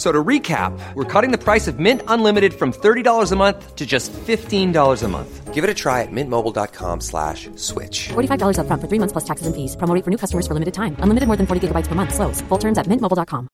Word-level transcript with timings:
So 0.00 0.10
to 0.10 0.24
recap, 0.24 0.72
we're 0.94 1.04
cutting 1.04 1.30
the 1.30 1.36
price 1.36 1.68
of 1.68 1.78
Mint 1.78 2.00
Unlimited 2.08 2.54
from 2.54 2.72
$30 2.72 3.32
a 3.32 3.36
month 3.36 3.76
to 3.76 3.84
just 3.84 4.10
$15 4.14 5.02
a 5.02 5.08
month. 5.08 5.52
Give 5.52 5.62
it 5.62 5.68
a 5.68 5.74
try 5.74 6.00
at 6.00 6.08
mintmobile.com 6.10 7.02
slash 7.02 7.50
switch. 7.56 8.08
$45 8.08 8.56
upfront 8.56 8.80
for 8.80 8.88
three 8.88 8.98
months 8.98 9.12
plus 9.12 9.28
taxes 9.28 9.46
and 9.46 9.54
fees. 9.54 9.76
Promo 9.76 9.92
rate 9.94 10.04
for 10.04 10.10
new 10.10 10.16
customers 10.16 10.46
for 10.46 10.54
limited 10.54 10.72
time. 10.72 10.96
Unlimited 11.04 11.26
more 11.26 11.36
than 11.36 11.46
40 11.46 11.68
gigabytes 11.68 11.86
per 11.86 11.94
month. 11.94 12.14
Slows. 12.14 12.40
Full 12.48 12.56
terms 12.56 12.78
at 12.78 12.86
mintmobile.com. 12.86 13.48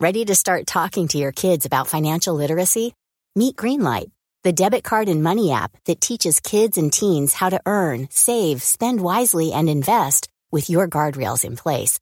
Ready 0.00 0.24
to 0.24 0.34
start 0.34 0.66
talking 0.66 1.06
to 1.06 1.18
your 1.22 1.30
kids 1.30 1.66
about 1.66 1.86
financial 1.86 2.34
literacy? 2.34 2.94
Meet 3.36 3.54
Greenlight, 3.54 4.10
the 4.42 4.52
debit 4.52 4.82
card 4.82 5.08
and 5.08 5.22
money 5.22 5.52
app 5.52 5.70
that 5.86 6.00
teaches 6.00 6.40
kids 6.40 6.78
and 6.78 6.92
teens 6.92 7.32
how 7.32 7.48
to 7.48 7.60
earn, 7.64 8.08
save, 8.10 8.60
spend 8.60 9.00
wisely, 9.00 9.52
and 9.52 9.70
invest 9.70 10.26
with 10.50 10.68
your 10.68 10.88
guardrails 10.88 11.44
in 11.44 11.54
place. 11.54 12.01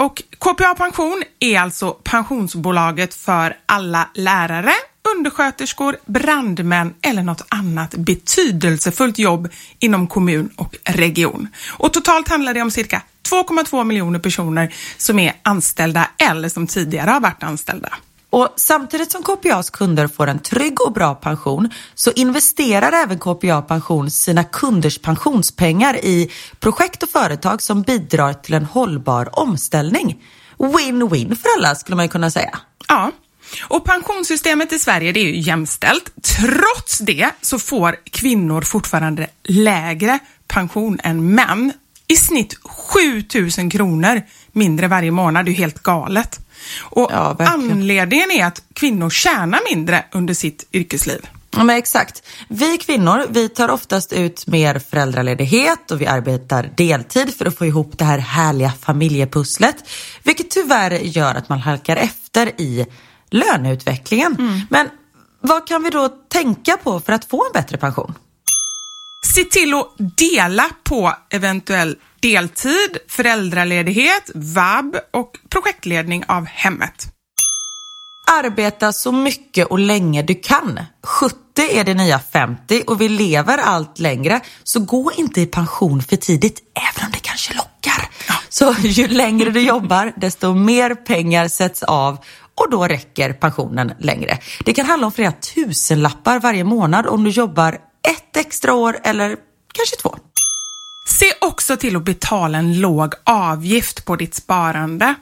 och 0.00 0.22
KPA 0.38 0.74
Pension 0.74 1.22
är 1.40 1.60
alltså 1.60 1.92
pensionsbolaget 1.92 3.14
för 3.14 3.56
alla 3.66 4.10
lärare, 4.14 4.72
undersköterskor, 5.16 5.96
brandmän 6.06 6.94
eller 7.02 7.22
något 7.22 7.46
annat 7.48 7.94
betydelsefullt 7.94 9.18
jobb 9.18 9.48
inom 9.78 10.06
kommun 10.06 10.50
och 10.56 10.76
region. 10.84 11.48
Och 11.78 11.92
totalt 11.92 12.28
handlar 12.28 12.54
det 12.54 12.62
om 12.62 12.70
cirka 12.70 13.02
2,2 13.30 13.84
miljoner 13.84 14.18
personer 14.18 14.74
som 14.96 15.18
är 15.18 15.32
anställda 15.42 16.10
eller 16.18 16.48
som 16.48 16.66
tidigare 16.66 17.10
har 17.10 17.20
varit 17.20 17.42
anställda. 17.42 17.94
Och 18.30 18.48
samtidigt 18.56 19.12
som 19.12 19.22
KPAs 19.22 19.70
kunder 19.70 20.06
får 20.06 20.26
en 20.26 20.38
trygg 20.38 20.80
och 20.80 20.92
bra 20.92 21.14
pension 21.14 21.70
så 21.94 22.10
investerar 22.10 22.92
även 22.92 23.18
KPA 23.18 23.62
Pension 23.62 24.10
sina 24.10 24.44
kunders 24.44 24.98
pensionspengar 24.98 25.96
i 25.96 26.30
projekt 26.60 27.02
och 27.02 27.08
företag 27.08 27.62
som 27.62 27.82
bidrar 27.82 28.32
till 28.32 28.54
en 28.54 28.64
hållbar 28.64 29.38
omställning. 29.38 30.22
Win-win 30.58 31.36
för 31.36 31.48
alla 31.58 31.74
skulle 31.74 31.96
man 31.96 32.04
ju 32.04 32.08
kunna 32.08 32.30
säga. 32.30 32.58
Ja, 32.88 33.12
och 33.68 33.84
pensionssystemet 33.84 34.72
i 34.72 34.78
Sverige 34.78 35.12
det 35.12 35.20
är 35.20 35.24
ju 35.24 35.40
jämställt. 35.40 36.12
Trots 36.22 36.98
det 36.98 37.30
så 37.40 37.58
får 37.58 37.96
kvinnor 38.04 38.62
fortfarande 38.62 39.26
lägre 39.44 40.18
pension 40.48 40.98
än 41.02 41.34
män. 41.34 41.72
I 42.06 42.16
snitt 42.16 42.58
7000 42.64 43.70
kronor 43.70 44.22
mindre 44.52 44.88
varje 44.88 45.10
månad. 45.10 45.44
Det 45.44 45.48
är 45.48 45.52
ju 45.52 45.58
helt 45.58 45.82
galet. 45.82 46.40
Och 46.80 47.10
Ja, 47.12 47.36
anledningen 47.38 48.30
är 48.30 48.46
att 48.46 48.62
kvinnor 48.74 49.10
tjänar 49.10 49.74
mindre 49.74 50.04
under 50.12 50.34
sitt 50.34 50.68
yrkesliv. 50.72 51.26
Ja, 51.50 51.64
men 51.64 51.76
exakt. 51.76 52.22
Vi 52.48 52.78
kvinnor, 52.78 53.26
vi 53.30 53.48
tar 53.48 53.68
oftast 53.68 54.12
ut 54.12 54.46
mer 54.46 54.78
föräldraledighet 54.78 55.90
och 55.90 56.00
vi 56.00 56.06
arbetar 56.06 56.70
deltid 56.76 57.34
för 57.34 57.46
att 57.46 57.58
få 57.58 57.66
ihop 57.66 57.98
det 57.98 58.04
här 58.04 58.18
härliga 58.18 58.72
familjepusslet. 58.80 59.76
Vilket 60.22 60.50
tyvärr 60.50 60.90
gör 60.90 61.34
att 61.34 61.48
man 61.48 61.58
halkar 61.58 61.96
efter 61.96 62.60
i 62.60 62.86
löneutvecklingen. 63.30 64.66
Men 64.70 64.88
vad 65.40 65.66
kan 65.66 65.82
vi 65.82 65.90
då 65.90 66.08
tänka 66.08 66.76
på 66.76 67.00
för 67.00 67.12
att 67.12 67.24
få 67.24 67.44
en 67.46 67.52
bättre 67.52 67.76
pension? 67.76 68.14
Se 69.26 69.44
till 69.44 69.74
att 69.74 69.86
dela 70.16 70.70
på 70.84 71.12
eventuell 71.30 71.96
deltid, 72.20 72.98
föräldraledighet, 73.08 74.30
vab 74.34 74.96
och 75.10 75.30
projektledning 75.48 76.24
av 76.28 76.46
hemmet. 76.46 77.06
Arbeta 78.30 78.92
så 78.92 79.12
mycket 79.12 79.66
och 79.66 79.78
länge 79.78 80.22
du 80.22 80.34
kan. 80.34 80.80
70 81.02 81.36
är 81.56 81.84
det 81.84 81.94
nya 81.94 82.18
50 82.18 82.82
och 82.86 83.00
vi 83.00 83.08
lever 83.08 83.58
allt 83.58 83.98
längre. 83.98 84.40
Så 84.64 84.80
gå 84.80 85.12
inte 85.16 85.40
i 85.40 85.46
pension 85.46 86.02
för 86.02 86.16
tidigt, 86.16 86.60
även 86.74 87.06
om 87.06 87.12
det 87.12 87.18
kanske 87.18 87.54
lockar. 87.54 88.08
Så 88.48 88.74
ju 88.82 89.08
längre 89.08 89.50
du 89.50 89.60
jobbar, 89.60 90.12
desto 90.16 90.54
mer 90.54 90.94
pengar 90.94 91.48
sätts 91.48 91.82
av 91.82 92.18
och 92.54 92.70
då 92.70 92.86
räcker 92.86 93.32
pensionen 93.32 93.92
längre. 93.98 94.38
Det 94.64 94.72
kan 94.72 94.86
handla 94.86 95.06
om 95.06 95.12
flera 95.12 95.32
tusenlappar 95.32 96.40
varje 96.40 96.64
månad 96.64 97.06
om 97.06 97.24
du 97.24 97.30
jobbar 97.30 97.78
ett 98.08 98.36
extra 98.36 98.74
år 98.74 98.98
eller 99.04 99.36
kanske 99.72 99.96
två. 99.96 100.16
Se 101.06 101.32
också 101.40 101.76
till 101.76 101.96
att 101.96 102.04
betala 102.04 102.58
en 102.58 102.80
låg 102.80 103.14
avgift 103.24 104.04
på 104.04 104.16
ditt 104.16 104.34
sparande. 104.34 105.14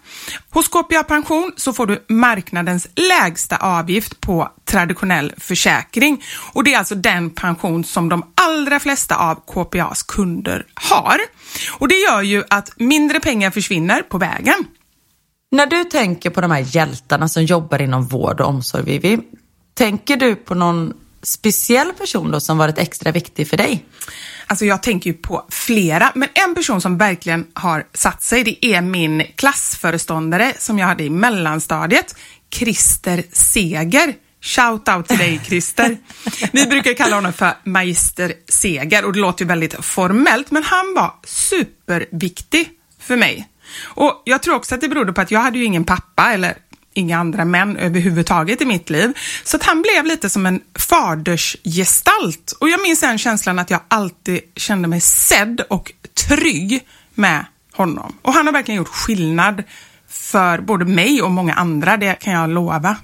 Hos 0.50 0.68
KPA 0.68 1.02
Pension 1.02 1.52
så 1.56 1.72
får 1.72 1.86
du 1.86 2.04
marknadens 2.08 2.88
lägsta 2.94 3.56
avgift 3.56 4.20
på 4.20 4.52
traditionell 4.64 5.34
försäkring 5.36 6.22
och 6.52 6.64
det 6.64 6.74
är 6.74 6.78
alltså 6.78 6.94
den 6.94 7.30
pension 7.30 7.84
som 7.84 8.08
de 8.08 8.32
allra 8.34 8.80
flesta 8.80 9.16
av 9.16 9.34
KPAs 9.34 10.02
kunder 10.02 10.66
har. 10.74 11.18
Och 11.78 11.88
det 11.88 11.96
gör 11.96 12.22
ju 12.22 12.44
att 12.50 12.72
mindre 12.76 13.20
pengar 13.20 13.50
försvinner 13.50 14.02
på 14.02 14.18
vägen. 14.18 14.64
När 15.50 15.66
du 15.66 15.84
tänker 15.84 16.30
på 16.30 16.40
de 16.40 16.50
här 16.50 16.76
hjältarna 16.76 17.28
som 17.28 17.44
jobbar 17.44 17.82
inom 17.82 18.06
vård 18.06 18.40
och 18.40 18.48
omsorg, 18.48 18.84
Vivi, 18.84 19.18
tänker 19.74 20.16
du 20.16 20.34
på 20.34 20.54
någon 20.54 20.94
speciell 21.22 21.92
person 21.92 22.30
då 22.30 22.40
som 22.40 22.58
varit 22.58 22.78
extra 22.78 23.12
viktig 23.12 23.48
för 23.48 23.56
dig? 23.56 23.84
Alltså 24.46 24.64
jag 24.64 24.82
tänker 24.82 25.10
ju 25.10 25.16
på 25.16 25.46
flera, 25.50 26.12
men 26.14 26.28
en 26.34 26.54
person 26.54 26.80
som 26.80 26.98
verkligen 26.98 27.46
har 27.54 27.86
satt 27.94 28.22
sig, 28.22 28.44
det 28.44 28.66
är 28.66 28.80
min 28.80 29.22
klassföreståndare 29.36 30.52
som 30.58 30.78
jag 30.78 30.86
hade 30.86 31.04
i 31.04 31.10
mellanstadiet, 31.10 32.14
Christer 32.50 33.24
Seger. 33.32 34.14
Shout 34.40 34.88
out 34.88 35.08
till 35.08 35.18
dig 35.18 35.40
Christer. 35.44 35.96
Vi 36.52 36.66
brukar 36.66 36.94
kalla 36.94 37.16
honom 37.16 37.32
för 37.32 37.52
Magister 37.64 38.32
Seger 38.48 39.04
och 39.04 39.12
det 39.12 39.18
låter 39.18 39.44
ju 39.44 39.48
väldigt 39.48 39.84
formellt, 39.84 40.50
men 40.50 40.62
han 40.62 40.94
var 40.94 41.14
superviktig 41.24 42.70
för 43.00 43.16
mig. 43.16 43.48
Och 43.84 44.22
jag 44.24 44.42
tror 44.42 44.54
också 44.54 44.74
att 44.74 44.80
det 44.80 44.88
berodde 44.88 45.12
på 45.12 45.20
att 45.20 45.30
jag 45.30 45.40
hade 45.40 45.58
ju 45.58 45.64
ingen 45.64 45.84
pappa 45.84 46.32
eller 46.32 46.56
inga 46.98 47.18
andra 47.18 47.44
män 47.44 47.76
överhuvudtaget 47.76 48.60
i 48.60 48.64
mitt 48.64 48.90
liv. 48.90 49.12
Så 49.44 49.56
att 49.56 49.64
han 49.64 49.82
blev 49.82 50.06
lite 50.06 50.28
som 50.30 50.46
en 50.46 50.60
fadersgestalt. 50.78 52.52
Och 52.60 52.68
jag 52.68 52.82
minns 52.82 53.00
den 53.00 53.18
känslan 53.18 53.58
att 53.58 53.70
jag 53.70 53.80
alltid 53.88 54.40
kände 54.56 54.88
mig 54.88 55.00
sedd 55.00 55.60
och 55.70 55.92
trygg 56.14 56.86
med 57.14 57.44
honom. 57.72 58.14
Och 58.22 58.32
han 58.32 58.46
har 58.46 58.52
verkligen 58.52 58.78
gjort 58.78 58.88
skillnad 58.88 59.62
för 60.08 60.60
både 60.60 60.84
mig 60.84 61.22
och 61.22 61.30
många 61.30 61.54
andra, 61.54 61.96
det 61.96 62.14
kan 62.14 62.32
jag 62.32 62.50
lova. 62.50 62.96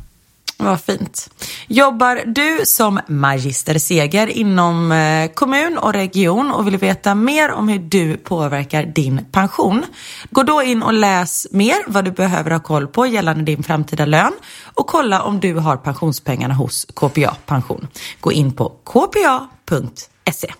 Vad 0.56 0.80
fint. 0.80 1.30
Jobbar 1.66 2.22
du 2.26 2.66
som 2.66 3.00
magister 3.08 3.78
Seger 3.78 4.26
inom 4.26 4.92
eh, 4.92 5.30
kommun 5.30 5.78
och 5.78 5.92
region 5.92 6.52
och 6.52 6.66
vill 6.66 6.76
veta 6.76 7.14
mer 7.14 7.50
om 7.50 7.68
hur 7.68 7.78
du 7.78 8.16
påverkar 8.16 8.82
din 8.82 9.24
pension? 9.32 9.84
Gå 10.30 10.42
då 10.42 10.62
in 10.62 10.82
och 10.82 10.92
läs 10.92 11.46
mer 11.50 11.76
vad 11.86 12.04
du 12.04 12.10
behöver 12.10 12.50
ha 12.50 12.60
koll 12.60 12.86
på 12.86 13.06
gällande 13.06 13.44
din 13.44 13.62
framtida 13.62 14.06
lön 14.06 14.32
och 14.62 14.86
kolla 14.86 15.22
om 15.22 15.40
du 15.40 15.54
har 15.54 15.76
pensionspengarna 15.76 16.54
hos 16.54 16.86
KPA 16.94 17.36
Pension. 17.46 17.88
Gå 18.20 18.32
in 18.32 18.52
på 18.52 18.68
kpa.se. 18.68 20.52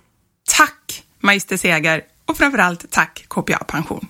Tack 0.56 1.05
Magister 1.20 1.56
Seger 1.56 2.02
och 2.26 2.37
framförallt 2.37 2.91
tack 2.91 3.25
KPA 3.29 3.64
Pension. 3.64 4.06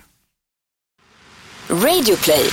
Radioplay. 1.69 2.51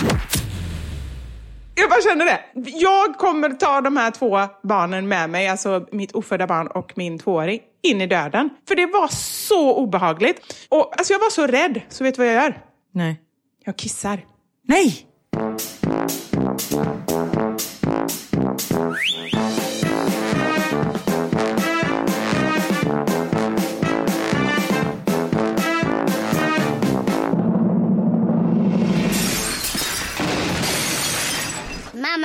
Jag 1.82 1.90
bara 1.90 2.02
känner 2.02 2.26
det. 2.26 2.40
Jag 2.72 3.18
kommer 3.18 3.50
ta 3.50 3.82
de 3.82 3.98
här 3.98 4.12
två 4.12 4.40
barnen 4.64 5.08
med 5.08 5.30
mig, 5.30 5.48
alltså 5.48 5.88
mitt 5.92 6.12
ofödda 6.12 6.48
barn 6.48 6.68
och 6.68 6.92
min 6.96 7.20
tvååring, 7.20 7.60
in 7.82 8.02
i 8.02 8.08
döden. 8.08 8.50
För 8.68 8.76
det 8.76 8.86
var 8.86 9.08
så 9.48 9.76
obehagligt. 9.76 10.68
Och 10.70 10.94
alltså 10.98 11.14
jag 11.14 11.20
var 11.20 11.30
så 11.30 11.48
rädd, 11.48 11.82
så 11.90 12.04
vet 12.04 12.16
du 12.16 12.20
vad 12.22 12.28
jag 12.28 12.44
gör? 12.44 12.62
Nej. 12.94 13.22
Jag 13.66 13.78
kissar. 13.78 14.26
Nej! 14.68 15.08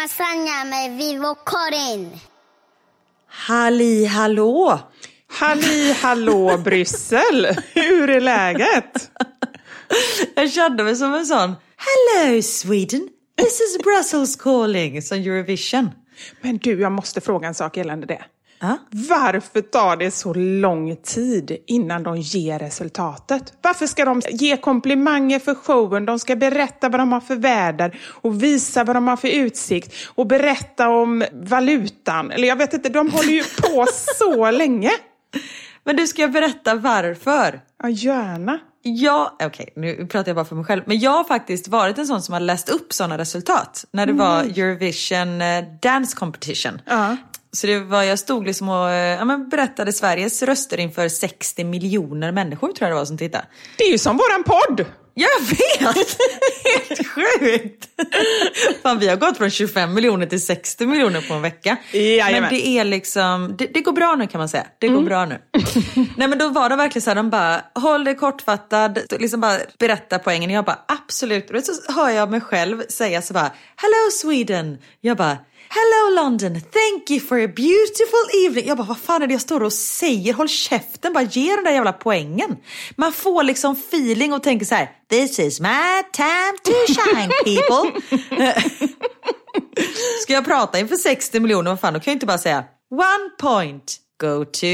Sanja 0.09 0.65
med 0.65 0.99
Vivo 0.99 1.35
Karin. 1.35 2.19
Halli 3.29 4.07
hallå! 4.07 4.79
Halli 5.29 5.93
hallå 5.93 6.59
Bryssel! 6.59 7.47
Hur 7.75 8.11
är 8.11 8.21
läget? 8.21 9.11
Jag 10.35 10.53
kände 10.53 10.85
mig 10.85 10.97
som 10.97 11.15
en 11.15 11.27
sån 11.27 11.55
Hello 11.77 12.43
Sweden, 12.43 13.09
this 13.39 13.61
is 13.61 13.79
Brussels 13.85 14.37
calling, 14.37 15.03
som 15.03 15.19
Eurovision. 15.19 15.91
Men 16.41 16.59
du, 16.59 16.81
jag 16.81 16.93
måste 16.93 17.21
fråga 17.21 17.49
en 17.49 17.55
sak 17.55 17.77
gällande 17.77 18.07
det. 18.07 18.25
Ja. 18.59 18.79
Varför 18.91 19.61
tar 19.61 19.97
det 19.97 20.11
så 20.11 20.35
lång 20.35 20.97
tid 20.97 21.57
innan 21.67 22.03
de 22.03 22.17
ger 22.17 22.59
resultatet? 22.59 23.53
Varför 23.63 23.87
ska 23.87 24.05
de 24.05 24.23
ge 24.31 24.57
komplimanger 24.57 25.39
för 25.39 25.55
showen? 25.55 26.07
De 26.07 26.19
ska 26.19 26.37
berätta 26.37 26.89
vad 26.89 27.01
de 27.01 27.13
har 27.13 27.21
för 27.21 27.37
väder 27.37 27.99
och 28.07 28.43
visa 28.43 28.85
vad 28.85 28.97
de 28.97 29.09
har 29.09 29.17
för 29.17 29.29
utsikt 29.29 29.95
och 30.15 30.27
berätta 30.27 30.89
om 30.89 31.25
valutan. 31.33 32.31
Eller 32.31 32.49
jag 32.49 32.57
vet 32.57 32.75
inte, 32.75 32.89
de 32.89 33.11
håller 33.11 33.33
ju 33.33 33.43
på 33.43 33.87
så 34.19 34.51
länge. 34.51 34.91
Men 35.85 35.97
du 35.97 36.07
ska 36.07 36.23
jag 36.23 36.33
berätta 36.33 36.75
varför? 36.75 37.61
Ja, 37.83 37.89
gärna. 37.89 38.59
Ja, 38.83 39.37
okej 39.43 39.73
nu 39.77 40.07
pratar 40.07 40.29
jag 40.29 40.37
bara 40.37 40.45
för 40.45 40.57
mig 40.57 40.65
själv. 40.65 40.83
Men 40.87 40.99
jag 40.99 41.11
har 41.11 41.25
faktiskt 41.25 41.69
varit 41.69 41.99
en 41.99 42.07
sån 42.07 42.23
som 42.23 42.33
har 42.33 42.41
läst 42.41 42.69
upp 42.69 42.93
sådana 42.93 43.19
resultat. 43.19 43.85
När 43.91 44.07
det 44.07 44.13
var 44.13 44.43
Eurovision 44.43 45.43
eh, 45.43 45.65
Dance 45.83 46.17
Competition. 46.17 46.81
Ja. 46.87 47.17
Så 47.57 47.67
det 47.67 47.79
var, 47.79 48.03
jag 48.03 48.19
stod 48.19 48.47
liksom 48.47 48.69
och 48.69 48.91
eh, 48.91 49.19
ja, 49.19 49.25
men 49.25 49.49
berättade 49.49 49.93
Sveriges 49.93 50.43
röster 50.43 50.81
inför 50.81 51.09
60 51.09 51.65
miljoner 51.65 52.33
människor 52.33 52.73
tror 52.73 52.89
jag 52.89 52.91
det 52.91 52.99
var 52.99 53.05
som 53.05 53.19
tittade. 53.19 53.45
Det 53.79 53.85
är 53.85 53.91
ju 53.91 53.99
som 53.99 54.17
våran 54.17 54.45
podd! 54.45 54.87
Jag 55.19 55.41
vet! 55.41 56.19
Helt 56.65 57.09
sjukt! 57.09 57.89
Fan, 58.83 58.99
vi 58.99 59.09
har 59.09 59.17
gått 59.17 59.37
från 59.37 59.51
25 59.51 59.95
miljoner 59.95 60.27
till 60.27 60.45
60 60.45 60.87
miljoner 60.87 61.21
på 61.21 61.35
en 61.35 61.43
vecka. 61.43 61.77
Jajamän. 61.93 62.43
Men 62.43 62.51
det 62.51 62.67
är 62.69 62.85
liksom, 62.85 63.55
det, 63.59 63.67
det 63.67 63.81
går 63.81 63.93
bra 63.93 64.15
nu 64.19 64.27
kan 64.27 64.39
man 64.39 64.49
säga. 64.49 64.67
Det 64.79 64.89
går 64.89 65.03
bra 65.03 65.25
nu. 65.25 65.39
Nej 66.17 66.29
men 66.29 66.39
då 66.39 66.49
var 66.49 66.69
det 66.69 66.77
verkligen 66.77 67.03
så 67.03 67.11
här, 67.11 67.15
de 67.15 67.31
bara, 67.31 67.61
håll 67.75 68.05
dig 68.05 68.15
kortfattad, 68.15 68.99
liksom 69.11 69.41
bara 69.41 69.59
berätta 69.79 70.19
poängen. 70.19 70.51
Jag 70.51 70.65
bara, 70.65 70.79
absolut. 70.89 71.51
Och 71.51 71.63
så 71.63 71.93
hör 71.93 72.11
jag 72.11 72.31
mig 72.31 72.41
själv 72.41 72.83
säga 72.89 73.23
så 73.23 73.35
bara, 73.35 73.53
hello 73.77 74.11
Sweden. 74.13 74.79
Jag 75.01 75.17
bara, 75.17 75.39
Hello 75.69 76.23
London, 76.23 76.53
thank 76.61 77.11
you 77.11 77.21
for 77.21 77.39
a 77.45 77.49
beautiful 77.49 78.45
evening. 78.47 78.67
Jag 78.69 78.77
bara, 78.77 78.87
vad 78.87 78.99
fan 78.99 79.23
är 79.23 79.27
det 79.27 79.33
jag 79.35 79.41
står 79.41 79.63
och 79.63 79.73
säger? 79.73 80.35
Håll 80.35 80.49
käften, 80.49 81.13
bara 81.13 81.25
ge 81.25 81.55
den 81.57 81.65
där 81.65 81.73
jävla 81.73 81.93
poängen. 81.93 82.57
Man 82.97 83.13
får 83.13 83.43
liksom 83.43 83.73
feeling 83.73 84.33
och 84.33 84.43
tänker 84.43 84.67
så 84.67 84.75
här, 84.75 84.91
this 85.11 85.39
is 85.39 85.61
my 85.61 86.03
time 86.13 86.59
to 86.65 86.73
shine 86.93 87.31
people. 87.45 88.01
Ska 90.23 90.33
jag 90.33 90.45
prata 90.45 90.79
inför 90.79 90.97
60 90.97 91.41
miljoner, 91.41 91.71
vad 91.71 91.81
fan, 91.81 91.95
då 91.95 92.01
kan 92.01 92.11
jag 92.11 92.17
inte 92.17 92.27
bara 92.27 92.39
säga 92.39 92.65
one 92.91 93.31
point, 93.39 93.97
go 94.21 94.45
to 94.45 94.67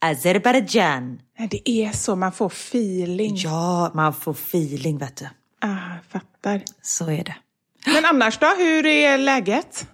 Azerbaijan. 0.00 1.18
Nej, 1.38 1.48
Det 1.50 1.70
är 1.70 1.92
så, 1.92 2.16
man 2.16 2.32
får 2.32 2.46
feeling. 2.46 3.36
Ja, 3.36 3.90
man 3.94 4.14
får 4.14 4.32
feeling 4.32 4.98
vet 4.98 5.16
du. 5.16 5.24
Ah, 5.60 5.96
fattar. 6.12 6.62
Så 6.82 7.10
är 7.10 7.24
det. 7.24 7.36
Men 7.86 8.04
annars 8.04 8.38
då, 8.38 8.46
hur 8.58 8.86
är 8.86 9.18
läget? 9.18 9.86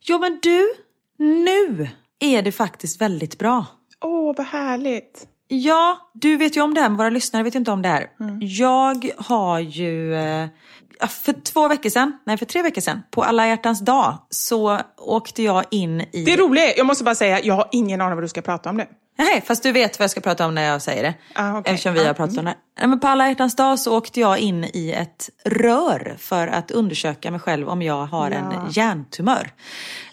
Jo 0.00 0.18
men 0.18 0.38
du, 0.42 0.74
nu 1.18 1.88
är 2.20 2.42
det 2.42 2.52
faktiskt 2.52 3.00
väldigt 3.00 3.38
bra. 3.38 3.66
Åh, 4.04 4.34
vad 4.36 4.46
härligt. 4.46 5.26
Ja, 5.48 6.10
du 6.14 6.36
vet 6.36 6.56
ju 6.56 6.60
om 6.60 6.74
det 6.74 6.80
här, 6.80 6.88
men 6.88 6.98
våra 6.98 7.10
lyssnare 7.10 7.42
vet 7.42 7.54
ju 7.54 7.58
inte 7.58 7.70
om 7.70 7.82
det 7.82 7.88
här. 7.88 8.06
Jag 8.40 9.10
har 9.16 9.58
ju, 9.58 10.14
eh, 10.14 10.48
för 11.08 11.32
två 11.32 11.68
veckor 11.68 11.90
sedan, 11.90 12.18
nej 12.26 12.36
för 12.36 12.46
tre 12.46 12.62
veckor 12.62 12.80
sedan, 12.80 13.02
på 13.10 13.22
alla 13.22 13.48
hjärtans 13.48 13.80
dag 13.80 14.18
så 14.30 14.80
åkte 14.98 15.42
jag 15.42 15.64
in 15.70 16.00
i... 16.00 16.24
Det 16.24 16.36
roliga 16.36 16.64
är, 16.72 16.78
jag 16.78 16.86
måste 16.86 17.04
bara 17.04 17.14
säga, 17.14 17.40
jag 17.40 17.54
har 17.54 17.68
ingen 17.72 18.00
aning 18.00 18.14
vad 18.14 18.24
du 18.24 18.28
ska 18.28 18.42
prata 18.42 18.70
om 18.70 18.76
nu. 18.76 18.86
Nej, 19.20 19.42
fast 19.46 19.62
du 19.62 19.72
vet 19.72 19.98
vad 19.98 20.04
jag 20.04 20.10
ska 20.10 20.20
prata 20.20 20.46
om 20.46 20.54
när 20.54 20.62
jag 20.62 20.82
säger 20.82 21.02
det. 21.02 21.14
Ah, 21.34 21.58
okej. 21.58 21.74
Eftersom 21.74 21.94
vi 21.94 22.00
Ah, 22.00 22.06
har 22.06 22.14
pratat 22.14 22.38
om 22.38 22.44
det. 22.44 22.54
Nej, 22.78 22.88
men 22.88 23.00
på 23.00 23.06
alla 23.06 23.28
hjärtans 23.28 23.56
dag 23.56 23.78
så 23.78 23.96
åkte 23.96 24.20
jag 24.20 24.38
in 24.38 24.64
i 24.64 24.92
ett 24.92 25.30
rör 25.44 26.16
för 26.18 26.46
att 26.48 26.70
undersöka 26.70 27.30
mig 27.30 27.40
själv 27.40 27.68
om 27.68 27.82
jag 27.82 28.06
har 28.06 28.30
en 28.30 28.52
hjärntumör. 28.70 29.50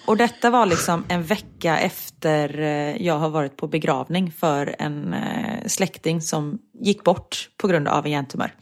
Och 0.08 0.18
detta 0.18 0.50
var 0.50 0.66
liksom 0.66 1.06
en 1.08 1.24
vecka 1.24 1.80
efter 1.80 2.60
eh, 2.60 3.06
jag 3.06 3.18
har 3.18 3.30
varit 3.30 3.58
på 3.58 3.68
begravning 3.68 4.32
för 4.32 4.76
en 4.80 5.14
eh, 5.14 5.68
släkting 5.68 6.22
som 6.22 6.60
gick 6.80 7.04
bort 7.04 7.50
på 7.58 7.68
grund 7.68 7.88
av 7.88 8.06
en 8.06 8.12
hjärntumör. 8.12 8.54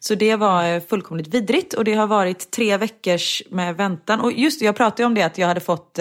Så 0.00 0.14
det 0.14 0.36
var 0.36 0.74
eh, 0.74 0.80
fullkomligt 0.80 1.34
vidrigt 1.34 1.74
och 1.74 1.84
det 1.84 1.94
har 1.94 2.06
varit 2.06 2.50
tre 2.50 2.76
veckors 2.76 3.42
med 3.50 3.76
väntan. 3.76 4.20
Och 4.20 4.32
just 4.32 4.60
det, 4.60 4.66
jag 4.66 4.76
pratade 4.76 5.04
om 5.06 5.14
det 5.14 5.22
att 5.22 5.38
jag 5.38 5.48
hade 5.48 5.60
fått 5.60 5.98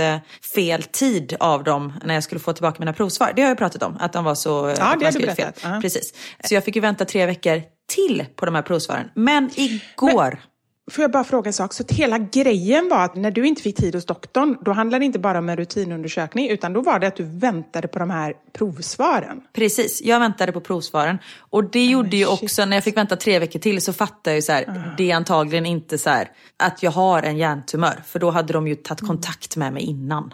fel 0.55 0.83
tid 0.83 1.35
av 1.39 1.63
dem 1.63 1.93
när 2.05 2.13
jag 2.13 2.23
skulle 2.23 2.41
få 2.41 2.53
tillbaka 2.53 2.75
mina 2.79 2.93
provsvar. 2.93 3.33
Det 3.35 3.41
har 3.41 3.49
jag 3.49 3.57
pratat 3.57 3.83
om, 3.83 3.97
att 3.99 4.13
de 4.13 4.23
var 4.23 4.35
så... 4.35 4.75
Ja, 4.77 4.95
det 4.99 5.05
har 5.05 5.11
du 5.11 5.19
berättat. 5.19 5.59
Ja. 5.63 5.79
Precis. 5.81 6.13
Så 6.43 6.53
jag 6.53 6.63
fick 6.63 6.75
ju 6.75 6.81
vänta 6.81 7.05
tre 7.05 7.25
veckor 7.25 7.61
till 7.95 8.25
på 8.35 8.45
de 8.45 8.55
här 8.55 8.61
provsvaren. 8.61 9.09
Men 9.15 9.49
igår... 9.55 10.39
Får 10.91 11.01
jag 11.01 11.11
bara 11.11 11.23
fråga 11.23 11.49
en 11.49 11.53
sak? 11.53 11.73
Så 11.73 11.83
att 11.83 11.91
hela 11.91 12.17
grejen 12.17 12.89
var 12.89 13.05
att 13.05 13.15
när 13.15 13.31
du 13.31 13.47
inte 13.47 13.61
fick 13.61 13.75
tid 13.75 13.95
hos 13.95 14.05
doktorn, 14.05 14.57
då 14.61 14.71
handlade 14.71 15.01
det 15.01 15.05
inte 15.05 15.19
bara 15.19 15.39
om 15.39 15.49
en 15.49 15.57
rutinundersökning, 15.57 16.49
utan 16.49 16.73
då 16.73 16.81
var 16.81 16.99
det 16.99 17.07
att 17.07 17.15
du 17.15 17.23
väntade 17.23 17.87
på 17.87 17.99
de 17.99 18.09
här 18.09 18.33
provsvaren. 18.53 19.41
Precis, 19.53 20.01
jag 20.01 20.19
väntade 20.19 20.51
på 20.51 20.61
provsvaren. 20.61 21.17
Och 21.37 21.63
det 21.63 21.85
gjorde 21.85 22.17
ju 22.17 22.27
också, 22.27 22.65
när 22.65 22.77
jag 22.77 22.83
fick 22.83 22.97
vänta 22.97 23.15
tre 23.15 23.39
veckor 23.39 23.59
till 23.59 23.81
så 23.81 23.93
fattade 23.93 24.29
jag 24.29 24.35
ju 24.35 24.41
så 24.41 24.51
här, 24.51 24.93
det 24.97 25.11
är 25.11 25.15
antagligen 25.15 25.65
inte 25.65 25.97
så 25.97 26.09
här 26.09 26.29
att 26.57 26.83
jag 26.83 26.91
har 26.91 27.23
en 27.23 27.37
hjärntumör. 27.37 28.03
För 28.05 28.19
då 28.19 28.29
hade 28.29 28.53
de 28.53 28.67
ju 28.67 28.75
tagit 28.75 29.07
kontakt 29.07 29.55
med 29.55 29.73
mig 29.73 29.83
innan. 29.83 30.33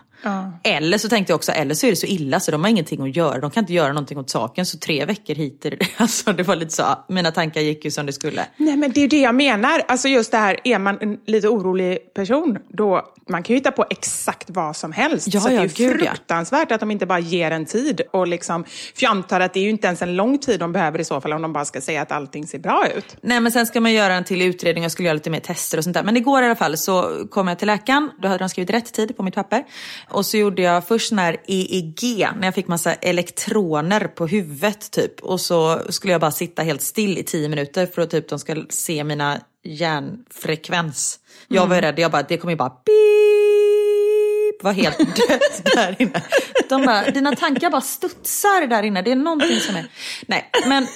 Eller 0.64 0.98
så 0.98 1.10
tänkte 1.10 1.31
jag 1.31 1.36
också, 1.36 1.52
eller 1.52 1.75
så 1.75 1.86
är 1.88 1.90
det 1.90 1.96
så 1.96 2.06
illa 2.06 2.40
så 2.40 2.52
de 2.52 2.64
har 2.64 2.69
ingenting 2.69 3.02
att 3.02 3.16
göra. 3.16 3.40
De 3.40 3.52
kan 3.52 3.64
inte 3.64 3.74
göra 3.74 3.88
någonting 3.88 4.18
åt 4.18 4.30
saken. 4.30 4.66
Så 4.66 4.78
tre 4.78 5.06
veckor 5.06 5.36
hit, 5.36 5.66
är 5.66 5.71
det- 5.71 5.88
alltså 5.97 6.33
det 6.33 6.44
var 6.44 6.56
lite 6.56 6.74
så, 6.74 6.83
mina 7.07 7.31
tankar 7.31 7.62
gick 7.62 7.86
ju 7.86 7.92
som 7.92 8.06
det 8.06 8.14
skulle. 8.14 8.45
Nej, 8.57 8.78
men 8.78 8.92
det 8.92 9.04
är 9.04 9.07
det 9.07 9.21
jag 9.21 9.36
menar. 9.36 9.81
Alltså 9.88 10.07
just 10.07 10.31
det 10.31 10.38
här, 10.38 10.59
är 10.64 10.80
man 10.80 10.97
en 11.02 11.18
lite 11.26 11.47
orolig 11.47 12.14
person, 12.14 12.57
då 12.69 13.14
man 13.30 13.44
kan 13.44 13.54
ju 13.54 13.57
hitta 13.57 13.71
på 13.71 13.86
exakt 13.90 14.50
vad 14.50 14.76
som 14.76 14.92
helst. 14.92 15.33
Ja, 15.33 15.40
så 15.42 15.47
det 15.47 15.54
är 15.54 15.57
ja, 15.57 15.64
ju 15.64 15.69
gud, 15.76 16.02
ja. 16.02 16.09
fruktansvärt 16.12 16.71
att 16.71 16.80
de 16.80 16.92
inte 16.92 17.06
bara 17.06 17.19
ger 17.19 17.52
en 17.52 17.66
tid. 17.66 18.02
Och 18.12 18.28
liksom, 18.28 18.64
för 18.64 19.04
jag 19.04 19.09
antar 19.09 19.40
att 19.40 19.54
det 19.54 19.59
är 19.59 19.64
ju 19.64 19.69
inte 19.69 19.88
ens 19.88 20.02
en 20.02 20.16
lång 20.16 20.38
tid 20.38 20.59
de 20.59 20.71
behöver 20.71 21.00
i 21.00 21.04
så 21.04 21.21
fall, 21.21 21.33
om 21.33 21.42
de 21.42 21.54
bara 21.54 21.66
ska 21.66 21.81
säga 21.81 22.02
att 22.02 22.12
allting 22.12 22.47
ser 22.47 22.59
bra 22.59 22.88
ut. 22.97 23.18
Nej 23.21 23.40
men 23.40 23.52
sen 23.52 23.66
ska 23.66 23.81
man 23.81 23.94
göra 23.94 24.14
en 24.14 24.24
till 24.24 24.42
utredning, 24.42 24.83
jag 24.83 24.92
skulle 24.92 25.06
göra 25.06 25.14
lite 25.14 25.30
mer 25.30 25.40
tester 25.40 25.78
och 25.78 25.83
sånt 25.83 25.94
där. 25.94 26.04
Men 26.04 26.18
igår 26.18 26.42
i 26.42 26.45
alla 26.45 26.56
fall 26.56 26.78
så 26.78 27.28
kom 27.31 27.47
jag 27.47 27.59
till 27.59 27.68
läkaren, 27.68 28.12
då 28.21 28.28
hade 28.28 28.40
de 28.40 28.50
skrivit 28.50 28.69
rätt 28.69 28.94
tid 28.94 29.18
på 29.18 29.24
mitt 29.24 29.36
papper. 29.36 29.64
Och 30.09 30.26
så 30.26 30.37
gjorde 30.37 30.61
jag 30.61 30.87
först 30.87 31.09
sån 31.09 31.19
här 31.19 31.37
EEG, 31.47 32.28
när 32.35 32.47
jag 32.47 32.56
fick 32.56 32.68
massa 32.68 32.94
elektroner 32.94 34.07
på 34.07 34.28
huvudet 34.28 34.92
typ. 34.92 35.19
Och 35.19 35.42
så 35.42 35.81
skulle 35.90 36.14
jag 36.14 36.21
bara 36.21 36.31
sitta 36.31 36.64
helt 36.64 36.81
still 36.81 37.18
i 37.18 37.23
tio 37.23 37.49
minuter 37.49 37.85
för 37.85 38.02
att 38.02 38.09
typ 38.09 38.30
de 38.30 38.40
ska 38.40 38.66
se 38.69 39.04
mina 39.04 39.42
hjärnfrekvens. 39.64 41.19
Jag 41.47 41.68
var 41.68 41.76
ju 41.76 41.81
rädd, 41.81 41.99
jag 41.99 42.11
bara, 42.11 42.23
det 42.23 42.37
kommer 42.37 42.52
ju 42.52 42.57
bara 42.57 42.69
beep, 42.85 44.64
var 44.64 44.73
helt 44.73 44.97
dött 44.97 45.61
där 45.76 45.95
inne. 45.99 46.23
De 46.69 46.85
bara, 46.85 47.11
dina 47.11 47.35
tankar 47.35 47.69
bara 47.69 47.81
studsar 47.81 48.68
där 48.68 48.83
inne, 48.83 49.02
det 49.02 49.11
är 49.11 49.16
någonting 49.16 49.59
som 49.59 49.76
är... 49.76 49.85
Nej, 50.28 50.49
men 50.68 50.87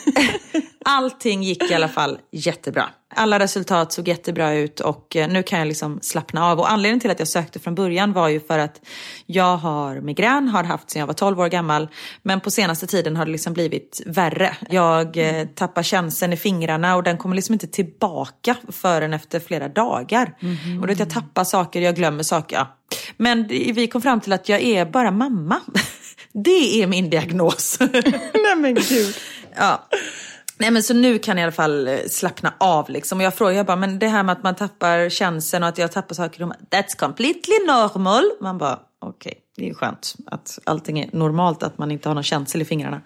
allting 0.86 1.44
gick 1.44 1.72
i 1.72 1.74
alla 1.74 1.90
fall 1.90 2.20
jättebra. 2.32 2.90
Alla 3.16 3.40
resultat 3.40 3.92
såg 3.92 4.08
jättebra 4.08 4.54
ut 4.54 4.80
och 4.80 5.16
eh, 5.16 5.28
nu 5.28 5.44
kan 5.44 5.60
jag 5.60 5.68
liksom 5.68 6.00
slappna 6.02 6.46
av. 6.46 6.60
Och 6.60 6.72
anledningen 6.72 7.00
till 7.00 7.12
att 7.12 7.20
jag 7.20 7.28
sökte 7.28 7.60
från 7.60 7.76
början 7.76 8.14
var 8.14 8.28
ju 8.28 8.40
för 8.40 8.60
att 8.60 8.82
jag 9.26 9.58
har 9.58 10.02
migrän, 10.02 10.48
har 10.48 10.64
haft 10.64 10.90
sedan 10.90 11.00
jag 11.00 11.08
var 11.08 11.14
12 11.14 11.40
år 11.40 11.48
gammal. 11.48 11.88
Men 12.22 12.40
på 12.40 12.52
senaste 12.52 12.88
tiden 12.88 13.16
har 13.16 13.26
det 13.26 13.32
liksom 13.32 13.54
blivit 13.54 14.02
värre. 14.06 14.58
Jag 14.70 15.18
eh, 15.18 15.48
tappar 15.48 15.84
känseln 15.84 16.34
i 16.34 16.38
fingrarna 16.38 16.96
och 16.96 17.04
den 17.04 17.18
kommer 17.18 17.36
liksom 17.36 17.54
inte 17.54 17.68
tillbaka 17.68 18.56
förrän 18.70 19.14
efter 19.14 19.40
flera 19.40 19.68
dagar. 19.68 20.38
Och 20.82 20.88
då 20.88 20.94
jag 20.98 21.10
tappar 21.10 21.44
saker, 21.44 21.82
jag 21.82 21.96
glömmer 21.96 22.24
saker. 22.24 22.56
Ja. 22.56 22.78
Men 23.18 23.48
vi 23.48 23.88
kom 23.88 24.02
fram 24.02 24.22
till 24.22 24.34
att 24.34 24.50
jag 24.50 24.62
är 24.62 24.86
bara 24.86 25.12
mamma. 25.12 25.60
Det 26.34 26.82
är 26.82 26.88
min 26.88 27.10
diagnos. 27.10 27.78
Nej 28.34 28.56
men 28.58 28.74
gud. 28.76 29.16
ja. 29.56 29.88
Nej 30.62 30.72
men 30.72 30.84
så 30.84 30.94
nu 30.94 31.20
kan 31.20 31.38
jag 31.38 31.42
i 31.42 31.44
alla 31.44 31.52
fall 31.52 31.88
eh, 31.88 31.98
slappna 32.08 32.54
av 32.58 32.90
liksom. 32.90 33.20
Och 33.20 33.24
jag 33.24 33.36
frågar 33.36 33.54
jag 33.54 33.66
bara, 33.66 33.76
men 33.76 34.00
det 34.00 34.08
här 34.08 34.24
med 34.24 34.34
att 34.34 34.44
man 34.44 34.56
tappar 34.56 35.10
känseln 35.10 35.64
och 35.64 35.70
att 35.70 35.78
jag 35.78 35.92
tappar 35.92 36.16
saker. 36.16 36.46
bara, 36.46 36.56
That's 36.70 36.98
completely 36.98 37.56
normal. 37.68 38.24
Man 38.42 38.58
bara, 38.58 38.80
okej, 39.02 39.34
det 39.58 39.64
är 39.64 39.68
ju 39.68 39.74
skönt 39.74 40.16
att 40.26 40.60
allting 40.64 41.00
är 41.00 41.10
normalt, 41.14 41.64
att 41.64 41.78
man 41.78 41.92
inte 41.92 42.10
har 42.10 42.14
någon 42.14 42.24
känsel 42.24 42.62
i 42.62 42.66
fingrarna. 42.66 43.02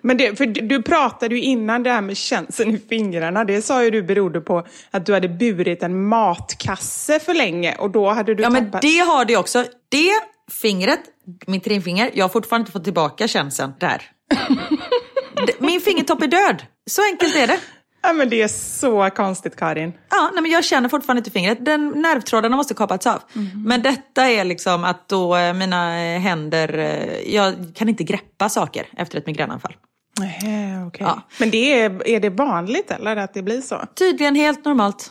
Men 0.00 0.16
det, 0.16 0.38
för 0.38 0.46
du 0.46 0.82
pratade 0.82 1.34
ju 1.34 1.42
innan 1.42 1.82
det 1.82 1.90
här 1.90 2.00
med 2.00 2.16
känseln 2.16 2.74
i 2.74 2.78
fingrarna. 2.78 3.44
Det 3.44 3.62
sa 3.62 3.84
ju 3.84 3.90
du 3.90 4.02
berodde 4.02 4.40
på 4.40 4.66
att 4.90 5.06
du 5.06 5.14
hade 5.14 5.28
burit 5.28 5.82
en 5.82 6.08
matkasse 6.08 7.20
för 7.20 7.34
länge 7.34 7.74
och 7.74 7.90
då 7.90 8.10
hade 8.10 8.34
du 8.34 8.42
Ja 8.42 8.50
men 8.50 8.64
tappat... 8.64 8.82
det 8.82 8.98
har 8.98 9.24
det 9.24 9.36
också. 9.36 9.64
Det 9.88 10.12
fingret, 10.50 11.00
mitt 11.46 11.66
ringfinger, 11.66 12.10
jag 12.14 12.24
har 12.24 12.28
fortfarande 12.28 12.62
inte 12.62 12.72
fått 12.72 12.84
tillbaka 12.84 13.28
känseln 13.28 13.72
där. 13.78 14.02
Min 15.58 15.80
fingertopp 15.80 16.22
är 16.22 16.26
död. 16.26 16.62
Så 16.90 17.02
enkelt 17.12 17.36
är 17.36 17.46
det. 17.46 17.60
Ja, 18.02 18.12
men 18.12 18.28
det 18.28 18.42
är 18.42 18.48
så 18.48 19.10
konstigt 19.10 19.56
Karin. 19.56 19.92
Ja, 20.10 20.30
nej, 20.32 20.42
men 20.42 20.50
jag 20.50 20.64
känner 20.64 20.88
fortfarande 20.88 21.18
inte 21.18 21.30
fingret. 21.30 21.64
Den 21.64 21.88
nervtrådarna 21.88 22.56
måste 22.56 22.74
kapats 22.74 23.06
av. 23.06 23.22
Men 23.66 23.82
detta 23.82 24.28
är 24.28 24.44
liksom 24.44 24.84
att 24.84 25.08
då 25.08 25.36
eh, 25.36 25.54
mina 25.54 26.04
eh, 26.04 26.20
händer, 26.20 26.78
eh, 26.78 27.34
jag 27.34 27.54
kan 27.74 27.88
inte 27.88 28.04
greppa 28.04 28.48
saker 28.48 28.86
efter 28.96 29.18
ett 29.18 29.26
migränanfall. 29.26 29.76
Nej, 30.18 30.84
okej. 30.86 31.06
Ja. 31.06 31.22
Men 31.38 31.50
det 31.50 31.80
är, 31.80 32.08
är 32.08 32.20
det 32.20 32.30
vanligt 32.30 32.90
eller 32.90 33.16
att 33.16 33.34
det 33.34 33.42
blir 33.42 33.60
så? 33.60 33.80
Tydligen 33.94 34.34
helt 34.34 34.64
normalt. 34.64 35.10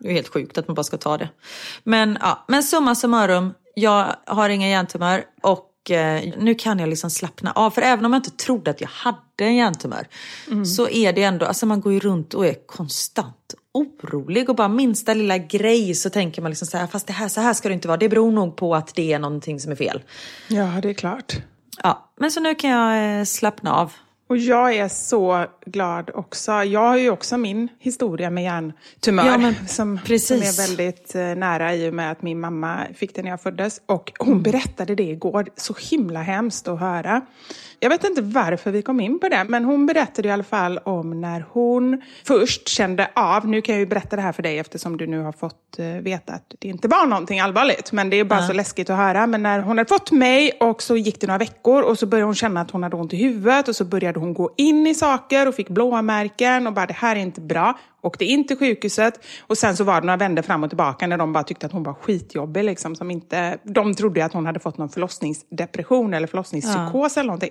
Det 0.00 0.08
är 0.08 0.12
helt 0.12 0.28
sjukt 0.28 0.58
att 0.58 0.68
man 0.68 0.74
bara 0.74 0.84
ska 0.84 0.96
ta 0.96 1.18
det. 1.18 1.28
Men, 1.84 2.18
ja, 2.20 2.44
men 2.48 2.62
summa 2.62 2.94
summarum, 2.94 3.54
jag 3.74 4.06
har 4.26 4.48
ingen 4.48 4.68
hjärntumör 4.68 5.24
och 5.42 5.67
eh, 5.90 6.32
nu 6.38 6.54
kan 6.54 6.78
jag 6.78 6.88
liksom 6.88 7.10
slappna 7.10 7.52
av. 7.52 7.70
För 7.70 7.82
även 7.82 8.04
om 8.04 8.12
jag 8.12 8.18
inte 8.18 8.30
trodde 8.30 8.70
att 8.70 8.80
jag 8.80 8.88
hade 8.88 9.18
en 9.38 9.56
hjärntumör 9.56 10.08
så 10.64 10.88
är 10.88 11.12
det 11.12 11.22
ändå, 11.22 11.46
alltså 11.46 11.66
man 11.66 11.80
går 11.80 11.92
ju 11.92 12.00
runt 12.00 12.34
och 12.34 12.46
är 12.46 12.66
konstant 12.66 13.54
orolig 13.72 14.48
och 14.48 14.56
bara 14.56 14.68
minsta 14.68 15.14
lilla 15.14 15.38
grej 15.38 15.94
så 15.94 16.10
tänker 16.10 16.42
man 16.42 16.50
liksom 16.50 16.66
så 16.66 16.76
här, 16.78 16.86
fast 16.86 17.06
det 17.06 17.12
här, 17.12 17.28
så 17.28 17.40
här 17.40 17.54
ska 17.54 17.68
det 17.68 17.74
inte 17.74 17.88
vara. 17.88 17.98
Det 17.98 18.08
beror 18.08 18.32
nog 18.32 18.56
på 18.56 18.74
att 18.74 18.94
det 18.94 19.12
är 19.12 19.18
någonting 19.18 19.60
som 19.60 19.72
är 19.72 19.76
fel. 19.76 20.02
Ja, 20.48 20.72
det 20.82 20.90
är 20.90 20.94
klart. 20.94 21.36
Ja, 21.82 22.12
men 22.20 22.30
så 22.30 22.40
nu 22.40 22.54
kan 22.54 22.70
jag 22.70 23.18
eh, 23.18 23.24
slappna 23.24 23.74
av. 23.74 23.92
Och 24.28 24.36
jag 24.36 24.74
är 24.74 24.88
så 24.88 25.46
glad 25.66 26.10
också. 26.14 26.52
Jag 26.52 26.80
har 26.80 26.96
ju 26.96 27.10
också 27.10 27.38
min 27.38 27.68
historia 27.78 28.30
med 28.30 28.44
hjärntumör 28.44 29.26
Ja, 29.26 29.38
men 29.38 29.54
som, 29.68 29.98
som 29.98 30.36
är 30.36 30.66
väldigt 30.66 31.14
eh, 31.14 31.20
nära 31.20 31.74
i 31.74 31.90
och 31.90 31.94
med 31.94 32.10
att 32.10 32.22
min 32.22 32.40
mamma 32.40 32.86
fick 32.94 33.14
det 33.14 33.22
när 33.22 33.30
jag 33.30 33.40
föddes. 33.40 33.80
Och 33.86 34.12
hon 34.18 34.42
berättade 34.42 34.94
det 34.94 35.02
igår. 35.02 35.48
Så 35.56 35.74
himla 35.90 36.22
hemskt 36.22 36.68
att 36.68 36.80
höra. 36.80 37.20
Jag 37.80 37.90
vet 37.90 38.04
inte 38.04 38.22
varför 38.22 38.70
vi 38.70 38.82
kom 38.82 39.00
in 39.00 39.18
på 39.18 39.28
det, 39.28 39.44
men 39.48 39.64
hon 39.64 39.86
berättade 39.86 40.28
i 40.28 40.30
alla 40.30 40.42
fall 40.42 40.78
om 40.78 41.20
när 41.20 41.44
hon 41.50 42.02
först 42.24 42.68
kände 42.68 43.10
av, 43.14 43.48
nu 43.48 43.62
kan 43.62 43.74
jag 43.74 43.80
ju 43.80 43.86
berätta 43.86 44.16
det 44.16 44.22
här 44.22 44.32
för 44.32 44.42
dig 44.42 44.58
eftersom 44.58 44.96
du 44.96 45.06
nu 45.06 45.20
har 45.20 45.32
fått 45.32 45.78
eh, 45.78 45.86
veta 45.86 46.32
att 46.32 46.54
det 46.58 46.68
inte 46.68 46.88
var 46.88 47.06
någonting 47.06 47.40
allvarligt, 47.40 47.92
men 47.92 48.10
det 48.10 48.16
är 48.16 48.24
bara 48.24 48.46
så 48.46 48.52
läskigt 48.52 48.90
att 48.90 48.96
höra. 48.96 49.26
Men 49.26 49.42
när 49.42 49.60
hon 49.60 49.78
hade 49.78 49.88
fått 49.88 50.10
mig 50.10 50.52
och 50.60 50.82
så 50.82 50.96
gick 50.96 51.20
det 51.20 51.26
några 51.26 51.38
veckor 51.38 51.82
och 51.82 51.98
så 51.98 52.06
började 52.06 52.26
hon 52.26 52.34
känna 52.34 52.60
att 52.60 52.70
hon 52.70 52.82
hade 52.82 52.96
ont 52.96 53.12
i 53.12 53.16
huvudet 53.16 53.68
och 53.68 53.76
så 53.76 53.84
började 53.84 54.20
hon 54.20 54.34
gå 54.34 54.50
in 54.56 54.86
i 54.86 54.94
saker 54.94 55.48
och 55.48 55.54
fick 55.54 55.68
blåmärken 55.68 56.66
och 56.66 56.72
bara 56.72 56.86
det 56.86 56.96
här 56.96 57.16
är 57.16 57.20
inte 57.20 57.40
bra. 57.40 57.78
Åkte 58.02 58.24
in 58.24 58.46
till 58.46 58.56
sjukhuset 58.56 59.20
och 59.46 59.58
sen 59.58 59.76
så 59.76 59.84
var 59.84 60.00
det 60.00 60.06
några 60.06 60.16
vändor 60.16 60.42
fram 60.42 60.64
och 60.64 60.70
tillbaka 60.70 61.06
när 61.06 61.16
de 61.16 61.32
bara 61.32 61.44
tyckte 61.44 61.66
att 61.66 61.72
hon 61.72 61.82
var 61.82 61.94
skitjobbig. 61.94 62.64
Liksom, 62.64 62.96
som 62.96 63.10
inte, 63.10 63.58
de 63.62 63.94
trodde 63.94 64.24
att 64.24 64.32
hon 64.32 64.46
hade 64.46 64.60
fått 64.60 64.78
någon 64.78 64.88
förlossningsdepression 64.88 66.14
eller 66.14 66.26
förlossningspsykos 66.26 67.16
eller 67.16 67.26
någonting. 67.26 67.50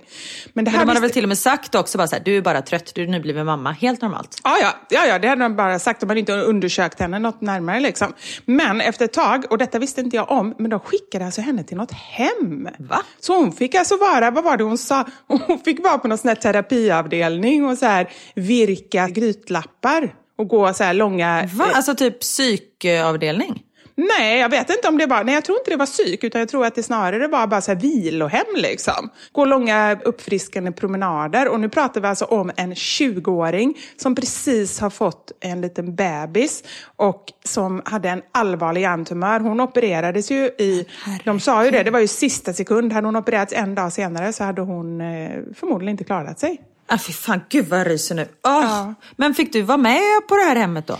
Men 0.53 0.65
det 0.65 0.71
Men 0.71 0.79
här 0.79 0.85
de 0.85 0.89
hade 0.89 1.01
väl 1.01 1.11
till 1.11 1.23
och 1.23 1.27
med 1.27 1.37
sagt 1.37 1.75
också 1.75 1.97
bara 1.97 2.07
så 2.07 2.15
här, 2.15 2.23
du 2.23 2.37
är 2.37 2.41
bara 2.41 2.61
trött, 2.61 2.91
du 2.95 3.03
är 3.03 3.07
nybliven 3.07 3.45
mamma. 3.45 3.71
Helt 3.71 4.01
normalt. 4.01 4.41
Ja, 4.43 4.57
ja, 4.61 4.73
ja, 4.89 5.05
ja, 5.05 5.19
det 5.19 5.27
hade 5.27 5.41
de 5.41 5.55
bara 5.55 5.79
sagt. 5.79 5.99
De 5.99 6.09
hade 6.09 6.19
inte 6.19 6.33
undersökt 6.33 6.99
henne 6.99 7.19
något 7.19 7.41
närmare. 7.41 7.79
Liksom. 7.79 8.13
Men 8.45 8.81
efter 8.81 9.05
ett 9.05 9.13
tag, 9.13 9.45
och 9.49 9.57
detta 9.57 9.79
visste 9.79 10.01
inte 10.01 10.15
jag 10.15 10.31
om, 10.31 10.55
men 10.57 10.69
de 10.69 10.79
skickade 10.79 11.25
alltså 11.25 11.41
henne 11.41 11.63
till 11.63 11.77
något 11.77 11.91
hem. 11.91 12.69
Va? 12.79 13.01
Så 13.19 13.39
hon 13.39 13.51
fick 13.51 13.75
alltså 13.75 13.97
vara, 13.97 14.31
vad 14.31 14.43
var 14.43 14.57
det 14.57 14.63
hon 14.63 14.77
sa? 14.77 15.05
Hon 15.27 15.59
fick 15.59 15.83
vara 15.83 15.97
på 15.97 16.07
någon 16.07 16.17
sån 16.17 16.35
terapiavdelning 16.35 17.65
och 17.65 17.77
så 17.77 17.85
här 17.85 18.09
virka 18.35 19.07
grytlappar. 19.07 20.13
Och 20.37 20.47
gå 20.47 20.73
så 20.73 20.83
här 20.83 20.93
långa... 20.93 21.49
Va? 21.53 21.65
Alltså 21.73 21.95
typ 21.95 22.19
psykavdelning? 22.19 23.63
Nej, 23.99 24.39
jag 24.39 24.49
vet 24.49 24.69
inte 24.69 24.87
om 24.87 24.97
det 24.97 25.05
var... 25.05 25.23
Nej, 25.23 25.33
jag 25.33 25.45
tror 25.45 25.57
inte 25.57 25.71
det 25.71 25.77
var 25.77 25.85
psyk, 25.85 26.23
utan 26.23 26.39
jag 26.39 26.49
tror 26.49 26.65
att 26.65 26.75
det 26.75 26.83
snarare 26.83 27.27
var 27.27 27.47
bara 27.47 27.61
så 27.61 27.71
här 27.71 27.79
vilohem 27.79 28.45
liksom. 28.55 29.09
Gå 29.31 29.45
långa 29.45 29.99
uppfriskande 30.05 30.71
promenader. 30.71 31.47
Och 31.47 31.59
nu 31.59 31.69
pratar 31.69 32.01
vi 32.01 32.07
alltså 32.07 32.25
om 32.25 32.51
en 32.55 32.73
20-åring 32.73 33.77
som 33.95 34.15
precis 34.15 34.79
har 34.79 34.89
fått 34.89 35.31
en 35.39 35.61
liten 35.61 35.95
bebis 35.95 36.63
och 36.95 37.23
som 37.43 37.81
hade 37.85 38.09
en 38.09 38.21
allvarlig 38.31 38.81
hjärntumör. 38.81 39.39
Hon 39.39 39.59
opererades 39.59 40.31
ju 40.31 40.45
i... 40.45 40.85
De 41.25 41.39
sa 41.39 41.65
ju 41.65 41.71
det, 41.71 41.83
det 41.83 41.91
var 41.91 41.99
ju 41.99 42.07
sista 42.07 42.53
sekund. 42.53 42.93
Hade 42.93 43.07
hon 43.07 43.15
opererats 43.15 43.53
en 43.53 43.75
dag 43.75 43.93
senare 43.93 44.33
så 44.33 44.43
hade 44.43 44.61
hon 44.61 45.01
eh, 45.01 45.31
förmodligen 45.55 45.91
inte 45.91 46.03
klarat 46.03 46.39
sig. 46.39 46.61
Ah, 46.87 46.97
fy 46.97 47.13
fan, 47.13 47.41
gud 47.49 47.65
vad 47.67 47.79
jag 47.79 47.89
ryser 47.89 48.15
nu. 48.15 48.27
Åh. 48.43 48.91
Men 49.15 49.33
fick 49.33 49.53
du 49.53 49.61
vara 49.61 49.77
med 49.77 50.01
på 50.27 50.35
det 50.35 50.43
här 50.43 50.55
hemmet 50.55 50.87
då? 50.87 50.97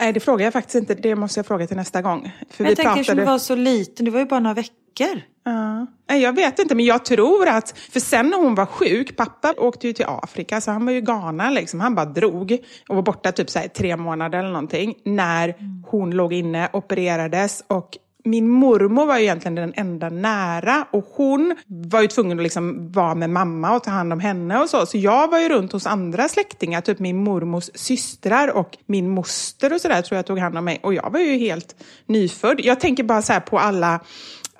Nej, 0.00 0.12
det 0.12 0.20
frågar 0.20 0.44
jag 0.46 0.52
faktiskt 0.52 0.74
inte. 0.74 0.94
Det 0.94 1.14
måste 1.14 1.38
jag 1.38 1.46
fråga 1.46 1.66
till 1.66 1.76
nästa 1.76 2.02
gång. 2.02 2.32
För 2.50 2.64
jag 2.64 2.76
tänker 2.76 3.04
som 3.04 3.16
du 3.16 3.24
var 3.24 3.38
så 3.38 3.54
liten, 3.54 4.04
det 4.04 4.10
var 4.10 4.20
ju 4.20 4.26
bara 4.26 4.40
några 4.40 4.54
veckor. 4.54 5.22
Ja. 5.44 5.86
Nej, 6.10 6.22
Jag 6.22 6.32
vet 6.32 6.58
inte, 6.58 6.74
men 6.74 6.84
jag 6.84 7.04
tror 7.04 7.48
att... 7.48 7.78
För 7.78 8.00
sen 8.00 8.28
när 8.28 8.36
hon 8.36 8.54
var 8.54 8.66
sjuk, 8.66 9.16
pappa 9.16 9.54
åkte 9.56 9.86
ju 9.86 9.92
till 9.92 10.04
Afrika, 10.08 10.60
så 10.60 10.70
han 10.70 10.86
var 10.86 10.92
ju 10.92 11.00
Ghana. 11.00 11.50
Liksom. 11.50 11.80
Han 11.80 11.94
bara 11.94 12.06
drog 12.06 12.58
och 12.88 12.96
var 12.96 13.02
borta 13.02 13.32
typ 13.32 13.50
så 13.50 13.58
här, 13.58 13.68
tre 13.68 13.96
månader 13.96 14.38
eller 14.38 14.48
någonting. 14.50 14.94
När 15.04 15.54
hon 15.86 16.10
låg 16.10 16.32
inne, 16.32 16.68
opererades 16.72 17.64
och 17.66 17.88
min 18.30 18.48
mormor 18.48 19.06
var 19.06 19.18
ju 19.18 19.22
egentligen 19.22 19.54
den 19.54 19.72
enda 19.76 20.08
nära 20.08 20.86
och 20.90 21.04
hon 21.12 21.56
var 21.66 22.02
ju 22.02 22.08
tvungen 22.08 22.38
att 22.38 22.42
liksom 22.42 22.92
vara 22.92 23.14
med 23.14 23.30
mamma 23.30 23.76
och 23.76 23.84
ta 23.84 23.90
hand 23.90 24.12
om 24.12 24.20
henne 24.20 24.58
och 24.58 24.70
så. 24.70 24.86
Så 24.86 24.98
jag 24.98 25.28
var 25.30 25.38
ju 25.38 25.48
runt 25.48 25.72
hos 25.72 25.86
andra 25.86 26.28
släktingar, 26.28 26.80
typ 26.80 26.98
min 26.98 27.16
mormors 27.24 27.70
systrar 27.74 28.48
och 28.48 28.76
min 28.86 29.10
moster 29.10 29.72
och 29.72 29.80
sådär 29.80 30.02
tror 30.02 30.16
jag 30.16 30.26
tog 30.26 30.38
hand 30.38 30.58
om 30.58 30.64
mig. 30.64 30.80
Och 30.82 30.94
jag 30.94 31.10
var 31.12 31.20
ju 31.20 31.38
helt 31.38 31.76
nyfödd. 32.06 32.60
Jag 32.64 32.80
tänker 32.80 33.02
bara 33.02 33.22
så 33.22 33.32
här 33.32 33.40
på 33.40 33.58
alla 33.58 34.00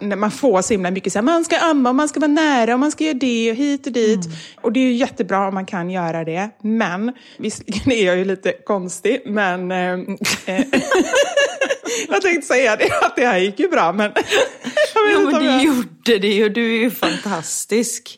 man 0.01 0.31
får 0.31 0.63
så 0.63 0.75
himla 0.75 0.91
mycket 0.91 1.13
så 1.13 1.19
här, 1.19 1.25
man 1.25 1.45
ska 1.45 1.59
amma 1.59 1.93
man 1.93 2.09
ska 2.09 2.21
vara 2.21 2.31
nära 2.31 2.77
man 2.77 2.91
ska 2.93 3.05
göra 3.05 3.15
det 3.15 3.51
och 3.51 3.57
hit 3.57 3.87
och 3.87 3.93
dit. 3.93 4.21
Och 4.61 4.73
det 4.73 4.81
är 4.81 4.85
ju 4.85 4.93
jättebra 4.93 5.49
om 5.49 5.55
man 5.55 5.67
kan 5.67 5.91
göra 5.91 6.25
det. 6.25 6.51
Men, 6.63 7.13
visserligen 7.39 7.93
är 7.93 8.07
jag 8.07 8.17
ju 8.19 8.25
lite 8.25 8.53
konstig, 8.53 9.23
men... 9.27 9.71
Eh, 9.71 9.93
eh, 10.47 10.65
jag 12.09 12.23
tänkte 12.23 12.47
säga 12.47 12.77
det, 12.77 12.91
att 13.03 13.17
det 13.17 13.27
här 13.27 13.39
gick 13.39 13.61
ju 13.61 13.69
bra, 13.69 13.93
men... 13.93 14.13
Jo 15.13 15.31
men 15.31 15.41
du 15.41 15.47
jag- 15.47 15.65
gjorde 15.65 16.19
det 16.19 16.29
ju, 16.29 16.49
du 16.49 16.77
är 16.77 16.81
ju 16.81 16.91
fantastisk. 16.91 18.17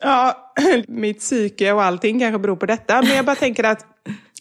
Ja, 0.00 0.52
mitt 0.88 1.18
psyke 1.18 1.72
och 1.72 1.82
allting 1.82 2.20
kanske 2.20 2.38
beror 2.38 2.56
på 2.56 2.66
detta. 2.66 3.02
Men 3.02 3.16
jag 3.16 3.24
bara 3.24 3.36
tänker 3.36 3.64
att 3.64 3.86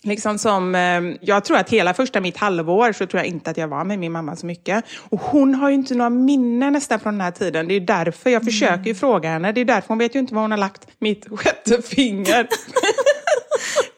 Liksom 0.08 0.38
som, 0.38 0.76
eh, 0.76 1.02
jag 1.22 1.46
tror 1.46 1.58
att 1.58 1.70
hela 1.70 1.94
första 1.94 2.22
mitt 2.22 2.38
halvår 2.38 2.92
så 2.92 3.06
tror 3.06 3.20
jag 3.20 3.28
inte 3.28 3.50
att 3.50 3.58
jag 3.58 3.68
var 3.68 3.84
med 3.84 4.00
min 4.00 4.12
mamma 4.12 4.36
så 4.36 4.46
mycket. 4.46 4.86
Och 5.10 5.22
hon 5.22 5.56
har 5.56 5.70
ju 5.70 5.76
inte 5.76 5.96
några 5.96 6.10
minnen 6.10 6.74
nästan 6.74 7.00
från 7.00 7.14
den 7.14 7.22
här 7.22 7.32
tiden. 7.32 7.68
Det 7.68 7.74
är 7.74 7.80
därför 7.80 8.30
jag 8.30 8.44
försöker 8.44 8.84
ju 8.84 8.96
fråga 8.96 9.30
henne. 9.30 9.52
Det 9.52 9.62
är 9.62 9.66
därför 9.66 9.88
hon 9.88 9.98
vet 9.98 10.16
ju 10.16 10.20
inte 10.20 10.34
var 10.34 10.42
hon 10.42 10.52
har 10.52 10.58
lagt 10.58 10.88
mitt 11.00 11.28
sjätte 11.40 11.82
finger. 11.82 12.38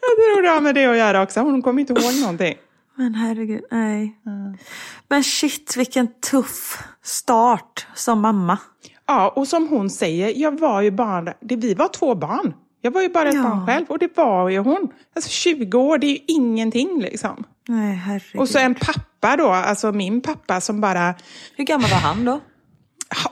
jag 0.00 0.16
tror 0.16 0.42
det 0.42 0.48
har 0.48 0.60
med 0.60 0.74
det 0.74 0.86
att 0.86 0.96
göra 0.96 1.22
också. 1.22 1.40
Hon 1.40 1.62
kommer 1.62 1.80
inte 1.80 1.92
ihåg 1.92 2.20
någonting. 2.20 2.54
Men 2.94 3.14
herregud, 3.14 3.64
nej. 3.70 4.16
Men 5.08 5.24
shit 5.24 5.76
vilken 5.76 6.08
tuff 6.20 6.82
start 7.02 7.86
som 7.94 8.20
mamma. 8.20 8.58
Ja, 9.06 9.28
och 9.28 9.48
som 9.48 9.68
hon 9.68 9.90
säger, 9.90 10.32
jag 10.36 10.60
var 10.60 10.80
ju 10.80 10.90
det, 11.40 11.56
vi 11.56 11.74
var 11.74 11.88
två 11.88 12.14
barn. 12.14 12.54
Jag 12.82 12.90
var 12.90 13.02
ju 13.02 13.08
bara 13.08 13.28
ett 13.28 13.34
Ja. 13.34 13.42
barn 13.42 13.66
själv 13.66 13.86
och 13.88 13.98
det 13.98 14.16
var 14.16 14.48
ju 14.48 14.58
hon. 14.58 14.88
Alltså 15.16 15.30
20 15.30 15.78
år, 15.78 15.98
det 15.98 16.06
är 16.06 16.10
ju 16.10 16.18
ingenting 16.26 17.00
liksom. 17.00 17.44
Nej 17.68 17.94
herregud. 17.96 18.40
Och 18.40 18.48
så 18.48 18.58
en 18.58 18.74
pappa 18.74 19.36
då, 19.36 19.48
alltså 19.50 19.92
min 19.92 20.20
pappa 20.20 20.60
som 20.60 20.80
bara... 20.80 21.14
Hur 21.56 21.64
gammal 21.64 21.90
var 21.90 21.96
han 21.98 22.24
då? 22.24 22.40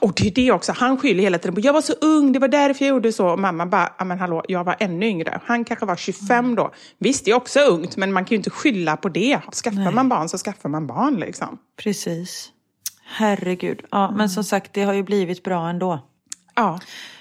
Och 0.01 0.13
det 0.17 0.27
är 0.27 0.31
det 0.31 0.53
också, 0.53 0.73
han 0.77 0.99
skyller 0.99 1.23
hela 1.23 1.39
tiden 1.39 1.55
på 1.55 1.61
jag 1.61 1.73
var 1.73 1.81
så 1.81 1.93
ung, 1.93 2.33
det 2.33 2.39
var 2.39 2.49
därför 2.49 2.85
jag 2.85 2.95
gjorde 2.95 3.13
så. 3.13 3.29
Och 3.29 3.39
mamma 3.39 3.67
bara, 3.67 3.93
"Ja, 3.99 4.05
men 4.05 4.19
hallå, 4.19 4.45
jag 4.49 4.65
var 4.65 4.77
ännu 4.81 5.07
yngre. 5.07 5.41
Han 5.45 5.65
kanske 5.65 5.87
var 5.87 5.97
25 5.97 6.55
då. 6.55 6.73
Visst, 6.99 7.25
det 7.25 7.31
är 7.31 7.35
också 7.35 7.61
ungt, 7.61 7.97
men 7.97 8.13
man 8.13 8.25
kan 8.25 8.31
ju 8.31 8.37
inte 8.37 8.51
skylla 8.51 8.97
på 8.97 9.09
det. 9.09 9.41
Skaffar 9.65 9.93
man 9.93 10.09
barn 10.09 10.29
så 10.29 10.39
skaffar 10.39 10.69
man 10.69 10.87
barn 10.87 11.15
liksom. 11.17 11.59
Precis. 11.83 12.49
Herregud. 13.05 13.81
Ja, 13.91 14.11
men 14.17 14.31
som 14.31 14.45
sagt 14.45 14.73
det 14.75 14.83
har 14.83 14.93
ju 14.93 15.03
blivit 15.03 15.43
bra 15.45 15.69
ändå. 15.69 16.01
Ja. 16.55 16.81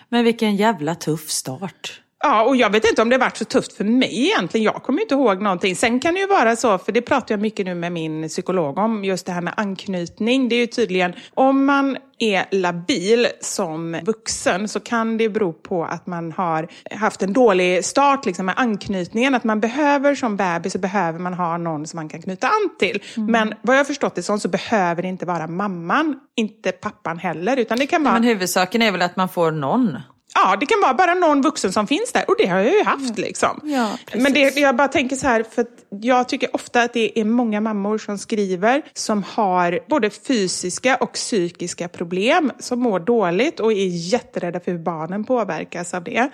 Men 0.10 0.24
vilken 0.24 0.55
jävla 0.55 0.96
tuff 0.96 1.29
start. 1.29 2.01
Ja, 2.24 2.43
och 2.43 2.55
jag 2.55 2.69
vet 2.69 2.89
inte 2.89 3.01
om 3.01 3.09
det 3.09 3.17
varit 3.17 3.38
så 3.38 3.45
tufft 3.45 3.74
för 3.74 3.83
mig 3.83 4.25
egentligen. 4.25 4.63
Jag 4.63 4.83
kommer 4.83 5.01
inte 5.01 5.15
ihåg 5.15 5.41
någonting. 5.41 5.75
Sen 5.75 6.00
kan 6.00 6.13
det 6.13 6.19
ju 6.19 6.27
vara 6.27 6.55
så, 6.55 6.77
för 6.77 6.91
det 6.91 7.01
pratar 7.01 7.33
jag 7.36 7.41
mycket 7.41 7.65
nu 7.65 7.75
med 7.75 7.91
min 7.91 8.27
psykolog 8.27 8.77
om, 8.77 9.03
just 9.05 9.25
det 9.25 9.31
här 9.31 9.41
med 9.41 9.53
anknytning. 9.57 10.50
Det 10.50 10.55
är 10.55 10.59
ju 10.59 10.67
tydligen, 10.67 11.13
om 11.33 11.65
man 11.65 11.97
är 12.19 12.45
labil 12.51 13.27
som 13.41 14.00
vuxen 14.03 14.67
så 14.67 14.79
kan 14.79 15.17
det 15.17 15.29
bero 15.29 15.53
på 15.53 15.86
att 15.86 16.07
man 16.07 16.31
har 16.31 16.67
haft 16.91 17.21
en 17.21 17.33
dålig 17.33 17.86
start 17.86 18.25
liksom, 18.25 18.45
med 18.45 18.55
anknytningen. 18.57 19.36
Att 19.36 19.43
man 19.43 19.59
behöver 19.59 20.15
som 20.15 20.38
bebis 20.38 20.74
så 20.74 20.79
behöver 20.79 21.19
man 21.19 21.33
ha 21.33 21.57
någon 21.57 21.88
som 21.88 21.97
man 21.97 22.09
kan 22.09 22.21
knyta 22.21 22.47
an 22.47 22.69
till. 22.79 23.03
Mm. 23.17 23.31
Men 23.31 23.53
vad 23.62 23.75
jag 23.75 23.79
har 23.79 23.86
förstått 23.86 24.15
det 24.15 24.24
som 24.24 24.39
så 24.39 24.47
behöver 24.47 25.01
det 25.01 25.07
inte 25.07 25.25
vara 25.25 25.47
mamman, 25.47 26.19
inte 26.36 26.71
pappan 26.71 27.19
heller. 27.19 27.57
Utan 27.57 27.77
det 27.79 27.88
kan 27.88 28.03
vara... 28.03 28.13
Men 28.13 28.24
huvudsaken 28.24 28.81
är 28.81 28.91
väl 28.91 29.01
att 29.01 29.15
man 29.15 29.29
får 29.29 29.51
någon. 29.51 29.97
Ja, 30.34 30.55
det 30.60 30.65
kan 30.65 30.81
vara 30.81 30.93
bara 30.93 31.13
någon 31.13 31.41
vuxen 31.41 31.74
som 31.74 31.88
finns 31.88 32.12
där 32.12 32.24
och 32.27 32.36
det 32.38 32.48
har 32.48 32.60
jag 32.60 32.74
ju 32.74 32.84
haft. 32.84 33.17
Liksom. 33.17 33.62
Ja. 33.63 33.98
Men 34.15 34.34
det, 34.34 34.57
jag 34.57 34.75
bara 34.75 34.88
tänker 34.88 35.15
så 35.15 35.27
här, 35.27 35.43
för 35.43 35.65
jag 36.01 36.29
tycker 36.29 36.55
ofta 36.55 36.81
att 36.81 36.93
det 36.93 37.19
är 37.19 37.25
många 37.25 37.62
mammor 37.62 37.98
som 37.98 38.17
skriver 38.17 38.81
som 38.93 39.24
har 39.24 39.79
både 39.89 40.10
fysiska 40.10 40.96
och 40.96 41.13
psykiska 41.13 41.88
problem, 41.88 42.51
som 42.60 42.79
mår 42.79 43.00
dåligt 43.00 43.60
och 43.60 43.72
är 43.72 44.12
jätterädda 44.13 44.60
för 44.60 44.72
hur 44.72 44.79
barnen 44.79 45.24
påverkas 45.24 45.93
av 45.93 46.03
det. 46.03 46.29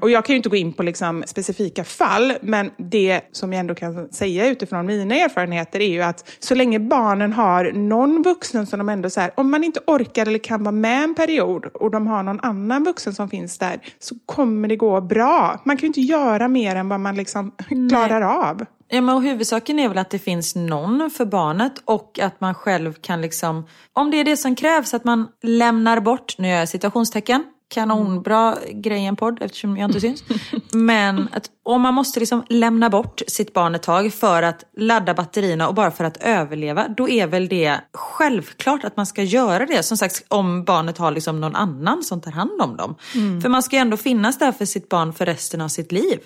Och 0.00 0.10
jag 0.10 0.24
kan 0.24 0.32
ju 0.32 0.36
inte 0.36 0.48
gå 0.48 0.56
in 0.56 0.72
på 0.72 0.82
liksom 0.82 1.24
specifika 1.26 1.84
fall, 1.84 2.32
men 2.42 2.70
det 2.76 3.20
som 3.32 3.52
jag 3.52 3.60
ändå 3.60 3.74
kan 3.74 4.12
säga 4.12 4.46
utifrån 4.46 4.86
mina 4.86 5.14
erfarenheter 5.14 5.80
är 5.80 5.88
ju 5.88 6.02
att 6.02 6.30
så 6.38 6.54
länge 6.54 6.78
barnen 6.78 7.32
har 7.32 7.72
någon 7.72 8.22
vuxen 8.22 8.66
som 8.66 8.78
de 8.78 8.88
ändå 8.88 9.10
så 9.10 9.20
här, 9.20 9.30
om 9.36 9.50
man 9.50 9.64
inte 9.64 9.80
orkar 9.86 10.26
eller 10.26 10.38
kan 10.38 10.64
vara 10.64 10.72
med 10.72 11.04
en 11.04 11.14
period 11.14 11.64
och 11.64 11.90
de 11.90 12.06
har 12.06 12.22
någon 12.22 12.40
annan 12.40 12.84
vuxen 12.84 13.14
som 13.14 13.28
finns 13.32 13.58
där, 13.58 13.80
så 13.98 14.14
kommer 14.26 14.68
det 14.68 14.76
gå 14.76 15.00
bra. 15.00 15.60
Man 15.64 15.76
kan 15.76 15.80
ju 15.80 15.86
inte 15.86 16.00
göra 16.00 16.48
mer 16.48 16.76
än 16.76 16.88
vad 16.88 17.00
man 17.00 17.16
liksom 17.16 17.52
klarar 17.90 18.20
av. 18.20 18.66
Ja, 18.88 19.00
men 19.00 19.14
och 19.14 19.22
huvudsaken 19.22 19.78
är 19.78 19.88
väl 19.88 19.98
att 19.98 20.10
det 20.10 20.18
finns 20.18 20.56
någon 20.56 21.10
för 21.10 21.24
barnet 21.24 21.72
och 21.84 22.18
att 22.22 22.40
man 22.40 22.54
själv 22.54 22.92
kan 22.92 23.20
liksom, 23.20 23.66
om 23.92 24.10
det 24.10 24.16
är 24.16 24.24
det 24.24 24.36
som 24.36 24.56
krävs, 24.56 24.94
att 24.94 25.04
man 25.04 25.28
lämnar 25.42 26.00
bort, 26.00 26.34
nu 26.38 26.48
gör 26.48 26.58
jag 26.58 26.68
citationstecken, 26.68 27.44
kanonbra 27.72 28.56
grej 28.72 29.02
i 29.02 29.06
en 29.06 29.16
podd 29.16 29.42
eftersom 29.42 29.76
jag 29.76 29.88
inte 29.88 30.00
syns. 30.00 30.24
Men 30.72 31.28
att 31.32 31.50
om 31.62 31.82
man 31.82 31.94
måste 31.94 32.20
liksom 32.20 32.44
lämna 32.48 32.90
bort 32.90 33.22
sitt 33.28 33.52
barn 33.52 33.74
ett 33.74 33.82
tag 33.82 34.12
för 34.12 34.42
att 34.42 34.64
ladda 34.76 35.14
batterierna 35.14 35.68
och 35.68 35.74
bara 35.74 35.90
för 35.90 36.04
att 36.04 36.16
överleva, 36.16 36.88
då 36.88 37.08
är 37.08 37.26
väl 37.26 37.48
det 37.48 37.80
självklart 37.92 38.84
att 38.84 38.96
man 38.96 39.06
ska 39.06 39.22
göra 39.22 39.66
det. 39.66 39.82
Som 39.82 39.96
sagt, 39.96 40.24
om 40.28 40.64
barnet 40.64 40.98
har 40.98 41.10
liksom 41.10 41.40
någon 41.40 41.56
annan 41.56 42.02
som 42.02 42.20
tar 42.20 42.30
hand 42.30 42.62
om 42.62 42.76
dem. 42.76 42.94
För 43.42 43.48
man 43.48 43.62
ska 43.62 43.76
ju 43.76 43.80
ändå 43.80 43.96
finnas 43.96 44.38
där 44.38 44.52
för 44.52 44.64
sitt 44.64 44.88
barn 44.88 45.12
för 45.12 45.26
resten 45.26 45.60
av 45.60 45.68
sitt 45.68 45.92
liv. 45.92 46.18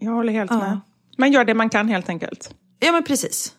Jag 0.00 0.12
håller 0.12 0.32
helt 0.32 0.50
med. 0.50 0.80
Man 1.18 1.32
gör 1.32 1.44
det 1.44 1.54
man 1.54 1.70
kan 1.70 1.88
helt 1.88 2.08
enkelt. 2.08 2.54
Ja 2.80 2.92
men 2.92 3.04
precis. 3.04 3.54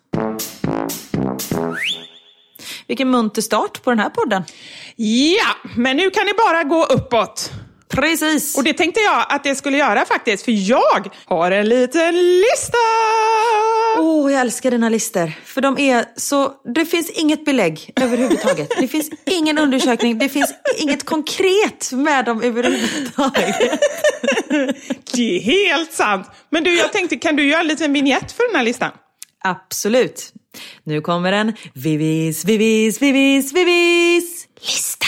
Vilken 2.87 3.11
munter 3.11 3.41
start 3.41 3.83
på 3.83 3.89
den 3.89 3.99
här 3.99 4.09
podden. 4.09 4.43
Ja, 4.95 5.69
men 5.75 5.97
nu 5.97 6.09
kan 6.09 6.25
det 6.25 6.33
bara 6.33 6.63
gå 6.63 6.85
uppåt. 6.85 7.51
Precis. 7.89 8.57
Och 8.57 8.63
det 8.63 8.73
tänkte 8.73 8.99
jag 8.99 9.25
att 9.29 9.43
det 9.43 9.55
skulle 9.55 9.77
göra 9.77 10.05
faktiskt, 10.05 10.45
för 10.45 10.51
jag 10.51 11.11
har 11.25 11.51
en 11.51 11.69
liten 11.69 12.15
lista! 12.15 12.77
Åh, 13.97 14.31
jag 14.31 14.41
älskar 14.41 14.71
dina 14.71 14.89
lister. 14.89 15.39
För 15.45 15.61
de 15.61 15.79
är 15.79 16.05
så... 16.15 16.53
Det 16.75 16.85
finns 16.85 17.09
inget 17.09 17.45
belägg 17.45 17.91
överhuvudtaget. 18.01 18.71
Det 18.79 18.87
finns 18.87 19.09
ingen 19.25 19.57
undersökning. 19.57 20.17
Det 20.17 20.29
finns 20.29 20.53
inget 20.77 21.05
konkret 21.05 21.91
med 21.91 22.25
dem 22.25 22.41
överhuvudtaget. 22.41 23.55
Det 25.11 25.37
är 25.37 25.41
helt 25.41 25.93
sant. 25.93 26.27
Men 26.49 26.63
du, 26.63 26.77
jag 26.77 26.93
tänkte, 26.93 27.15
kan 27.15 27.35
du 27.35 27.47
göra 27.47 27.61
en 27.61 27.67
liten 27.67 27.93
vignett 27.93 28.31
för 28.31 28.47
den 28.47 28.55
här 28.55 28.63
listan? 28.63 28.91
Absolut. 29.43 30.33
Nu 30.83 31.01
kommer 31.01 31.31
en 31.31 31.53
Vivis, 31.73 32.45
Vivis, 32.45 33.01
Vivis, 33.01 33.53
Vivis 33.53 34.47
lista. 34.61 35.05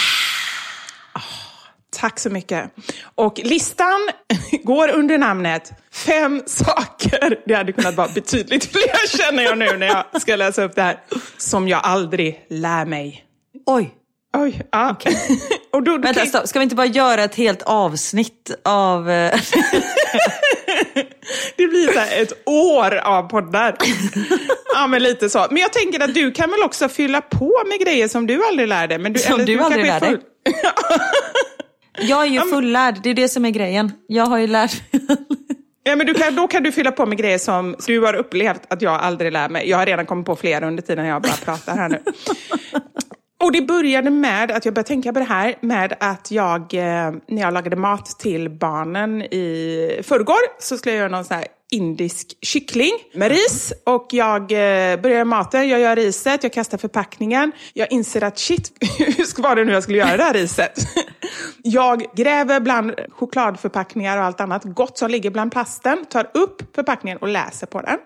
Tack 2.00 2.20
så 2.20 2.30
mycket. 2.30 2.72
Och 3.16 3.40
listan 3.44 4.10
går 4.64 4.90
under 4.90 5.18
namnet 5.18 5.72
Fem 5.94 6.44
saker, 6.46 7.40
det 7.46 7.54
hade 7.54 7.72
kunnat 7.74 7.96
vara 7.96 8.08
betydligt 8.08 8.66
fler 8.72 9.18
känner 9.18 9.44
jag 9.44 9.58
nu 9.58 9.78
när 9.78 9.88
jag 9.88 10.22
ska 10.22 10.36
läsa 10.36 10.64
upp 10.64 10.76
det 10.76 10.82
här, 10.82 11.00
som 11.38 11.68
jag 11.68 11.82
aldrig 11.84 12.46
lär 12.50 12.86
mig. 12.86 13.26
Oj. 13.66 13.94
Oj, 14.38 14.62
ja. 14.72 14.96
Och 15.74 15.84
då, 15.84 15.92
då 15.92 15.98
Vänta, 15.98 16.20
kan- 16.20 16.28
stopp. 16.30 16.48
Ska 16.48 16.60
vi 16.60 16.64
inte 16.64 16.76
bara 16.76 16.86
göra 16.88 17.24
ett 17.24 17.36
helt 17.36 17.62
avsnitt 17.62 18.52
av... 18.66 19.10
Det 21.56 21.68
blir 21.68 21.94
så 21.94 22.00
ett 22.00 22.34
år 22.46 22.96
av 22.96 23.30
poddar. 23.30 23.76
Ja, 24.74 24.88
men 24.88 25.04
lite 25.04 25.30
så. 25.30 25.48
Men 25.50 25.58
jag 25.58 25.74
tänker 25.74 26.04
att 26.04 26.14
du 26.14 26.32
kan 26.32 26.52
väl 26.52 26.64
också 26.64 26.90
fylla 26.90 27.22
på 27.22 27.62
med 27.70 27.80
grejer 27.80 28.08
som 28.08 28.28
du 28.28 28.46
aldrig 28.48 28.68
lär 28.68 28.88
dig. 28.88 28.98
Men 28.98 29.14
du, 29.14 29.20
Som 29.20 29.34
eller 29.34 29.46
du 29.46 29.60
aldrig 29.60 29.86
kanske 29.86 30.08
är 30.08 30.12
lär 30.12 30.18
dig. 30.18 30.26
Jag 32.10 32.22
är 32.22 32.26
ju 32.26 32.40
fullärd, 32.40 32.96
det 33.04 33.10
är 33.10 33.14
det 33.14 33.30
som 33.30 33.46
är 33.46 33.50
grejen. 33.50 33.92
Jag 34.08 34.26
har 34.26 34.38
ju 34.38 34.48
lärt 34.48 34.82
Ja, 35.84 35.96
men 35.96 36.08
du 36.08 36.14
kan, 36.14 36.36
då 36.36 36.48
kan 36.48 36.64
du 36.64 36.72
fylla 36.72 36.92
på 36.92 37.06
med 37.06 37.18
grejer 37.18 37.38
som 37.38 37.76
du 37.88 38.00
har 38.00 38.14
upplevt 38.14 38.62
att 38.70 38.82
jag 38.82 38.94
aldrig 38.94 39.32
lär 39.32 39.50
mig. 39.50 39.70
Jag 39.70 39.78
har 39.78 39.86
redan 39.86 40.06
kommit 40.06 40.26
på 40.26 40.36
flera 40.36 40.68
under 40.68 40.84
tiden 40.84 41.06
jag 41.06 41.22
bara 41.22 41.34
pratar 41.34 41.76
här 41.76 41.90
nu. 41.90 42.00
Och 43.40 43.52
det 43.52 43.62
började 43.62 44.10
med 44.10 44.52
att 44.52 44.66
jag 44.66 44.74
började 44.74 44.88
tänka 44.88 45.14
på 45.14 45.20
det 45.20 45.26
här 45.26 45.56
med 45.62 45.96
att 46.00 46.32
jag, 46.32 46.74
eh, 46.74 47.12
när 47.28 47.42
jag 47.42 47.54
lagade 47.54 47.76
mat 47.76 48.06
till 48.06 48.50
barnen 48.50 49.22
i 49.22 50.02
förrgår, 50.04 50.62
så 50.62 50.78
skulle 50.78 50.96
jag 50.96 51.00
göra 51.00 51.12
någon 51.12 51.26
sån 51.26 51.38
här 51.38 51.48
indisk 51.72 52.38
kyckling 52.42 52.92
med 53.14 53.32
ris. 53.32 53.74
Och 53.84 54.08
jag 54.12 54.42
eh, 54.42 55.02
börjar 55.02 55.26
maten, 55.26 55.70
jag 55.70 55.80
gör 55.80 55.96
riset, 55.96 56.44
jag 56.44 56.54
kastar 56.54 56.78
förpackningen. 56.78 57.52
Jag 57.74 57.92
inser 57.92 58.24
att 58.24 58.40
shit, 58.40 58.72
hur 58.98 59.42
var 59.42 59.56
det 59.56 59.64
nu 59.64 59.72
jag 59.72 59.84
skulle 59.84 59.98
göra 59.98 60.18
det 60.18 60.24
här 60.24 60.34
riset? 60.34 60.74
Jag 61.64 62.06
gräver 62.16 62.60
bland 62.60 62.94
chokladförpackningar 63.10 64.18
och 64.18 64.24
allt 64.24 64.42
annat 64.42 64.64
gott 64.64 64.98
som 64.98 65.12
ligger 65.12 65.30
bland 65.30 65.52
plasten, 65.52 66.06
tar 66.06 66.32
upp 66.34 66.76
förpackningen 66.76 67.18
och 67.18 67.28
läser 67.28 67.68
på 67.68 67.82
den. 67.82 67.98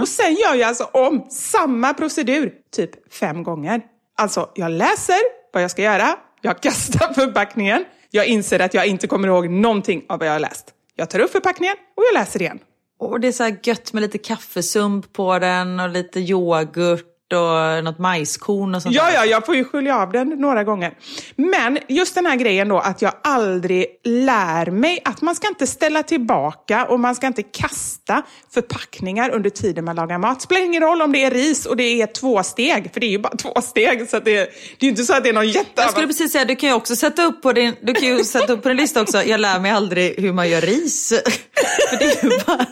Och 0.00 0.08
sen 0.08 0.34
gör 0.34 0.54
jag 0.54 0.68
alltså 0.68 0.84
om 0.84 1.26
samma 1.30 1.94
procedur 1.94 2.52
typ 2.76 3.12
fem 3.12 3.42
gånger. 3.42 3.82
Alltså, 4.20 4.50
jag 4.54 4.70
läser 4.70 5.18
vad 5.52 5.62
jag 5.62 5.70
ska 5.70 5.82
göra, 5.82 6.16
jag 6.40 6.60
kastar 6.60 7.12
förpackningen, 7.14 7.84
jag 8.10 8.26
inser 8.26 8.60
att 8.60 8.74
jag 8.74 8.86
inte 8.86 9.06
kommer 9.06 9.28
ihåg 9.28 9.50
någonting 9.50 10.04
av 10.08 10.18
vad 10.18 10.28
jag 10.28 10.32
har 10.32 10.40
läst. 10.40 10.74
Jag 10.96 11.10
tar 11.10 11.18
upp 11.18 11.30
förpackningen 11.30 11.76
och 11.96 12.02
jag 12.12 12.20
läser 12.20 12.42
igen. 12.42 12.58
Och 12.98 13.20
det 13.20 13.28
är 13.28 13.32
så 13.32 13.42
här 13.42 13.58
gött 13.62 13.92
med 13.92 14.00
lite 14.00 14.18
kaffesump 14.18 15.12
på 15.12 15.38
den 15.38 15.80
och 15.80 15.88
lite 15.88 16.20
yoghurt 16.20 17.09
och 17.32 17.84
något 17.84 17.98
majskorn 17.98 18.74
och 18.74 18.82
sånt 18.82 18.94
Ja, 18.94 19.04
där. 19.04 19.12
ja, 19.14 19.24
jag 19.24 19.46
får 19.46 19.56
ju 19.56 19.64
skölja 19.64 19.96
av 19.98 20.12
den 20.12 20.28
några 20.28 20.64
gånger. 20.64 20.92
Men 21.36 21.78
just 21.88 22.14
den 22.14 22.26
här 22.26 22.36
grejen 22.36 22.68
då 22.68 22.78
att 22.78 23.02
jag 23.02 23.12
aldrig 23.24 23.86
lär 24.04 24.70
mig 24.70 25.00
att 25.04 25.22
man 25.22 25.34
ska 25.34 25.48
inte 25.48 25.66
ställa 25.66 26.02
tillbaka 26.02 26.84
och 26.86 27.00
man 27.00 27.14
ska 27.14 27.26
inte 27.26 27.42
kasta 27.42 28.22
förpackningar 28.54 29.30
under 29.30 29.50
tiden 29.50 29.84
man 29.84 29.96
lagar 29.96 30.18
mat. 30.18 30.42
Spelar 30.42 30.60
ingen 30.62 30.82
roll 30.82 31.02
om 31.02 31.12
det 31.12 31.24
är 31.24 31.30
ris 31.30 31.66
och 31.66 31.76
det 31.76 32.02
är 32.02 32.06
två 32.06 32.42
steg, 32.42 32.90
för 32.92 33.00
det 33.00 33.06
är 33.06 33.10
ju 33.10 33.18
bara 33.18 33.36
två 33.36 33.60
steg. 33.62 34.08
Så 34.10 34.18
det, 34.18 34.32
det 34.34 34.40
är 34.40 34.84
ju 34.84 34.88
inte 34.88 35.04
så 35.04 35.14
att 35.14 35.22
det 35.22 35.28
är 35.28 35.32
någon 35.34 35.48
jätte... 35.48 35.70
Jag 35.74 35.90
skulle 35.90 36.06
precis 36.06 36.32
säga, 36.32 36.44
du 36.44 36.56
kan 36.56 36.68
ju 36.68 36.74
också 36.74 36.96
sätta 36.96 37.22
upp 37.24 37.42
på 37.42 37.52
din, 37.52 37.74
du 37.82 37.94
kan 37.94 38.08
ju 38.08 38.24
sätta 38.24 38.52
upp 38.52 38.62
på 38.62 38.68
din 38.68 38.76
lista 38.76 39.00
också, 39.02 39.22
jag 39.22 39.40
lär 39.40 39.60
mig 39.60 39.70
aldrig 39.70 40.20
hur 40.20 40.32
man 40.32 40.48
gör 40.50 40.60
ris. 40.60 41.08
För 41.90 41.96
det 41.98 42.04
är 42.04 42.24
ju 42.24 42.30
bara, 42.46 42.66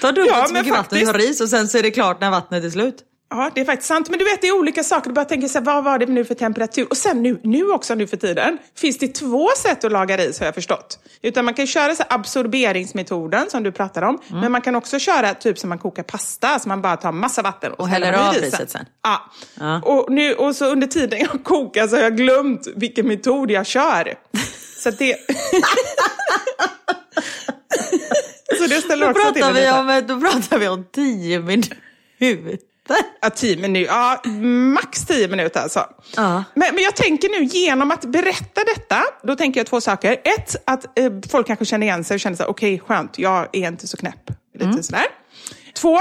ta 0.00 0.12
dubbelt 0.12 0.30
Ja, 0.36 0.44
så 0.46 0.54
mycket 0.54 0.68
vatten 0.70 0.84
faktiskt- 0.84 1.06
som 1.10 1.18
ris 1.20 1.40
och 1.40 1.48
sen 1.48 1.68
så 1.68 1.78
är 1.78 1.82
det 1.82 1.90
klart 1.90 2.20
när 2.20 2.30
vattnet 2.30 2.64
är 2.64 2.70
slut. 2.70 2.96
Ja, 3.32 3.50
det 3.54 3.60
är 3.60 3.64
faktiskt 3.64 3.88
sant. 3.88 4.10
Men 4.10 4.18
du 4.18 4.24
vet, 4.24 4.40
det 4.40 4.48
är 4.48 4.58
olika 4.58 4.84
saker. 4.84 5.08
Du 5.10 5.14
bara 5.14 5.24
tänker 5.24 5.48
så 5.48 5.58
här, 5.58 5.64
vad 5.64 5.84
var 5.84 5.98
det 5.98 6.06
nu 6.06 6.24
för 6.24 6.34
temperatur? 6.34 6.86
Och 6.90 6.96
sen 6.96 7.22
nu, 7.22 7.40
nu 7.42 7.70
också 7.70 7.94
nu 7.94 8.06
för 8.06 8.16
tiden, 8.16 8.58
finns 8.76 8.98
det 8.98 9.08
två 9.08 9.48
sätt 9.56 9.84
att 9.84 9.92
laga 9.92 10.16
ris 10.16 10.38
har 10.38 10.46
jag 10.46 10.54
förstått. 10.54 10.98
Utan 11.22 11.44
man 11.44 11.54
kan 11.54 11.66
köra 11.66 11.94
så 11.94 12.02
absorberingsmetoden 12.08 13.50
som 13.50 13.62
du 13.62 13.72
pratar 13.72 14.02
om. 14.02 14.18
Mm. 14.28 14.40
Men 14.40 14.52
man 14.52 14.60
kan 14.60 14.74
också 14.74 14.98
köra 14.98 15.34
typ 15.34 15.58
som 15.58 15.68
man 15.68 15.78
kokar 15.78 16.02
pasta, 16.02 16.58
så 16.58 16.68
man 16.68 16.82
bara 16.82 16.96
tar 16.96 17.12
massa 17.12 17.42
vatten 17.42 17.72
och, 17.72 17.80
Och 17.80 17.88
häller 17.88 18.12
av 18.12 18.32
risen. 18.32 18.44
riset 18.44 18.70
sen. 18.70 18.86
Ja. 19.02 19.30
Ja. 19.60 19.80
Och, 19.82 20.12
nu, 20.12 20.34
och 20.34 20.56
så 20.56 20.66
under 20.66 20.86
tiden 20.86 21.18
jag 21.18 21.44
kokar 21.44 21.88
så 21.88 21.96
har 21.96 22.02
jag 22.02 22.16
glömt 22.16 22.66
vilken 22.76 23.08
metod 23.08 23.50
jag 23.50 23.66
kör. 23.66 24.14
Så 24.78 24.90
det... 24.90 25.16
så 28.58 28.66
det 28.66 28.80
ställer 28.80 29.06
Då 29.06 29.10
också 29.10 29.32
till 29.32 29.44
vi 29.54 29.70
om, 29.70 30.02
då 30.06 30.20
pratar 30.20 30.58
vi 30.58 30.68
om 30.68 30.84
tio 30.92 31.40
minuter. 31.40 31.76
Ja, 33.20 33.30
tio 33.30 33.56
minuter. 33.56 33.92
Ja, 33.92 34.22
max 34.74 35.06
tio 35.06 35.28
minuter 35.28 35.60
alltså. 35.62 35.86
Ja. 36.16 36.44
Men, 36.54 36.74
men 36.74 36.84
jag 36.84 36.96
tänker 36.96 37.28
nu, 37.40 37.44
genom 37.44 37.90
att 37.90 38.04
berätta 38.04 38.60
detta, 38.76 39.02
då 39.22 39.36
tänker 39.36 39.60
jag 39.60 39.66
två 39.66 39.80
saker. 39.80 40.12
Ett, 40.12 40.56
att 40.66 40.98
eh, 40.98 41.12
folk 41.30 41.46
kanske 41.46 41.64
känner 41.64 41.86
igen 41.86 42.04
sig 42.04 42.14
och 42.14 42.20
känner 42.20 42.36
så 42.36 42.44
okej, 42.46 42.78
skönt, 42.80 43.18
jag 43.18 43.48
är 43.52 43.68
inte 43.68 43.86
så 43.86 43.96
knäpp. 43.96 44.30
Lite 44.54 44.64
Mm. 44.66 44.82
sådär. 44.82 45.04
Två, 45.74 45.96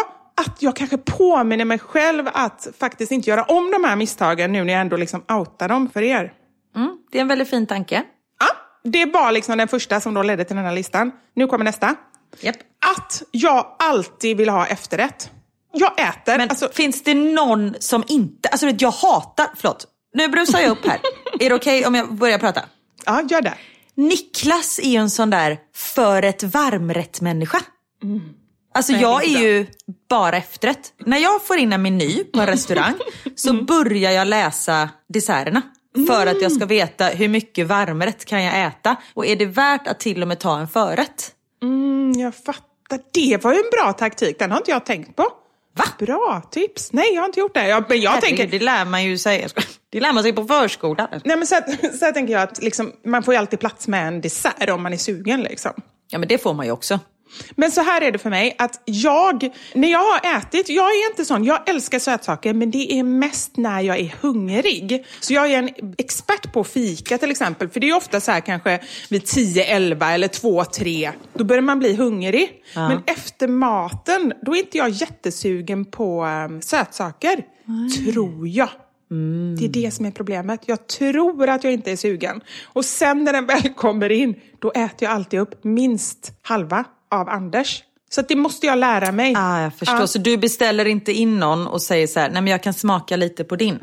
att 0.46 0.58
jag 0.60 0.76
kanske 0.76 0.98
påminner 0.98 1.66
mig 1.66 1.80
själv 1.80 2.28
att 2.34 2.68
faktiskt 2.80 3.12
inte 3.12 3.30
göra 3.30 3.44
om 3.44 3.72
de 3.72 3.84
här 3.84 3.96
misstagen 3.96 4.52
nu 4.52 4.64
när 4.64 4.74
jag 4.74 4.82
ändå 4.82 4.98
liksom 4.98 5.24
outar 5.32 5.68
dem 5.70 5.90
för 5.94 6.02
er. 6.02 6.34
Mm, 6.76 6.98
det 7.12 7.18
är 7.18 7.22
en 7.22 7.28
väldigt 7.28 7.50
fin 7.50 7.68
tanke. 7.68 8.04
Ja, 8.40 8.48
det 8.90 9.06
var 9.06 9.32
liksom 9.32 9.58
den 9.58 9.68
första 9.68 10.00
som 10.02 10.14
då 10.14 10.24
ledde 10.24 10.44
till 10.44 10.56
den 10.56 10.66
här 10.66 10.74
listan. 10.76 11.12
Nu 11.36 11.48
kommer 11.48 11.66
nästa. 11.66 11.96
Japp. 12.40 12.56
Att 12.98 13.24
jag 13.32 13.76
alltid 13.80 14.38
vill 14.38 14.50
ha 14.50 14.66
efterrätt. 14.68 15.32
Jag 15.74 16.00
äter, 16.00 16.38
Men 16.38 16.50
alltså, 16.50 16.70
finns 16.74 17.04
det 17.04 17.14
någon 17.14 17.76
som 17.80 18.04
inte, 18.08 18.50
alltså 18.50 18.66
vet, 18.66 18.82
jag 18.82 18.92
hatar, 18.92 19.48
förlåt, 19.56 19.88
Nu 20.14 20.28
brusar 20.28 20.60
jag 20.60 20.70
upp 20.72 20.86
här. 20.86 21.00
är 21.40 21.50
det 21.50 21.56
okej 21.56 21.86
om 21.86 21.96
jag 21.96 22.14
börjar 22.14 22.38
prata? 22.40 22.62
Ja, 23.06 23.22
gör 23.30 23.42
det. 23.42 23.54
Niklas 23.96 24.80
är 24.80 24.90
ju 24.90 24.98
en 24.98 25.10
sån 25.10 25.30
där 25.30 25.58
för 25.76 26.24
ett 26.24 26.44
varmrätt 26.44 27.22
människa. 27.22 27.62
Alltså 28.74 28.94
jag 28.94 29.24
är 29.24 29.40
ju 29.42 29.68
bara 30.10 30.38
efterrätt. 30.38 30.94
När 31.06 31.18
jag 31.18 31.46
får 31.46 31.58
in 31.58 31.74
en 31.74 31.82
meny 31.82 32.24
på 32.24 32.40
en 32.40 32.48
restaurang 32.48 32.94
så 33.36 33.54
börjar 33.54 34.12
jag 34.12 34.28
läsa 34.28 34.90
desserterna. 35.10 35.62
För 36.08 36.28
att 36.28 36.42
jag 36.42 36.52
ska 36.52 36.66
veta 36.66 37.06
hur 37.06 37.28
mycket 37.28 37.68
varmrätt 37.68 38.26
kan 38.26 38.44
jag 38.44 38.66
äta 38.68 38.96
och 39.14 39.26
är 39.26 39.36
det 39.36 39.46
värt 39.46 39.88
att 39.88 40.00
till 40.00 40.22
och 40.22 40.28
med 40.28 40.40
ta 40.40 40.60
en 40.60 40.68
förrätt? 40.68 41.32
Mm, 41.64 42.12
jag 42.20 42.36
fattar. 42.36 43.00
Det 43.14 43.44
var 43.44 43.54
ju 43.54 43.58
en 43.60 43.70
bra 43.72 43.94
taktik. 43.94 44.40
Den 44.40 44.52
har 44.52 44.58
inte 44.58 44.72
jag 44.72 44.86
tänkt 44.86 45.16
på. 45.16 45.28
Va? 45.74 45.84
Bra 46.00 46.42
tips. 46.52 46.94
Nej, 46.94 47.14
jag 47.14 47.22
har 47.22 47.26
inte 47.26 47.40
gjort 47.40 47.54
det. 47.54 47.68
Jag, 47.68 47.86
men 47.90 48.02
jag 48.02 48.12
Herregud, 48.12 48.38
tänker... 48.38 48.60
Det 48.60 48.66
lär 48.66 48.86
man 48.86 49.04
ju 49.04 49.18
sig. 49.18 49.48
Det 49.90 50.00
lär 50.00 50.14
man 50.14 50.24
sig 50.24 50.34
på 50.34 50.44
förskolan. 50.44 51.08
Nej, 51.24 51.38
men 51.38 51.48
så, 51.48 51.56
här, 51.56 51.98
så 51.98 52.06
här 52.06 52.12
tänker 52.12 52.34
jag 52.34 52.42
att 52.42 52.64
liksom, 52.64 52.92
man 53.06 53.24
får 53.24 53.34
ju 53.34 53.40
alltid 53.40 53.60
plats 53.60 53.88
med 53.88 54.08
en 54.08 54.22
dessert 54.22 54.70
om 54.70 54.84
man 54.84 54.94
är 54.94 54.98
sugen. 54.98 55.42
Liksom. 55.42 55.72
Ja 56.10 56.20
men 56.20 56.28
det 56.28 56.38
får 56.38 56.54
man 56.54 56.66
ju 56.66 56.72
också. 56.72 57.00
Men 57.56 57.72
så 57.72 57.82
här 57.82 58.02
är 58.02 58.12
det 58.12 58.18
för 58.18 58.30
mig, 58.30 58.56
att 58.58 58.82
jag, 58.86 59.50
när 59.74 59.92
jag 59.92 60.00
har 60.00 60.38
ätit, 60.38 60.70
jag 60.70 60.86
är 60.86 61.10
inte 61.10 61.26
sån, 61.26 61.44
jag 61.44 61.70
älskar 61.70 62.00
sötsaker, 62.00 62.54
men 62.54 62.72
det 62.72 62.94
är 62.94 63.04
mest 63.04 63.58
när 63.58 63.82
jag 63.82 64.00
är 64.00 64.16
hungrig. 64.22 65.06
Så 65.20 65.34
jag 65.34 65.52
är 65.52 65.58
en 65.58 65.70
expert 65.98 66.54
på 66.54 66.64
fika 66.64 67.18
till 67.18 67.32
exempel, 67.32 67.70
för 67.70 67.80
det 67.80 67.90
är 67.90 67.98
ofta 67.98 68.20
så 68.20 68.32
här 68.32 68.40
kanske 68.40 68.80
vid 69.10 69.26
10, 69.26 69.64
11 69.64 70.12
eller 70.12 70.28
2, 70.28 70.66
3, 70.66 71.12
då 71.34 71.44
börjar 71.44 71.62
man 71.62 71.80
bli 71.80 71.96
hungrig. 71.96 72.64
Men 72.76 73.04
efter 73.06 73.48
maten, 73.48 74.34
då 74.42 74.56
är 74.56 74.60
inte 74.60 74.78
jag 74.78 74.90
jättesugen 74.90 75.86
på 75.86 76.26
um, 76.26 76.62
sötsaker, 76.62 77.44
tror 78.14 78.48
jag. 78.48 78.70
Det 79.60 79.66
är 79.66 79.70
det 79.70 79.92
som 79.92 80.06
är 80.06 80.12
problemet. 80.12 80.62
Jag 80.66 80.88
tror 80.88 81.50
att 81.50 81.64
jag 81.64 81.74
inte 81.74 81.92
är 81.92 81.96
sugen. 81.96 82.42
Och 82.64 82.86
sen 82.86 83.24
när 83.24 83.34
den 83.34 83.46
väl 83.46 83.70
kommer 83.74 84.12
in, 84.12 84.36
då 84.60 84.72
äter 84.72 84.96
jag 85.00 85.12
alltid 85.12 85.40
upp 85.40 85.64
minst 85.64 86.34
halva 86.42 86.86
av 87.12 87.30
Anders. 87.30 87.84
Så 88.10 88.22
det 88.22 88.36
måste 88.36 88.66
jag 88.66 88.78
lära 88.78 89.12
mig. 89.12 89.34
Ah, 89.38 89.62
jag 89.62 89.74
förstår. 89.76 90.00
Ja. 90.00 90.08
Så 90.08 90.20
du 90.20 90.38
beställer 90.38 90.86
inte 90.86 91.12
in 91.12 91.40
någon 91.40 91.68
och 91.68 91.82
säger 91.82 92.08
så 92.08 92.20
här, 92.20 92.30
nej 92.30 92.42
men 92.42 92.52
jag 92.52 92.64
kan 92.64 92.74
smaka 92.74 93.16
lite 93.16 93.44
på 93.44 93.56
din. 93.56 93.80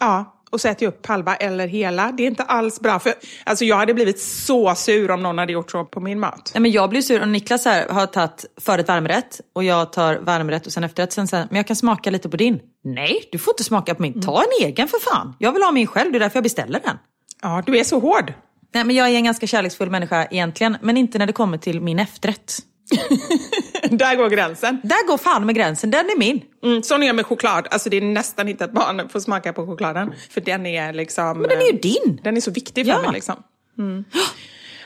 Ja, 0.00 0.36
och 0.50 0.60
så 0.60 0.68
äter 0.68 0.84
jag 0.84 0.94
upp 0.94 1.06
halva 1.06 1.36
eller 1.36 1.66
hela. 1.66 2.12
Det 2.12 2.22
är 2.22 2.26
inte 2.26 2.42
alls 2.42 2.80
bra. 2.80 2.98
För, 2.98 3.14
alltså 3.44 3.64
jag 3.64 3.76
hade 3.76 3.94
blivit 3.94 4.20
så 4.20 4.74
sur 4.74 5.10
om 5.10 5.22
någon 5.22 5.38
hade 5.38 5.52
gjort 5.52 5.70
så 5.70 5.84
på 5.84 6.00
min 6.00 6.20
mat. 6.20 6.50
Nej, 6.54 6.62
men 6.62 6.70
jag 6.70 6.90
blir 6.90 7.02
sur 7.02 7.22
om 7.22 7.32
Niklas 7.32 7.64
här 7.64 7.88
har 7.88 8.06
tagit 8.06 8.44
förrätt 8.60 8.88
varmrätt 8.88 9.40
och 9.54 9.64
jag 9.64 9.92
tar 9.92 10.16
varmrätt 10.16 10.66
och 10.66 10.72
sen 10.72 10.84
efterrätt. 10.84 11.12
Sen 11.12 11.28
säger 11.28 11.46
men 11.50 11.56
jag 11.56 11.66
kan 11.66 11.76
smaka 11.76 12.10
lite 12.10 12.28
på 12.28 12.36
din. 12.36 12.60
Nej, 12.84 13.28
du 13.32 13.38
får 13.38 13.52
inte 13.52 13.64
smaka 13.64 13.94
på 13.94 14.02
min. 14.02 14.22
Ta 14.22 14.42
en 14.42 14.66
egen 14.66 14.88
för 14.88 14.98
fan. 15.10 15.36
Jag 15.38 15.52
vill 15.52 15.62
ha 15.62 15.72
min 15.72 15.86
själv, 15.86 16.12
det 16.12 16.18
är 16.18 16.20
därför 16.20 16.36
jag 16.36 16.44
beställer 16.44 16.80
den. 16.84 16.96
Ja, 17.42 17.62
du 17.66 17.78
är 17.78 17.84
så 17.84 17.98
hård. 18.00 18.32
Nej, 18.74 18.84
men 18.84 18.96
jag 18.96 19.08
är 19.08 19.14
en 19.14 19.24
ganska 19.24 19.46
kärleksfull 19.46 19.90
människa 19.90 20.24
egentligen, 20.30 20.76
men 20.82 20.96
inte 20.96 21.18
när 21.18 21.26
det 21.26 21.32
kommer 21.32 21.58
till 21.58 21.80
min 21.80 21.98
efterrätt. 21.98 22.58
Där 23.90 24.16
går 24.16 24.28
gränsen. 24.28 24.80
Där 24.82 25.06
går 25.06 25.18
fan 25.18 25.46
med 25.46 25.54
gränsen, 25.54 25.90
den 25.90 26.06
är 26.06 26.18
min. 26.18 26.40
Mm, 26.64 26.82
sån 26.82 27.02
är 27.02 27.06
jag 27.06 27.16
med 27.16 27.26
choklad. 27.26 27.66
Alltså 27.70 27.90
det 27.90 27.96
är 27.96 28.00
nästan 28.00 28.48
inte 28.48 28.64
att 28.64 28.72
barnen 28.72 29.08
får 29.08 29.20
smaka 29.20 29.52
på 29.52 29.66
chokladen. 29.66 30.12
För 30.30 30.40
den 30.40 30.66
är 30.66 30.92
liksom... 30.92 31.38
Men 31.40 31.48
den 31.48 31.58
är 31.58 31.72
ju 31.72 31.78
din. 31.78 32.20
Den 32.24 32.36
är 32.36 32.40
så 32.40 32.50
viktig 32.50 32.86
för 32.86 32.92
Ja. 32.92 33.02
mig. 33.02 33.12
Liksom. 33.12 33.34
Mm. 33.78 34.04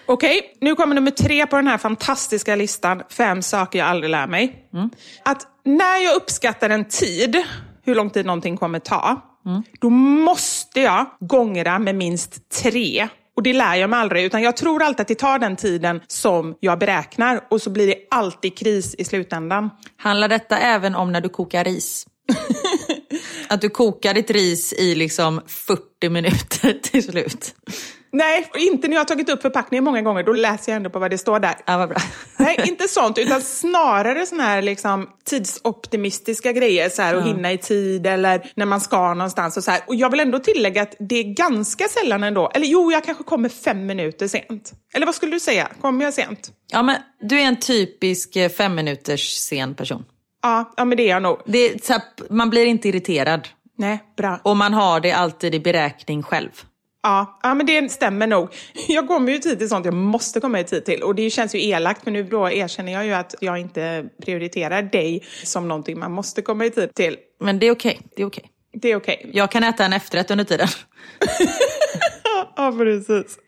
Okej, 0.07 0.41
nu 0.61 0.75
kommer 0.75 0.95
nummer 0.95 1.11
tre 1.11 1.47
på 1.47 1.57
den 1.57 1.67
här 1.67 1.79
fantastiska 1.79 2.57
listan. 2.57 3.03
Fem 3.11 3.43
saker 3.43 3.79
jag 3.79 3.89
aldrig 3.89 4.11
lär 4.11 4.27
mig. 4.27 4.69
Att 5.25 5.43
när 5.65 6.05
jag 6.05 6.17
uppskattar 6.17 6.71
en 6.71 6.85
tid, 6.85 7.43
hur 7.85 7.95
lång 7.95 8.11
tid 8.11 8.27
någonting 8.27 8.57
kommer 8.57 8.79
ta, 8.79 9.21
då 9.81 9.91
måste 9.91 10.81
jag 10.81 11.07
gångra 11.21 11.79
med 11.79 11.95
minst 11.95 12.51
tre. 12.63 13.09
Och 13.37 13.43
det 13.43 13.53
lär 13.53 13.75
jag 13.75 13.91
mig 13.91 13.99
aldrig, 13.99 14.25
utan 14.25 14.43
jag 14.43 14.57
tror 14.57 14.83
alltid 14.83 15.01
att 15.01 15.09
det 15.09 15.15
tar 15.15 15.39
den 15.39 15.57
tiden 15.57 16.01
som 16.07 16.57
jag 16.61 16.79
beräknar 16.79 17.41
och 17.51 17.63
så 17.63 17.71
blir 17.71 17.87
det 17.87 17.97
alltid 18.11 18.59
kris 18.59 18.95
i 18.99 19.05
slutändan. 19.05 19.71
Handlar 19.97 20.29
detta 20.29 20.59
även 20.59 20.95
om 20.95 21.13
när 21.13 21.21
du 21.21 21.29
kokar 21.29 21.65
ris? 21.65 22.07
Att 23.49 23.61
du 23.61 23.69
kokar 23.69 24.15
ditt 24.15 24.31
ris 24.31 24.73
i 24.73 24.95
liksom 24.95 25.41
40 25.47 26.09
minuter 26.09 26.79
till 26.83 27.03
slut. 27.03 27.55
Nej, 28.15 28.51
inte 28.55 28.89
när 28.89 28.95
jag 28.95 29.01
har 29.01 29.05
tagit 29.05 29.29
upp 29.29 29.43
förpackningen 29.43 29.85
många 29.85 30.03
gånger. 30.03 30.23
Då 30.23 30.33
läser 30.33 30.73
jag 30.73 30.77
ändå 30.77 30.91
på 30.91 30.99
vad 30.99 31.11
det 31.11 31.19
står 31.19 31.41
där. 31.41 31.55
Ja, 31.67 31.79
vad 31.79 31.89
bra. 31.89 31.99
Nej, 32.39 32.61
inte 32.69 32.89
sånt, 32.89 33.19
utan 33.19 33.41
snarare 33.43 34.27
såna 34.27 34.43
här 34.43 34.63
liksom, 34.63 35.11
tidsoptimistiska 35.25 36.53
grejer. 36.53 36.89
Så 36.89 37.03
här, 37.03 37.15
att 37.15 37.27
hinna 37.27 37.53
i 37.53 37.59
tid 37.59 38.07
eller 38.07 38.51
när 38.55 38.67
man 38.67 38.81
ska 38.81 39.15
någonstans. 39.15 39.57
Och, 39.57 39.65
så 39.65 39.71
här. 39.71 39.81
och 39.87 39.95
jag 39.95 40.11
vill 40.11 40.21
ändå 40.21 40.39
tillägga 40.39 40.83
att 40.83 40.95
det 40.99 41.17
är 41.17 41.35
ganska 41.35 41.85
sällan 41.89 42.25
ändå. 42.25 42.51
Eller 42.55 42.67
jo, 42.67 42.93
jag 42.93 43.05
kanske 43.05 43.25
kommer 43.25 43.49
fem 43.49 43.87
minuter 43.87 44.29
sent. 44.29 44.73
Eller 44.95 45.07
vad 45.07 45.15
skulle 45.15 45.33
du 45.33 45.41
säga? 45.41 45.69
Kommer 45.81 46.05
jag 46.05 46.15
sent? 46.15 46.53
Ja, 46.73 46.83
men 46.83 46.97
du 47.21 47.41
är 47.41 47.45
en 47.45 47.61
typisk 47.61 48.37
eh, 48.37 48.51
fem 48.51 48.75
minuters 48.75 49.35
sen 49.35 49.75
person. 49.75 50.05
Ja, 50.43 50.75
ja 50.77 50.85
men 50.85 50.97
det 50.97 51.03
är 51.03 51.11
jag 51.11 51.23
nog. 51.23 51.39
Det 51.47 51.59
är, 51.59 51.79
så 51.83 51.93
här, 51.93 52.03
man 52.31 52.51
blir 52.51 52.67
inte 52.67 52.89
irriterad 52.89 53.49
Nej, 53.79 53.99
bra. 54.17 54.41
och 54.43 54.57
man 54.57 54.75
har 54.75 55.01
det 55.01 55.13
alltid 55.13 55.55
i 55.55 55.61
beräkning 55.61 56.23
själv. 56.23 56.51
Ja, 57.05 57.39
ja, 57.43 57.55
men 57.55 57.67
det 57.67 57.93
stämmer 57.93 58.27
nog. 58.27 58.49
Jag 58.89 59.09
kommer 59.09 59.33
ju 59.33 59.39
tid 59.39 59.59
till 59.59 59.69
sånt 59.69 59.85
jag 59.85 59.95
måste 59.95 60.41
komma 60.41 60.61
i 60.61 60.65
tid 60.65 60.85
till. 60.85 61.03
Och 61.03 61.15
det 61.15 61.31
känns 61.31 61.55
ju 61.55 61.65
elakt, 61.65 62.05
för 62.05 62.11
nu 62.11 62.23
då 62.23 62.51
erkänner 62.51 62.93
jag 62.93 63.07
ju 63.07 63.13
att 63.13 63.35
jag 63.41 63.59
inte 63.59 64.05
prioriterar 64.25 64.83
dig 64.83 65.25
som 65.45 65.69
någonting 65.69 65.99
man 65.99 66.13
måste 66.13 66.43
komma 66.43 66.65
i 66.65 66.71
tid 66.71 66.95
till. 66.95 67.17
Men 67.41 67.59
det 67.59 67.67
är 67.67 67.71
okej. 67.71 68.01
Det 68.17 68.23
är 68.23 68.27
okej. 68.27 68.51
Det 68.73 68.89
är 68.89 68.97
okej. 68.97 69.31
Jag 69.33 69.51
kan 69.51 69.65
äta 69.65 69.85
en 69.85 69.93
efterrätt 69.93 70.31
under 70.31 70.45
tiden. 70.45 70.69
Ja, 72.57 72.75
precis. 72.79 73.39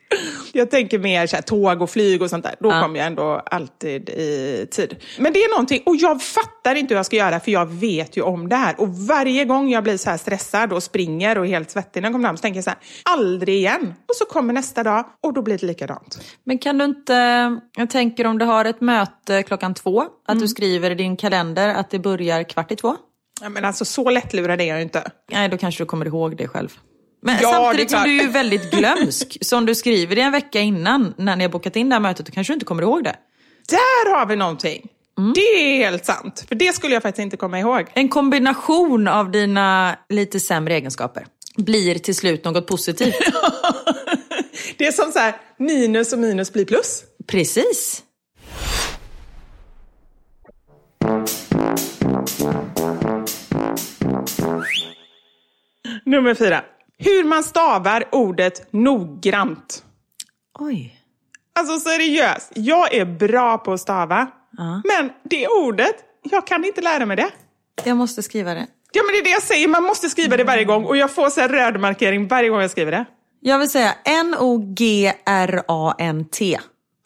Jag 0.53 0.71
tänker 0.71 0.99
mer 0.99 1.27
så 1.27 1.37
här, 1.37 1.43
tåg 1.43 1.83
och 1.83 1.91
flyg 1.91 2.23
och 2.23 2.31
sånt 2.31 2.45
där. 2.45 2.55
Då 2.61 2.69
Ja. 2.71 2.83
kommer 2.83 2.99
jag 2.99 3.07
ändå 3.07 3.43
alltid 3.47 4.09
i 4.09 4.67
tid. 4.71 4.97
Men 5.19 5.33
det 5.33 5.39
är 5.39 5.51
någonting, 5.51 5.83
och 5.87 5.97
jag 5.97 6.23
fattar 6.23 6.75
inte 6.75 6.95
hur 6.95 6.99
jag 6.99 7.07
ska 7.07 7.17
göra 7.17 7.41
för 7.41 7.51
jag 7.51 7.67
vet 7.67 8.17
ju 8.17 8.23
om 8.23 8.49
det 8.49 8.57
här. 8.57 8.81
Och 8.81 8.89
varje 8.89 9.45
gång 9.45 9.69
jag 9.71 9.83
blir 9.83 9.97
så 9.97 10.11
här 10.11 10.17
stressad 10.17 10.73
och 10.73 10.83
springer 10.83 11.39
och 11.39 11.47
helt 11.47 11.71
svettig 11.71 12.03
när 12.03 12.09
jag 12.09 12.15
kommer 12.15 12.29
fram 12.29 12.37
så 12.37 12.41
tänker 12.43 12.57
jag 12.59 12.65
så 12.65 12.71
här, 12.71 12.79
aldrig 13.05 13.55
igen. 13.57 13.95
Och 14.09 14.15
så 14.17 14.25
kommer 14.25 14.53
nästa 14.55 14.83
dag 14.83 15.05
och 15.23 15.33
då 15.33 15.43
blir 15.43 15.59
det 15.59 15.67
likadant. 15.67 16.21
Men 16.45 16.59
kan 16.59 16.79
du 16.79 16.85
inte, 16.85 17.15
jag 17.77 17.91
tänker 17.91 18.27
om 18.27 18.39
du 18.39 18.45
har 18.45 18.65
ett 18.65 18.81
möte 18.81 19.43
klockan 19.43 19.75
två, 19.75 20.05
att 20.29 20.41
du 20.41 20.49
skriver 20.49 20.91
i 20.91 20.95
din 20.95 21.17
kalender 21.17 21.69
att 21.69 21.91
det 21.91 21.99
börjar 21.99 22.43
kvart 22.43 22.73
i 22.73 22.77
två? 22.77 22.97
Ja, 23.41 23.49
men 23.49 23.65
alltså 23.65 23.85
så 23.85 24.11
lättlurad 24.11 24.61
är 24.61 24.65
jag 24.65 24.77
ju 24.77 24.83
inte. 24.83 25.11
Nej, 25.33 25.49
då 25.49 25.57
kanske 25.59 25.83
du 25.83 25.87
kommer 25.87 26.07
ihåg 26.07 26.37
det 26.37 26.49
själv. 26.49 26.69
Men 27.23 27.39
Ja, 27.43 27.51
samtidigt 27.53 27.93
är 27.93 27.97
som 27.97 28.05
du 28.05 28.19
är 28.19 28.23
ju 28.23 28.31
väldigt 28.31 28.71
glömsk. 28.71 29.39
Så 29.41 29.57
om 29.57 29.67
du 29.67 29.75
skriver 29.75 30.17
det 30.17 30.23
en 30.23 30.33
vecka 30.33 30.61
innan, 30.61 31.15
när 31.19 31.37
ni 31.37 31.45
har 31.45 31.49
bokat 31.51 31.77
in 31.77 31.89
det 31.89 31.95
här 31.95 32.01
mötet, 32.01 32.27
då 32.27 32.33
kanske 32.33 32.53
du 32.53 32.55
inte 32.55 32.67
kommer 32.67 32.83
ihåg 32.83 33.05
det. 33.05 33.17
Där 33.69 34.17
har 34.19 34.27
vi 34.27 34.37
någonting. 34.37 34.89
Det 35.35 35.41
är 35.41 35.77
helt 35.77 36.05
sant. 36.05 36.45
För 36.49 36.55
det 36.55 36.75
skulle 36.75 36.95
jag 36.95 37.03
faktiskt 37.03 37.23
inte 37.23 37.37
komma 37.37 37.59
ihåg. 37.61 37.87
En 37.95 38.09
kombination 38.09 39.09
av 39.09 39.31
dina 39.31 39.97
lite 40.09 40.41
sämre 40.41 40.75
egenskaper 40.75 41.27
blir 41.57 41.99
till 41.99 42.15
slut 42.17 42.45
något 42.45 42.67
positivt. 42.67 43.15
Det 44.79 44.87
är 44.87 44.93
som 44.93 45.13
så 45.13 45.19
här, 45.19 45.35
minus 45.59 46.13
och 46.13 46.19
minus 46.19 46.53
blir 46.53 46.65
plus. 46.65 47.05
Precis. 47.27 48.03
Nummer 56.05 56.35
fyra. 56.35 56.65
Hur 56.99 57.25
man 57.25 57.45
stavar 57.45 58.05
ordet 58.13 58.73
noggrant. 58.73 59.85
Oj. 60.59 60.93
Alltså 61.55 61.81
seriöst, 61.91 62.53
jag 62.55 62.95
är 62.95 63.05
bra 63.05 63.59
på 63.59 63.73
att 63.73 63.81
stava. 63.81 64.27
Men 64.85 65.11
det 65.23 65.49
ordet, 65.49 65.95
jag 66.23 66.47
kan 66.47 66.65
inte 66.65 66.81
lära 66.81 67.07
mig 67.07 67.17
det. 67.17 67.31
Jag 67.85 67.97
måste 67.97 68.23
skriva 68.23 68.55
det. 68.55 68.67
Ja 68.93 69.03
men 69.03 69.13
det 69.13 69.19
är 69.19 69.25
det 69.25 69.31
jag 69.31 69.43
säger, 69.43 69.69
man 69.69 69.83
måste 69.83 70.09
skriva 70.09 70.37
det 70.37 70.45
varje 70.45 70.65
gång. 70.65 70.85
Och 70.85 70.97
jag 70.97 71.11
får 71.11 71.31
så 71.31 71.41
här 71.41 71.49
röd 71.49 71.81
markering 71.81 72.29
varje 72.29 72.49
gång 72.49 72.61
jag 72.61 72.71
skriver 72.71 72.93
det. 72.93 73.05
Jag 73.41 73.59
vill 73.59 73.71
säga 73.71 73.95
N-O-G-R-A-N-T. 74.05 75.19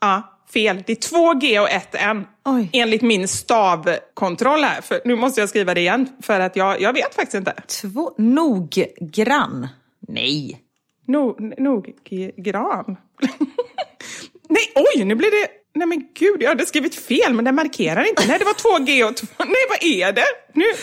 Ja, 0.01 0.41
fel. 0.53 0.83
Det 0.87 0.93
är 0.93 0.97
två 0.97 1.35
G 1.35 1.61
och 1.61 1.71
ett 1.71 1.95
N. 1.95 2.27
Oj. 2.45 2.71
Enligt 2.73 3.03
min 3.03 3.29
stavkontroll 3.29 4.65
här. 4.65 4.81
För 4.81 5.01
nu 5.05 5.17
måste 5.17 5.41
jag 5.41 5.49
skriva 5.49 5.75
det 5.75 5.81
igen, 5.81 6.09
för 6.23 6.41
att 6.41 6.57
jag, 6.57 6.81
jag 6.81 6.93
vet 6.93 7.15
faktiskt 7.15 7.35
inte. 7.35 7.55
Två. 7.67 8.13
Noggrann. 8.19 9.69
Nej. 10.11 10.61
No, 11.07 11.37
nog 11.59 11.95
gran. 12.37 12.85
Nej, 14.49 14.73
oj, 14.75 15.05
nu 15.05 15.15
blir 15.15 15.31
det... 15.31 15.49
Nej 15.75 15.87
men 15.87 16.09
gud, 16.15 16.43
jag 16.43 16.49
hade 16.49 16.67
skrivit 16.67 16.95
fel 16.95 17.35
men 17.35 17.45
den 17.45 17.55
markerar 17.55 18.09
inte. 18.09 18.27
Nej, 18.27 18.39
det 18.39 18.45
var 18.45 18.55
två 18.55 18.79
G 18.85 19.05
och 19.05 19.17
två... 19.17 19.27
Nej, 19.39 19.67
vad 19.69 19.83
är 19.83 20.13
det? 20.13 20.27
Nu... 20.55 20.65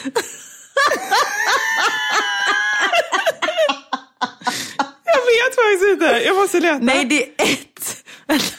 jag 5.03 5.25
vet 5.25 5.55
faktiskt 5.55 5.83
inte. 5.91 6.21
Jag 6.25 6.35
måste 6.35 6.59
leta. 6.59 6.79
Nej, 6.81 7.05
det 7.05 7.23
är 7.23 7.29
ett. 7.31 8.03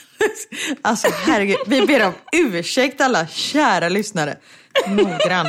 Alltså 0.83 1.09
herregud, 1.27 1.57
vi 1.67 1.87
ber 1.87 2.07
om 2.07 2.13
ursäkt 2.33 3.01
alla 3.01 3.27
kära 3.27 3.89
lyssnare. 3.89 4.37
Noggrann. 4.89 5.47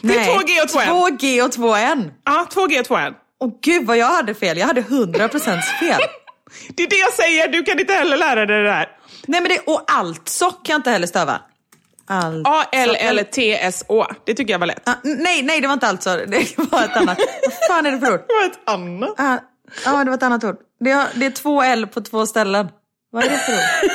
Det 0.00 0.14
är 0.16 0.24
två 0.24 0.38
g 0.46 0.62
och 0.62 0.68
två 0.68 0.80
n. 0.80 0.86
Två 0.88 1.08
g 1.26 1.42
och 1.42 1.52
två 1.52 1.74
N. 1.74 2.12
Ja, 2.24 2.46
2G 2.50 2.80
och 2.80 2.86
2N. 2.86 3.14
Och 3.40 3.58
gud 3.62 3.86
vad 3.86 3.96
jag 3.96 4.06
hade 4.06 4.34
fel, 4.34 4.58
jag 4.58 4.66
hade 4.66 4.80
100% 4.80 5.60
fel. 5.80 6.00
det 6.68 6.82
är 6.82 6.90
det 6.90 6.96
jag 6.96 7.12
säger, 7.12 7.48
du 7.48 7.62
kan 7.62 7.80
inte 7.80 7.92
heller 7.92 8.16
lära 8.16 8.46
dig 8.46 8.62
det 8.62 8.68
där. 8.68 8.88
Nej 9.26 9.40
men 9.40 9.48
det, 9.48 9.58
och 9.58 9.84
alltså 9.86 10.50
kan 10.50 10.72
jag 10.72 10.78
inte 10.78 10.90
heller 10.90 11.06
stava. 11.06 11.40
Alltså. 12.06 12.52
A-L-L-T-S-Å. 12.52 14.06
Det 14.24 14.34
tycker 14.34 14.54
jag 14.54 14.58
var 14.58 14.66
lätt. 14.66 14.88
Ah, 14.88 14.94
nej, 15.02 15.42
nej 15.42 15.60
det 15.60 15.66
var 15.66 15.74
inte 15.74 15.86
alltså. 15.86 16.16
Det 16.26 16.58
var 16.58 16.84
ett 16.84 16.96
annat. 16.96 17.18
Vad 17.42 17.68
fan 17.68 17.86
är 17.86 17.90
det 17.90 17.98
för 17.98 18.14
ord? 18.14 18.20
Det 18.28 18.34
var 18.34 18.44
ett 18.44 18.68
annat. 18.68 19.14
Ah, 19.20 19.38
ja, 19.84 19.92
ah, 19.92 20.00
ah, 20.00 20.04
det 20.04 20.10
var 20.10 20.16
ett 20.16 20.22
annat 20.22 20.44
ord. 20.44 20.56
Det 20.80 20.90
är, 20.90 21.06
det 21.14 21.26
är 21.26 21.30
två 21.30 21.62
L 21.62 21.86
på 21.86 22.00
två 22.00 22.26
ställen. 22.26 22.68
Vad 23.10 23.24
är 23.24 23.30
det 23.30 23.38
för 23.38 23.52
ord? 23.52 23.90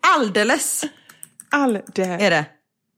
Alldeles. 0.16 0.84
Alldeles. 1.50 2.22
Är 2.22 2.30
det? 2.30 2.44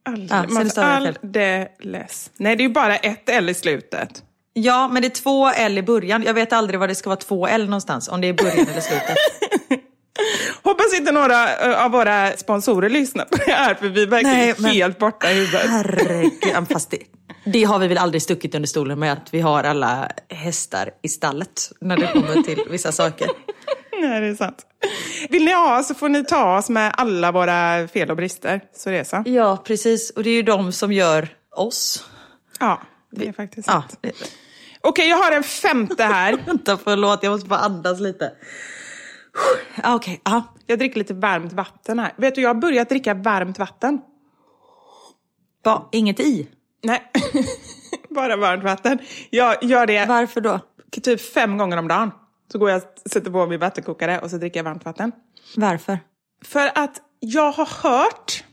Alldeles. 0.05 0.79
Ah, 0.79 0.83
ja, 0.83 0.97
Alldeles. 0.99 2.31
Nej, 2.37 2.57
det 2.57 2.63
är 2.63 2.67
ju 2.69 2.75
bara 2.75 2.97
ett 2.97 3.29
L 3.29 3.49
i 3.49 3.55
slutet. 3.55 4.23
Ja, 4.57 4.89
men 4.89 5.03
det 5.03 5.09
är 5.09 5.11
två 5.23 5.49
L 5.49 5.79
i 5.79 5.83
början. 5.83 6.23
Jag 6.23 6.35
vet 6.35 6.53
aldrig 6.53 6.81
var 6.81 6.89
det 6.89 6.95
ska 6.95 7.11
vara 7.11 7.21
två 7.21 7.47
L 7.47 7.65
någonstans. 7.65 8.09
Om 8.09 8.21
det 8.21 8.29
är 8.29 8.33
början 8.33 8.67
eller 8.69 8.81
slutet. 8.81 9.17
Hoppas 10.63 10.95
inte 10.95 11.13
några 11.13 11.57
eh, 11.57 11.85
av 11.85 11.91
våra 11.91 12.37
sponsorer 12.37 12.89
lyssnar 12.89 13.25
på 13.25 13.37
det 13.37 13.53
här, 13.53 13.75
för 13.75 13.89
vi 13.89 14.03
är 14.03 14.07
verkligen 14.07 14.37
Nej, 14.37 14.55
men- 14.59 14.71
helt 14.71 14.99
borta 14.99 15.31
i 15.31 15.35
huvudet. 15.35 15.71
Herregud, 15.71 16.33
ja, 16.53 16.65
fast 16.71 16.91
det, 16.91 16.99
det 17.45 17.65
har 17.65 17.79
vi 17.79 17.89
väl 17.89 17.99
aldrig 17.99 18.23
stuckit 18.23 18.55
under 18.55 18.67
stolen 18.67 18.99
med 18.99 19.13
att 19.13 19.35
vi 19.35 19.41
har 19.41 19.65
alla 19.65 20.09
hästar 20.31 20.91
i 21.03 21.09
stallet 21.09 21.73
när 21.81 21.97
det 21.97 22.07
kommer 22.13 22.43
till 22.43 22.61
vissa 22.71 22.93
saker. 22.93 23.29
Nej, 24.01 24.21
det 24.21 24.27
är 24.27 24.35
sant. 24.35 24.67
Vill 25.29 25.45
ni 25.45 25.53
ha 25.53 25.83
så 25.83 25.95
får 25.95 26.09
ni 26.09 26.25
ta 26.25 26.59
oss 26.59 26.69
med 26.69 26.95
alla 26.97 27.33
våra 27.33 27.89
fel 27.89 28.11
och 28.11 28.17
brister. 28.17 28.61
Så 28.77 28.91
det 28.91 28.99
är 28.99 29.05
så. 29.05 29.23
Ja, 29.27 29.63
precis. 29.67 30.11
Och 30.11 30.23
det 30.23 30.31
är 30.31 30.35
ju 30.35 30.43
de 30.43 30.73
som 30.73 30.93
gör 30.93 31.29
oss. 31.57 32.05
Ja, 32.61 32.83
det 33.11 33.29
är 33.29 33.33
faktiskt 33.33 33.69
Ja, 33.69 33.73
sant. 33.73 33.99
det, 34.01 34.13
Okej, 34.87 35.09
jag 35.09 35.17
har 35.17 35.33
en 35.33 35.43
femte 35.43 36.05
här. 36.05 36.37
vänta, 36.47 36.77
förlåt, 36.77 37.23
jag 37.23 37.31
måste 37.31 37.49
bara 37.49 37.61
andas 37.61 38.01
lite. 38.01 38.33
Okej, 39.85 40.21
ja. 40.25 40.43
Jag 40.67 40.79
dricker 40.79 40.99
lite 40.99 41.15
varmt 41.15 41.53
vatten 41.53 41.99
här. 41.99 42.13
Vet 42.17 42.35
du, 42.35 42.41
jag 42.41 42.49
har 42.49 42.55
börjat 42.55 42.89
dricka 42.89 43.15
varmt 43.15 43.59
vatten. 43.59 44.01
Va, 45.65 45.89
inget 45.93 46.21
i? 46.21 46.49
Nej, 46.83 47.03
bara 48.09 48.37
varmt 48.37 48.65
vatten. 48.65 48.99
Jag 49.31 49.65
gör 49.65 49.87
det 49.87 50.07
Varför 50.07 50.41
då? 50.41 50.61
typ 51.03 51.21
fem 51.21 51.59
gånger 51.59 51.77
om 51.77 51.89
dagen. 51.89 52.11
Så 52.53 52.59
går 52.59 52.71
jag 52.71 52.83
och 52.83 53.11
sätter 53.11 53.31
på 53.31 53.47
min 53.47 53.61
vattenkokare 53.61 54.21
och 54.21 54.31
så 54.31 54.37
dricker 54.37 54.61
jag 54.61 54.65
varmt 54.65 54.85
vatten. 54.85 55.13
Varför? 55.57 55.99
För 56.45 56.71
att 56.75 57.01
jag 57.21 57.53
har 57.53 57.69
hört... 57.83 58.45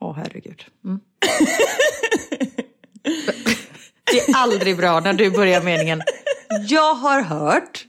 Åh, 0.00 0.16
herregud. 0.16 0.64
Mm. 0.84 1.00
det 4.12 4.18
är 4.28 4.36
aldrig 4.36 4.76
bra 4.76 5.00
när 5.00 5.12
du 5.12 5.30
börjar 5.30 5.62
meningen. 5.62 6.02
Jag 6.68 6.94
har 6.94 7.22
hört 7.22 7.84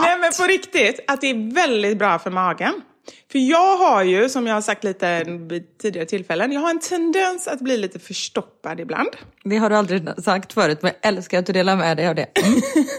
Nej 0.00 0.18
men 0.18 0.32
på 0.40 0.44
riktigt, 0.44 1.00
att 1.06 1.20
det 1.20 1.26
är 1.26 1.54
väldigt 1.54 1.98
bra 1.98 2.18
för 2.18 2.30
magen. 2.30 2.82
För 3.32 3.38
jag 3.38 3.76
har 3.76 4.02
ju, 4.02 4.28
som 4.28 4.46
jag 4.46 4.54
har 4.54 4.60
sagt 4.60 4.84
lite 4.84 5.24
vid 5.24 5.78
tidigare 5.78 6.06
tillfällen, 6.06 6.52
jag 6.52 6.60
har 6.60 6.70
en 6.70 6.80
tendens 6.80 7.48
att 7.48 7.60
bli 7.60 7.76
lite 7.76 7.98
förstoppad 7.98 8.80
ibland. 8.80 9.08
Det 9.44 9.56
har 9.56 9.70
du 9.70 9.76
aldrig 9.76 10.08
sagt 10.24 10.52
förut, 10.52 10.78
men 10.82 10.92
jag 11.00 11.08
älskar 11.08 11.38
att 11.38 11.46
du 11.46 11.52
delar 11.52 11.76
med 11.76 11.96
dig 11.96 12.08
av 12.08 12.14
det. 12.14 12.28
Mm. 12.46 12.60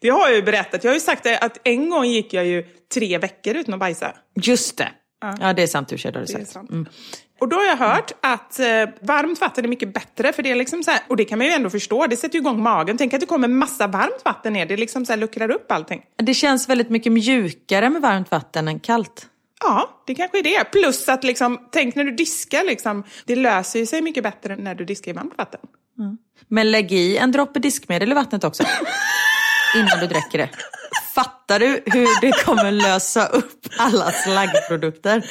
Det 0.00 0.08
har 0.10 0.28
jag 0.28 0.36
ju 0.36 0.42
berättat. 0.42 0.84
Jag 0.84 0.90
har 0.90 0.94
ju 0.94 1.00
sagt 1.00 1.26
att 1.26 1.58
en 1.64 1.90
gång 1.90 2.04
gick 2.04 2.32
jag 2.32 2.46
ju 2.46 2.62
tre 2.94 3.18
veckor 3.18 3.56
utan 3.56 3.74
att 3.74 3.80
bajsa. 3.80 4.14
Just 4.42 4.78
det. 4.78 4.88
Ja, 5.40 5.52
det 5.52 5.62
är 5.62 5.66
sant 5.66 5.88
du 5.88 5.96
det 5.96 6.04
har 6.04 6.12
du 6.12 6.18
Det 6.20 6.32
är 6.32 6.38
sagt. 6.38 6.50
sant. 6.50 6.70
Mm. 6.70 6.86
Och 7.40 7.48
då 7.48 7.56
har 7.56 7.64
jag 7.64 7.76
hört 7.76 8.12
att 8.20 8.60
eh, 8.60 8.66
varmt 9.00 9.40
vatten 9.40 9.64
är 9.64 9.68
mycket 9.68 9.94
bättre, 9.94 10.32
för 10.32 10.42
det 10.42 10.50
är 10.50 10.54
liksom 10.54 10.82
så 10.82 10.90
här, 10.90 11.00
och 11.08 11.16
det 11.16 11.24
kan 11.24 11.38
man 11.38 11.46
ju 11.46 11.52
ändå 11.52 11.70
förstå, 11.70 12.06
det 12.06 12.16
sätter 12.16 12.34
ju 12.34 12.40
igång 12.40 12.62
magen. 12.62 12.96
Tänk 12.96 13.14
att 13.14 13.20
det 13.20 13.26
kommer 13.26 13.48
massa 13.48 13.86
varmt 13.86 14.22
vatten 14.24 14.52
ner, 14.52 14.66
det 14.66 14.76
liksom 14.76 15.06
så 15.06 15.12
här 15.12 15.16
luckrar 15.18 15.50
upp 15.50 15.72
allting. 15.72 16.02
Det 16.16 16.34
känns 16.34 16.68
väldigt 16.68 16.90
mycket 16.90 17.12
mjukare 17.12 17.90
med 17.90 18.02
varmt 18.02 18.30
vatten 18.30 18.68
än 18.68 18.80
kallt. 18.80 19.26
Ja, 19.60 20.02
det 20.06 20.14
kanske 20.14 20.38
är 20.38 20.42
det. 20.42 20.64
Plus 20.64 21.08
att 21.08 21.24
liksom, 21.24 21.68
tänk 21.72 21.94
när 21.94 22.04
du 22.04 22.10
diskar, 22.10 22.64
liksom, 22.64 23.04
det 23.24 23.36
löser 23.36 23.78
ju 23.78 23.86
sig 23.86 24.02
mycket 24.02 24.22
bättre 24.22 24.56
när 24.56 24.74
du 24.74 24.84
diskar 24.84 25.10
i 25.10 25.14
varmt 25.14 25.38
vatten. 25.38 25.60
Men 26.48 26.70
lägg 26.70 26.92
i 26.92 27.16
en 27.16 27.32
droppe 27.32 27.58
diskmedel 27.58 28.10
i 28.12 28.14
vattnet 28.14 28.44
också. 28.44 28.64
Innan 29.76 30.00
du 30.00 30.06
dricker 30.06 30.38
det. 30.38 30.50
Fattar 31.14 31.58
du 31.58 31.66
hur 31.86 32.20
det 32.20 32.44
kommer 32.44 32.70
lösa 32.70 33.26
upp 33.26 33.66
alla 33.78 34.12
slaggprodukter? 34.12 35.24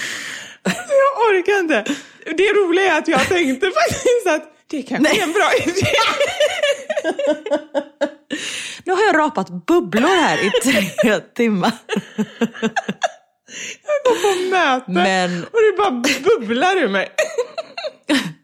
Jag 0.88 1.30
orkar 1.30 1.60
inte. 1.60 1.84
Det 2.38 2.54
roliga 2.54 2.93
är 2.93 2.97
att 2.99 3.08
jag 3.08 3.28
tänkte 3.28 3.71
faktiskt 3.88 4.28
att 4.28 4.54
det 4.67 4.82
kanske 4.84 5.19
är 5.19 5.23
en 5.23 5.32
bra 5.34 5.49
idé. 5.65 5.88
Nu 8.86 8.91
har 8.93 9.04
jag 9.04 9.15
rapat 9.15 9.49
bubblor 9.65 10.08
här 10.08 10.38
i 10.45 10.49
tre 10.52 11.19
timmar. 11.36 11.71
Jag 13.84 13.97
går 14.06 14.15
på 14.21 14.49
möte 14.49 14.91
Men- 14.91 15.43
och 15.43 15.60
det 15.62 15.78
bara 15.78 15.91
bubblar 16.23 16.76
ur 16.78 16.88
mig. 16.88 17.10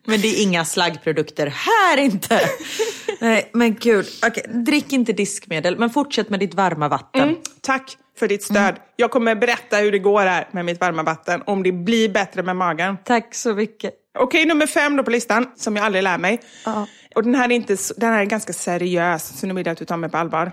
Men 0.10 0.22
det 0.22 0.28
är 0.28 0.44
inga 0.44 0.66
slaggprodukter 0.66 1.48
här 1.48 1.98
inte. 1.98 2.42
Nej, 3.20 3.50
men 3.54 3.76
gud. 3.76 4.06
Okej, 4.28 4.46
drick 4.50 4.94
inte 4.94 5.14
diskmedel, 5.14 5.78
men 5.78 5.90
fortsätt 5.90 6.30
med 6.30 6.40
ditt 6.40 6.54
varma 6.54 6.88
vatten. 6.88 7.24
Mm, 7.24 7.36
tack 7.62 7.98
för 8.20 8.28
ditt 8.28 8.44
stöd. 8.44 8.76
Jag 8.96 9.12
kommer 9.12 9.36
berätta 9.36 9.78
hur 9.78 9.92
det 9.92 10.00
går 10.00 10.22
här 10.22 10.48
med 10.52 10.66
mitt 10.66 10.82
varma 10.82 11.04
vatten, 11.04 11.44
om 11.46 11.64
det 11.64 11.72
blir 11.72 12.10
bättre 12.10 12.44
med 12.44 12.56
magen. 12.56 12.98
Tack 13.04 13.36
så 13.36 13.54
mycket. 13.54 13.94
Okej, 14.20 14.46
nummer 14.46 14.68
fem 14.68 14.96
då 14.96 15.04
på 15.04 15.12
listan, 15.12 15.46
som 15.56 15.76
jag 15.76 15.86
aldrig 15.86 16.04
lär 16.04 16.18
mig. 16.18 16.40
Ja. 16.66 16.88
Och 17.16 17.24
den 17.24 17.36
här, 17.36 17.52
är 17.52 17.56
inte, 17.56 17.78
den 17.98 18.14
här 18.14 18.22
är 18.22 18.26
ganska 18.26 18.54
seriös, 18.54 19.40
så 19.40 19.48
nu 19.48 19.54
vill 19.54 19.66
jag 19.66 19.72
att 19.72 19.80
du 19.80 19.86
tar 19.86 19.98
mig 19.98 20.10
på 20.10 20.18
allvar. 20.18 20.52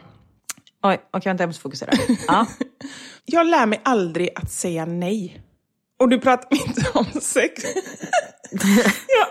Oj, 0.83 0.99
okej, 1.11 1.31
vänta 1.31 1.42
jag 1.42 1.49
måste 1.49 1.62
fokusera. 1.62 1.92
Ja. 2.27 2.47
Jag 3.25 3.47
lär 3.47 3.66
mig 3.66 3.81
aldrig 3.85 4.31
att 4.35 4.51
säga 4.51 4.85
nej. 4.85 5.42
Och 5.99 6.09
du 6.09 6.19
pratar 6.21 6.49
inte 6.57 6.90
om 6.95 7.21
sex. 7.21 7.62
ja, 9.09 9.27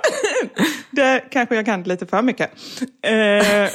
det 0.92 1.24
kanske 1.32 1.56
jag 1.56 1.66
kan 1.66 1.84
lite 1.84 2.06
för 2.06 2.22
mycket. 2.22 2.52
Eh, 3.02 3.70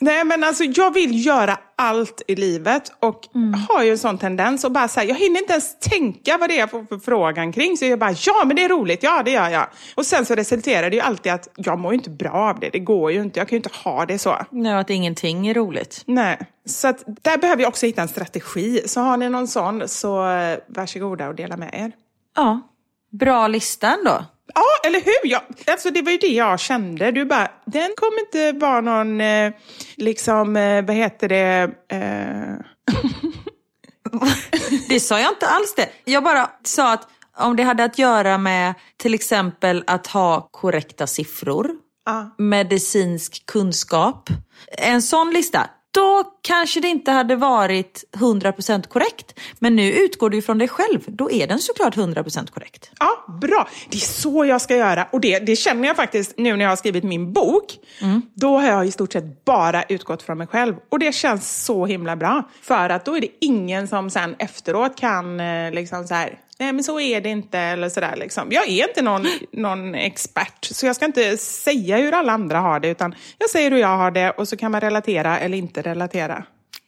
nej 0.00 0.24
men 0.24 0.44
alltså 0.44 0.64
jag 0.64 0.94
vill 0.94 1.26
göra 1.26 1.58
allt 1.76 2.22
i 2.26 2.36
livet 2.36 2.92
och 3.00 3.20
har 3.68 3.82
ju 3.82 3.90
en 3.90 3.98
sån 3.98 4.18
tendens 4.18 4.64
att 4.64 4.72
bara 4.72 4.88
säga, 4.88 5.08
jag 5.08 5.16
hinner 5.16 5.40
inte 5.40 5.52
ens 5.52 5.78
tänka 5.78 6.38
vad 6.38 6.48
det 6.48 6.58
är 6.58 6.66
för, 6.66 6.84
för 6.84 6.98
frågan 6.98 7.52
kring. 7.52 7.76
Så 7.76 7.84
jag 7.84 7.98
bara, 7.98 8.14
ja 8.26 8.42
men 8.46 8.56
det 8.56 8.64
är 8.64 8.68
roligt, 8.68 9.02
ja 9.02 9.22
det 9.24 9.30
gör 9.30 9.48
jag. 9.48 9.66
Och 9.94 10.06
sen 10.06 10.26
så 10.26 10.34
resulterar 10.34 10.90
det 10.90 10.96
ju 10.96 11.02
alltid 11.02 11.32
att 11.32 11.48
jag 11.56 11.78
mår 11.78 11.92
ju 11.92 11.98
inte 11.98 12.10
bra 12.10 12.32
av 12.32 12.60
det, 12.60 12.70
det 12.70 12.78
går 12.78 13.12
ju 13.12 13.22
inte, 13.22 13.40
jag 13.40 13.48
kan 13.48 13.56
ju 13.56 13.58
inte 13.58 13.78
ha 13.84 14.06
det 14.06 14.18
så. 14.18 14.36
Nu 14.50 14.70
att 14.70 14.90
ingenting 14.90 15.46
är 15.46 15.54
roligt. 15.54 16.02
Nej, 16.06 16.38
så 16.66 16.88
att 16.88 17.04
där 17.06 17.38
behöver 17.38 17.62
jag 17.62 17.68
också 17.68 17.86
hitta 17.86 18.02
en 18.02 18.08
strategi. 18.08 18.82
Så 18.86 19.00
har 19.00 19.16
ni 19.16 19.28
någon 19.28 19.48
sån 19.48 19.88
så 19.88 20.16
varsågoda 20.66 21.28
och 21.28 21.34
dela 21.34 21.56
med 21.56 21.70
er. 21.72 21.92
Ja, 22.36 22.60
bra 23.10 23.48
lista 23.48 23.88
ändå. 23.88 24.24
Ja, 24.54 24.88
eller 24.88 25.00
hur? 25.00 25.30
Jag, 25.30 25.42
alltså 25.66 25.90
det 25.90 26.02
var 26.02 26.12
ju 26.12 26.18
det 26.18 26.26
jag 26.26 26.60
kände. 26.60 27.10
Du 27.10 27.24
bara, 27.24 27.50
den 27.66 27.90
kommer 27.96 28.20
inte 28.20 28.52
vara 28.66 28.80
någon, 28.80 29.20
eh, 29.20 29.52
liksom, 29.96 30.56
eh, 30.56 30.84
vad 30.84 30.96
heter 30.96 31.28
det? 31.28 31.70
Eh... 31.92 32.54
Det 34.88 35.00
sa 35.00 35.20
jag 35.20 35.30
inte 35.32 35.46
alls 35.46 35.74
det. 35.74 35.88
Jag 36.04 36.24
bara 36.24 36.50
sa 36.64 36.92
att 36.92 37.08
om 37.36 37.56
det 37.56 37.62
hade 37.62 37.84
att 37.84 37.98
göra 37.98 38.38
med 38.38 38.74
till 38.96 39.14
exempel 39.14 39.84
att 39.86 40.06
ha 40.06 40.48
korrekta 40.50 41.06
siffror, 41.06 41.70
Ja. 42.06 42.34
medicinsk 42.38 43.46
kunskap, 43.46 44.28
en 44.78 45.02
sån 45.02 45.30
lista, 45.30 45.70
då 45.90 46.24
kanske 46.44 46.80
det 46.80 46.88
inte 46.88 47.10
hade 47.10 47.36
varit 47.36 48.04
100% 48.12 48.88
korrekt. 48.88 49.40
Men 49.58 49.76
nu 49.76 49.92
utgår 49.92 50.30
du 50.30 50.42
från 50.42 50.58
dig 50.58 50.68
själv, 50.68 51.00
då 51.06 51.30
är 51.30 51.46
den 51.46 51.58
såklart 51.58 51.96
100% 51.96 52.50
korrekt. 52.50 52.90
Ja, 52.98 53.38
bra. 53.40 53.68
Det 53.90 53.96
är 53.96 54.00
så 54.00 54.44
jag 54.44 54.60
ska 54.60 54.76
göra. 54.76 55.08
Och 55.12 55.20
det, 55.20 55.38
det 55.38 55.56
känner 55.56 55.88
jag 55.88 55.96
faktiskt 55.96 56.38
nu 56.38 56.56
när 56.56 56.64
jag 56.64 56.70
har 56.70 56.76
skrivit 56.76 57.04
min 57.04 57.32
bok. 57.32 57.78
Då 58.34 58.58
har 58.58 58.68
jag 58.68 58.86
i 58.86 58.90
stort 58.90 59.12
sett 59.12 59.44
bara 59.44 59.82
utgått 59.82 60.22
från 60.22 60.38
mig 60.38 60.46
själv. 60.46 60.74
Och 60.88 60.98
det 60.98 61.14
känns 61.14 61.64
så 61.64 61.86
himla 61.86 62.16
bra. 62.16 62.48
För 62.62 62.88
att 62.88 63.04
då 63.04 63.16
är 63.16 63.20
det 63.20 63.28
ingen 63.40 63.88
som 63.88 64.10
sen 64.10 64.34
efteråt 64.38 64.96
kan 64.96 65.40
eh, 65.40 65.72
liksom 65.72 66.06
så 66.06 66.14
här, 66.14 66.38
nej 66.58 66.72
men 66.72 66.84
så 66.84 67.00
är 67.00 67.20
det 67.20 67.28
inte 67.28 67.58
eller 67.58 67.88
sådär 67.88 68.16
liksom. 68.16 68.48
Jag 68.50 68.68
är 68.68 68.88
inte 68.88 69.02
någon, 69.02 69.26
någon 69.52 69.94
expert, 69.94 70.64
så 70.64 70.86
jag 70.86 70.96
ska 70.96 71.04
inte 71.04 71.36
säga 71.36 71.96
hur 71.96 72.14
alla 72.14 72.32
andra 72.32 72.58
har 72.58 72.80
det, 72.80 72.88
utan 72.88 73.14
jag 73.38 73.50
säger 73.50 73.70
hur 73.70 73.78
jag 73.78 73.96
har 73.96 74.10
det 74.10 74.30
och 74.30 74.48
så 74.48 74.56
kan 74.56 74.72
man 74.72 74.80
relatera 74.80 75.38
eller 75.38 75.58
inte 75.58 75.82
relatera. 75.82 76.33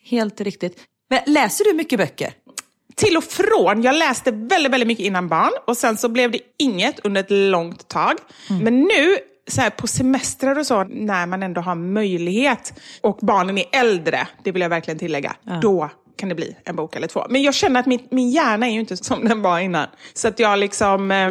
Helt 0.07 0.41
riktigt. 0.41 0.79
Men 1.11 1.21
läser 1.27 1.65
du 1.65 1.73
mycket 1.73 1.99
böcker? 1.99 2.33
till 2.97 3.17
och 3.17 3.25
från. 3.25 3.83
Jag 3.83 3.95
läste 3.95 4.31
väldigt, 4.31 4.73
väldigt 4.73 4.87
mycket 4.87 5.07
innan 5.07 5.29
barn 5.29 5.53
och 5.67 5.77
sen 5.77 5.97
så 5.97 6.09
blev 6.09 6.31
det 6.31 6.39
inget 6.59 7.01
under 7.05 7.21
ett 7.21 7.31
långt 7.31 7.89
tag. 7.89 8.15
Men 8.63 8.81
nu, 8.81 9.17
så 9.49 9.61
här, 9.61 9.71
på 9.71 9.87
semestrar 9.87 10.59
och 10.59 10.67
så, 10.67 10.85
när 10.85 11.27
man 11.27 11.43
ändå 11.43 11.61
har 11.61 11.75
möjlighet 11.75 12.81
och 13.01 13.19
barnen 13.23 13.59
är 13.59 13.65
äldre, 13.73 14.29
det 14.43 14.53
vill 14.53 14.63
jag 14.63 14.69
verkligen 14.69 14.99
tillägga, 14.99 15.37
då 15.63 15.91
kan 16.17 16.29
det 16.29 16.35
bli 16.35 16.57
en 16.65 16.77
bok 16.77 16.97
eller 16.97 17.09
två. 17.09 17.27
Men 17.29 17.43
jag 17.43 17.55
känner 17.55 17.81
att 17.81 17.87
min, 17.87 18.01
min 18.11 18.31
hjärna 18.31 18.67
är 18.67 18.73
ju 18.73 18.81
inte 18.81 18.97
som 19.05 19.25
den 19.25 19.43
var 19.43 19.59
innan. 19.59 19.87
Så 20.15 20.29
att 20.29 20.39
jag 20.39 20.59
liksom 20.59 21.11
eh, 21.11 21.29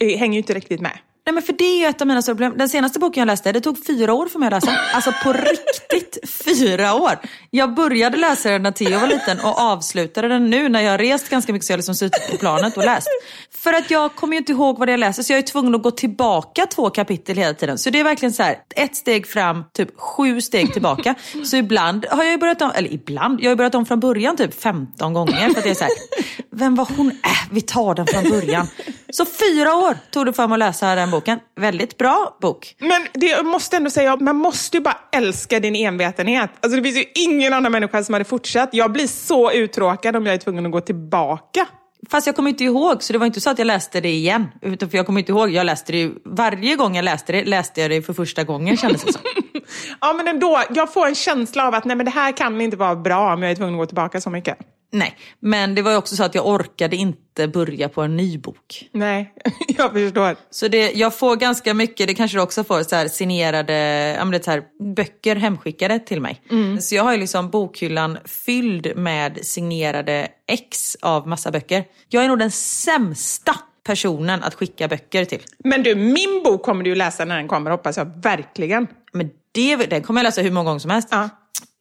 hänger 0.00 0.32
ju 0.32 0.38
inte 0.38 0.54
riktigt 0.54 0.80
med. 0.80 0.98
Nej 1.26 1.34
men 1.34 1.42
för 1.42 1.52
det 1.52 1.64
är 1.64 1.78
ju 1.78 1.86
ett 1.86 2.00
av 2.00 2.06
mina 2.06 2.22
stora 2.22 2.34
problem. 2.34 2.58
Den 2.58 2.68
senaste 2.68 2.98
boken 2.98 3.20
jag 3.20 3.26
läste, 3.26 3.52
det 3.52 3.60
tog 3.60 3.86
fyra 3.86 4.14
år 4.14 4.26
för 4.26 4.38
mig 4.38 4.46
att 4.46 4.52
läsa. 4.52 4.78
Alltså 4.94 5.12
på 5.24 5.32
riktigt 5.92 6.30
fyra 6.30 6.94
år. 6.94 7.18
Jag 7.50 7.74
började 7.74 8.16
läsa 8.16 8.50
den 8.50 8.62
när 8.62 8.70
Theo 8.70 9.00
var 9.00 9.06
liten 9.06 9.40
och 9.40 9.58
avslutade 9.58 10.28
den 10.28 10.50
nu 10.50 10.68
när 10.68 10.80
jag 10.80 10.90
har 10.90 10.98
rest 10.98 11.28
ganska 11.28 11.52
mycket 11.52 11.66
så 11.66 11.72
jag 11.72 11.74
har 11.74 11.78
liksom 11.78 11.94
suttit 11.94 12.30
på 12.30 12.36
planet 12.36 12.76
och 12.76 12.84
läst. 12.84 13.08
För 13.66 13.72
att 13.72 13.90
jag 13.90 14.14
kommer 14.14 14.34
ju 14.34 14.38
inte 14.38 14.52
ihåg 14.52 14.78
vad 14.78 14.88
jag 14.88 15.00
läser 15.00 15.22
så 15.22 15.32
jag 15.32 15.38
är 15.38 15.42
tvungen 15.42 15.74
att 15.74 15.82
gå 15.82 15.90
tillbaka 15.90 16.66
två 16.66 16.90
kapitel 16.90 17.36
hela 17.36 17.54
tiden. 17.54 17.78
Så 17.78 17.90
det 17.90 18.00
är 18.00 18.04
verkligen 18.04 18.32
så 18.32 18.42
här, 18.42 18.58
ett 18.76 18.96
steg 18.96 19.26
fram, 19.26 19.64
typ 19.72 20.00
sju 20.00 20.40
steg 20.40 20.72
tillbaka. 20.72 21.14
Så 21.44 21.56
ibland 21.56 22.06
har 22.10 22.24
jag 22.24 22.32
ju 22.32 22.38
börjat 22.38 22.62
om, 22.62 22.72
eller 22.74 22.92
ibland, 22.92 23.40
jag 23.40 23.46
har 23.46 23.50
ju 23.50 23.56
börjat 23.56 23.74
om 23.74 23.86
från 23.86 24.00
början 24.00 24.36
typ 24.36 24.62
15 24.62 25.12
gånger. 25.12 25.50
För 25.50 25.58
att 25.58 25.64
det 25.64 25.70
är 25.70 25.74
så 25.74 25.84
här, 25.84 25.92
vem 26.50 26.74
var 26.74 26.88
hon? 26.96 27.10
Äh, 27.10 27.14
vi 27.50 27.60
tar 27.60 27.94
den 27.94 28.06
från 28.06 28.30
början. 28.30 28.66
Så 29.10 29.24
fyra 29.24 29.74
år 29.74 29.96
tog 30.10 30.26
det 30.26 30.32
för 30.32 30.46
mig 30.46 30.54
att 30.54 30.58
läsa 30.58 30.94
den 30.94 31.10
boken. 31.10 31.38
Väldigt 31.60 31.98
bra 31.98 32.38
bok. 32.40 32.76
Men 32.78 33.06
det, 33.12 33.26
jag 33.26 33.46
måste 33.46 33.76
ändå 33.76 33.90
säga, 33.90 34.16
man 34.16 34.36
måste 34.36 34.76
ju 34.76 34.82
bara 34.82 34.98
älska 35.12 35.60
din 35.60 35.76
envetenhet. 35.76 36.50
Alltså 36.60 36.76
det 36.76 36.82
finns 36.82 36.96
ju 36.96 37.04
ingen 37.14 37.52
annan 37.52 37.72
människa 37.72 38.04
som 38.04 38.12
hade 38.12 38.24
fortsatt. 38.24 38.68
Jag 38.72 38.92
blir 38.92 39.06
så 39.06 39.52
uttråkad 39.52 40.16
om 40.16 40.26
jag 40.26 40.34
är 40.34 40.38
tvungen 40.38 40.66
att 40.66 40.72
gå 40.72 40.80
tillbaka. 40.80 41.66
Fast 42.08 42.26
jag 42.26 42.36
kommer 42.36 42.50
inte 42.50 42.64
ihåg, 42.64 43.02
så 43.02 43.12
det 43.12 43.18
var 43.18 43.26
inte 43.26 43.40
så 43.40 43.50
att 43.50 43.58
jag 43.58 43.66
läste 43.66 44.00
det 44.00 44.08
igen. 44.12 44.48
Utan 44.62 44.90
för 44.90 44.96
jag 44.96 45.06
kommer 45.06 45.20
inte 45.20 45.32
ihåg, 45.32 45.50
jag 45.50 45.66
läste 45.66 45.92
det 45.92 45.98
ju, 45.98 46.14
varje 46.24 46.76
gång 46.76 46.96
jag 46.96 47.04
läste 47.04 47.32
det, 47.32 47.44
läste 47.44 47.80
jag 47.80 47.90
det 47.90 48.02
för 48.02 48.12
första 48.12 48.44
gången 48.44 48.76
kändes 48.76 49.04
det 49.04 49.12
som. 49.12 49.22
Ja 50.00 50.12
men 50.12 50.28
ändå, 50.28 50.62
jag 50.70 50.92
får 50.92 51.06
en 51.06 51.14
känsla 51.14 51.66
av 51.66 51.74
att 51.74 51.84
nej 51.84 51.96
men 51.96 52.06
det 52.06 52.12
här 52.12 52.32
kan 52.32 52.60
inte 52.60 52.76
vara 52.76 52.96
bra 52.96 53.34
om 53.34 53.42
jag 53.42 53.50
är 53.50 53.56
tvungen 53.56 53.74
att 53.74 53.78
gå 53.78 53.86
tillbaka 53.86 54.20
så 54.20 54.30
mycket. 54.30 54.58
Nej, 54.96 55.16
men 55.40 55.74
det 55.74 55.82
var 55.82 55.90
ju 55.90 55.96
också 55.96 56.16
så 56.16 56.24
att 56.24 56.34
jag 56.34 56.46
orkade 56.46 56.96
inte 56.96 57.48
börja 57.48 57.88
på 57.88 58.02
en 58.02 58.16
ny 58.16 58.38
bok. 58.38 58.88
Nej, 58.92 59.34
jag 59.68 59.92
förstår. 59.92 60.36
Så 60.50 60.68
det, 60.68 60.92
jag 60.92 61.18
får 61.18 61.36
ganska 61.36 61.74
mycket, 61.74 62.06
det 62.06 62.14
kanske 62.14 62.36
du 62.36 62.42
också 62.42 62.64
får, 62.64 62.82
så 62.82 62.96
här 62.96 63.08
signerade 63.08 63.72
ja, 64.18 64.24
men 64.24 64.30
det 64.30 64.36
är 64.36 64.42
så 64.42 64.50
här, 64.50 64.62
böcker 64.96 65.36
hemskickade 65.36 65.98
till 65.98 66.20
mig. 66.20 66.42
Så 66.80 66.94
jag 66.94 67.04
har 67.04 67.12
ju 67.12 67.18
liksom 67.18 67.50
bokhyllan 67.50 68.18
fylld 68.24 68.96
med 68.96 69.38
signerade 69.42 70.28
ex 70.46 70.96
av 71.02 71.28
massa 71.28 71.50
böcker. 71.50 71.84
Jag 72.08 72.24
är 72.24 72.28
nog 72.28 72.38
den 72.38 72.50
sämsta 72.50 73.56
personen 73.86 74.42
att 74.42 74.54
skicka 74.54 74.88
böcker 74.88 75.24
till. 75.24 75.42
Men 75.64 75.82
du, 75.82 75.94
min 75.94 76.42
bok 76.44 76.62
kommer 76.62 76.84
du 76.84 76.90
ju 76.90 76.96
läsa 76.96 77.24
när 77.24 77.36
den 77.36 77.48
kommer, 77.48 77.70
hoppas 77.70 77.96
jag 77.96 78.22
verkligen. 78.22 78.86
Men 79.12 79.30
det, 79.52 79.76
den 79.76 80.02
kommer 80.02 80.20
jag 80.20 80.24
läsa 80.24 80.42
hur 80.42 80.50
många 80.50 80.64
gånger 80.64 80.78
som 80.78 80.90
helst. 80.90 81.08
Ja. 81.10 81.28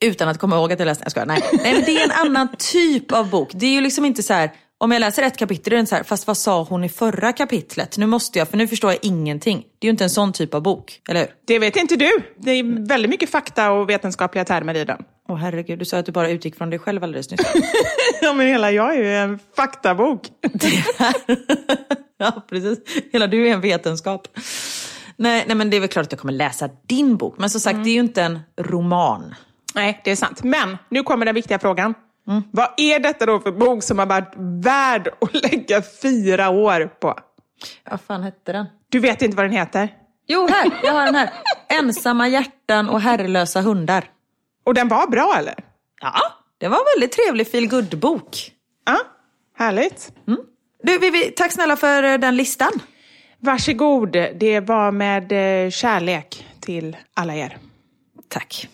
Utan 0.04 0.28
att 0.28 0.40
komma 0.40 0.56
ihåg 0.56 0.74
att 0.74 0.80
jag 0.80 0.86
läste 0.86 1.02
den. 1.02 1.06
Jag 1.06 1.12
skojar, 1.12 1.26
nej. 1.26 1.44
nej 1.64 1.74
men 1.74 1.84
det 1.84 2.02
är 2.02 2.04
en 2.04 2.28
annan 2.28 2.48
typ 2.58 3.12
av 3.12 3.30
bok. 3.30 3.50
Det 3.54 3.66
är 3.66 3.72
ju 3.72 3.82
liksom 3.82 4.06
inte 4.06 4.24
så 4.24 4.34
här, 4.34 4.52
om 4.78 4.92
jag 4.92 5.00
läser 5.00 5.24
ett 5.24 5.38
kapitel 5.38 5.74
är 5.74 5.78
det 5.78 5.86
så 5.86 5.96
här, 5.96 6.04
fast 6.04 6.28
vad 6.28 6.38
sa 6.38 6.64
hon 6.64 6.84
i 6.84 6.90
förra 6.90 7.34
kapitlet? 7.34 7.98
Nu 7.98 8.06
måste 8.06 8.40
jag, 8.40 8.48
för 8.48 8.58
nu 8.58 8.68
förstår 8.68 8.92
jag 8.92 9.00
ingenting. 9.02 9.58
Det 9.80 9.86
är 9.86 9.88
ju 9.88 9.92
inte 9.92 10.04
en 10.04 10.10
sån 10.10 10.34
typ 10.34 10.54
av 10.54 10.62
bok, 10.62 11.02
eller 11.10 11.20
hur? 11.20 11.30
Det 11.48 11.60
vet 11.60 11.76
inte 11.76 11.96
du. 11.96 12.12
Det 12.38 12.52
är 12.52 12.88
väldigt 12.88 13.10
mycket 13.10 13.30
fakta 13.30 13.72
och 13.72 13.90
vetenskapliga 13.90 14.46
termer 14.46 14.76
i 14.76 14.86
den. 14.86 15.02
Åh 15.30 15.38
herregud, 15.38 15.80
du 15.80 15.86
sa 15.86 15.98
att 15.98 16.06
du 16.06 16.12
bara 16.12 16.30
utgick 16.30 16.56
från 16.56 16.70
dig 16.70 16.80
själv 16.80 17.04
alldeles 17.04 17.32
nyss. 17.32 17.42
Ja, 18.22 18.34
men 18.34 18.48
hela 18.48 18.72
jag 18.72 18.96
är 18.96 19.04
ju 19.04 19.16
en 19.16 19.40
faktabok. 19.56 20.28
ja, 22.18 22.46
precis. 22.50 22.80
Hela 23.12 23.28
du 23.28 23.48
är 23.48 23.54
en 23.54 23.62
vetenskap. 23.62 24.28
Nej, 25.18 25.44
nej, 25.48 25.56
men 25.56 25.70
det 25.70 25.78
är 25.78 25.82
väl 25.82 25.90
klart 25.90 26.06
att 26.06 26.12
jag 26.12 26.20
kommer 26.20 26.34
läsa 26.34 26.70
din 26.88 27.18
bok. 27.18 27.36
Men 27.38 27.50
som 27.50 27.62
sagt, 27.62 27.84
det 27.84 27.90
är 27.90 27.94
ju 27.94 28.00
inte 28.00 28.24
en 28.24 28.40
roman. 28.58 29.36
Nej, 29.76 30.02
det 30.04 30.12
är 30.12 30.16
sant. 30.16 30.44
Men 30.44 30.78
nu 30.90 31.04
kommer 31.04 31.26
den 31.26 31.36
viktiga 31.36 31.60
frågan. 31.60 31.94
Vad 32.52 32.68
är 32.78 33.00
detta 33.00 33.26
då 33.26 33.40
för 33.40 33.52
bok 33.52 33.84
som 33.84 34.00
har 34.00 34.06
varit 34.06 34.34
värd 34.66 35.08
att 35.22 35.34
lägga 35.52 35.82
fyra 36.02 36.50
år 36.50 36.86
på? 37.00 37.20
Vad 37.90 38.02
fan 38.02 38.24
hette 38.24 38.52
den? 38.52 38.66
Du 38.90 39.00
vet 39.00 39.22
inte 39.22 39.38
vad 39.38 39.46
den 39.46 39.52
heter? 39.52 39.90
Jo, 40.28 40.48
här! 40.48 40.72
Jag 40.84 40.94
har 40.94 41.06
den 41.06 41.16
här. 41.16 41.30
Ensamma 41.68 42.28
hjärtan 42.28 42.90
och 42.90 43.02
herrelösa 43.02 43.62
hundar. 43.62 44.10
Och 44.66 44.74
den 44.74 44.88
var 44.88 45.08
bra 45.08 45.36
eller? 45.38 45.56
Ja, 46.02 46.14
det 46.58 46.68
var 46.68 46.78
en 46.78 46.84
väldigt 46.96 47.12
trevlig 47.12 47.52
feel 47.52 47.98
bok 47.98 48.52
Ja, 48.86 48.98
härligt. 49.58 50.12
Du, 50.84 51.00
Vivi, 51.00 51.24
tack 51.32 51.52
snälla 51.52 51.76
för 51.76 52.04
eh, 52.04 52.18
den 52.18 52.36
listan. 52.36 52.72
Varsågod, 53.40 54.12
det 54.12 54.60
var 54.60 54.92
med 54.92 55.32
eh, 55.32 55.70
kärlek 55.70 56.48
till 56.60 56.98
alla 57.14 57.36
er. 57.36 57.58
Tack. 58.28 58.70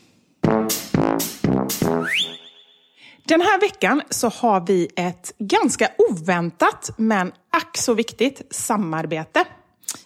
Den 3.23 3.41
här 3.41 3.60
veckan 3.60 4.01
så 4.10 4.29
har 4.29 4.67
vi 4.67 4.89
ett 4.95 5.34
ganska 5.38 5.89
oväntat 6.10 6.91
men 6.97 7.31
ack 7.51 7.77
så 7.77 7.93
viktigt 7.93 8.41
samarbete. 8.49 9.45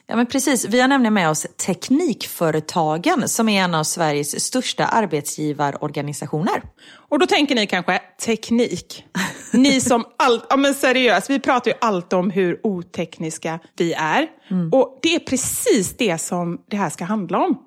Ja, 0.07 0.15
men 0.15 0.25
precis. 0.25 0.65
Vi 0.65 0.81
har 0.81 0.87
nämligen 0.87 1.13
med 1.13 1.29
oss 1.29 1.47
Teknikföretagen 1.65 3.29
som 3.29 3.49
är 3.49 3.63
en 3.63 3.75
av 3.75 3.83
Sveriges 3.83 4.45
största 4.45 4.85
arbetsgivarorganisationer. 4.85 6.63
Och 7.09 7.19
då 7.19 7.25
tänker 7.25 7.55
ni 7.55 7.67
kanske, 7.67 8.01
teknik. 8.25 9.05
Ni 9.53 9.81
som 9.81 10.05
allt, 10.17 10.45
ja 10.49 10.57
men 10.57 10.73
seriöst, 10.73 11.29
vi 11.29 11.39
pratar 11.39 11.71
ju 11.71 11.77
alltid 11.81 12.19
om 12.19 12.29
hur 12.29 12.59
otekniska 12.63 13.59
vi 13.77 13.93
är. 13.93 14.27
Och 14.71 14.99
det 15.01 15.15
är 15.15 15.19
precis 15.19 15.97
det 15.97 16.17
som 16.17 16.61
det 16.69 16.77
här 16.77 16.89
ska 16.89 17.05
handla 17.05 17.45
om. 17.45 17.57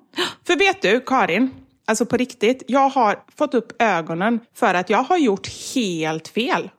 För 0.47 0.55
vet 0.55 0.81
du, 0.81 0.99
Karin, 0.99 1.51
alltså 1.89 2.05
på 2.05 2.17
riktigt, 2.17 2.63
jag 2.67 2.89
har 2.89 3.19
fått 3.37 3.53
upp 3.53 3.81
ögonen 3.81 4.39
för 4.55 4.73
att 4.73 4.89
jag 4.89 5.03
har 5.03 5.17
gjort 5.17 5.47
helt 5.75 6.27
fel. 6.27 6.69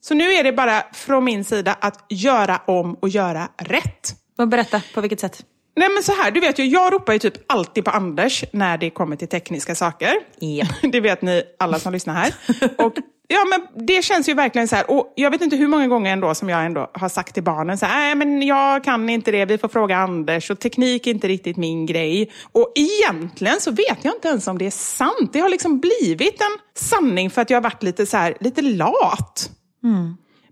Så 0.00 0.14
nu 0.14 0.32
är 0.32 0.44
det 0.44 0.52
bara 0.52 0.82
från 0.92 1.24
min 1.24 1.44
sida 1.44 1.76
att 1.80 2.06
göra 2.08 2.60
om 2.66 2.94
och 2.94 3.08
göra 3.08 3.48
rätt. 3.56 4.14
Vad 4.36 4.48
Berätta, 4.48 4.82
på 4.94 5.00
vilket 5.00 5.20
sätt? 5.20 5.44
Nej 5.76 5.88
men 5.94 6.02
så 6.02 6.12
här, 6.12 6.30
du 6.30 6.40
vet 6.40 6.58
ju, 6.58 6.64
jag 6.64 6.92
ropar 6.92 7.12
ju 7.12 7.18
typ 7.18 7.34
alltid 7.52 7.84
på 7.84 7.90
Anders 7.90 8.44
när 8.52 8.78
det 8.78 8.90
kommer 8.90 9.16
till 9.16 9.28
tekniska 9.28 9.74
saker. 9.74 10.14
Ja. 10.38 10.66
Det 10.92 11.00
vet 11.00 11.22
ni 11.22 11.42
alla 11.58 11.78
som 11.78 11.92
lyssnar 11.92 12.14
här. 12.14 12.34
Och 12.78 12.94
ja, 13.28 13.44
men 13.50 13.86
det 13.86 14.04
känns 14.04 14.28
ju 14.28 14.34
verkligen 14.34 14.68
så 14.68 14.76
här, 14.76 14.90
och 14.90 15.12
jag 15.16 15.30
vet 15.30 15.40
inte 15.40 15.56
hur 15.56 15.68
många 15.68 15.86
gånger 15.86 16.12
ändå 16.12 16.34
som 16.34 16.48
jag 16.48 16.66
ändå 16.66 16.90
har 16.94 17.08
sagt 17.08 17.34
till 17.34 17.42
barnen 17.42 17.78
så 17.78 17.86
här, 17.86 18.00
nej 18.00 18.14
men 18.14 18.42
jag 18.42 18.84
kan 18.84 19.08
inte 19.08 19.30
det, 19.30 19.44
vi 19.44 19.58
får 19.58 19.68
fråga 19.68 19.96
Anders 19.96 20.50
och 20.50 20.58
teknik 20.58 21.06
är 21.06 21.10
inte 21.10 21.28
riktigt 21.28 21.56
min 21.56 21.86
grej. 21.86 22.30
Och 22.52 22.72
egentligen 22.74 23.60
så 23.60 23.70
vet 23.70 23.98
jag 24.02 24.14
inte 24.14 24.28
ens 24.28 24.46
om 24.46 24.58
det 24.58 24.66
är 24.66 24.70
sant. 24.70 25.32
Det 25.32 25.40
har 25.40 25.48
liksom 25.48 25.80
blivit 25.80 26.40
en 26.40 26.58
sanning 26.76 27.30
för 27.30 27.42
att 27.42 27.50
jag 27.50 27.56
har 27.56 27.62
varit 27.62 27.82
lite 27.82 28.06
så 28.06 28.16
här, 28.16 28.36
lite 28.40 28.62
lat. 28.62 29.50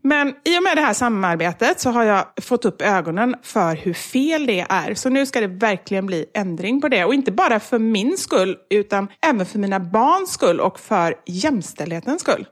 Men 0.02 0.28
i 0.28 0.58
och 0.58 0.62
med 0.62 0.76
det 0.76 0.80
här 0.80 0.94
samarbetet 0.94 1.80
så 1.80 1.90
har 1.90 2.04
jag 2.04 2.24
fått 2.42 2.64
upp 2.64 2.82
ögonen 2.82 3.36
för 3.42 3.76
hur 3.76 3.94
fel 3.94 4.46
det 4.46 4.66
är. 4.68 4.94
Så 4.94 5.08
nu 5.08 5.26
ska 5.26 5.40
det 5.40 5.46
verkligen 5.46 6.06
bli 6.06 6.26
ändring 6.34 6.80
på 6.80 6.88
det. 6.88 7.04
Och 7.04 7.14
inte 7.14 7.32
bara 7.32 7.60
för 7.60 7.78
min 7.78 8.16
skull, 8.16 8.56
utan 8.70 9.08
även 9.26 9.46
för 9.46 9.58
mina 9.58 9.80
barns 9.80 10.30
skull 10.30 10.60
och 10.60 10.80
för 10.80 11.14
jämställdhetens 11.26 12.20
skull. 12.20 12.46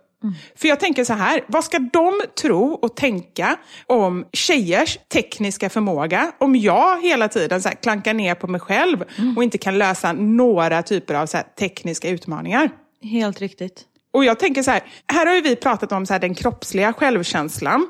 För 0.57 0.69
jag 0.69 0.81
tänker 0.81 1.05
så 1.05 1.13
här, 1.13 1.45
vad 1.47 1.65
ska 1.65 1.79
de 1.79 2.21
tro 2.41 2.73
och 2.73 2.97
tänka 2.97 3.57
om 3.87 4.25
tjejers 4.33 4.99
tekniska 5.13 5.71
förmåga 5.71 6.33
om 6.39 6.57
jag 6.57 7.03
hela 7.03 7.29
tiden 7.29 7.63
så 7.63 7.69
här 7.69 7.77
klankar 7.77 8.15
ner 8.15 8.35
på 8.35 8.47
mig 8.47 8.61
själv 8.61 9.05
och 9.37 9.45
inte 9.45 9.59
kan 9.59 9.79
lösa 9.79 10.13
några 10.13 10.83
typer 10.83 11.15
av 11.15 11.27
så 11.27 11.39
tekniska 11.59 12.09
utmaningar? 12.09 12.71
Helt 13.03 13.41
riktigt. 13.41 13.83
Och 14.13 14.25
jag 14.25 14.39
tänker 14.39 14.63
så 14.63 14.71
här, 14.71 14.83
här 15.13 15.27
har 15.27 15.35
ju 15.35 15.41
vi 15.41 15.57
pratat 15.57 15.93
om 15.93 16.07
så 16.07 16.13
här, 16.13 16.21
den 16.21 16.35
kroppsliga 16.35 16.93
självkänslan. 16.93 17.87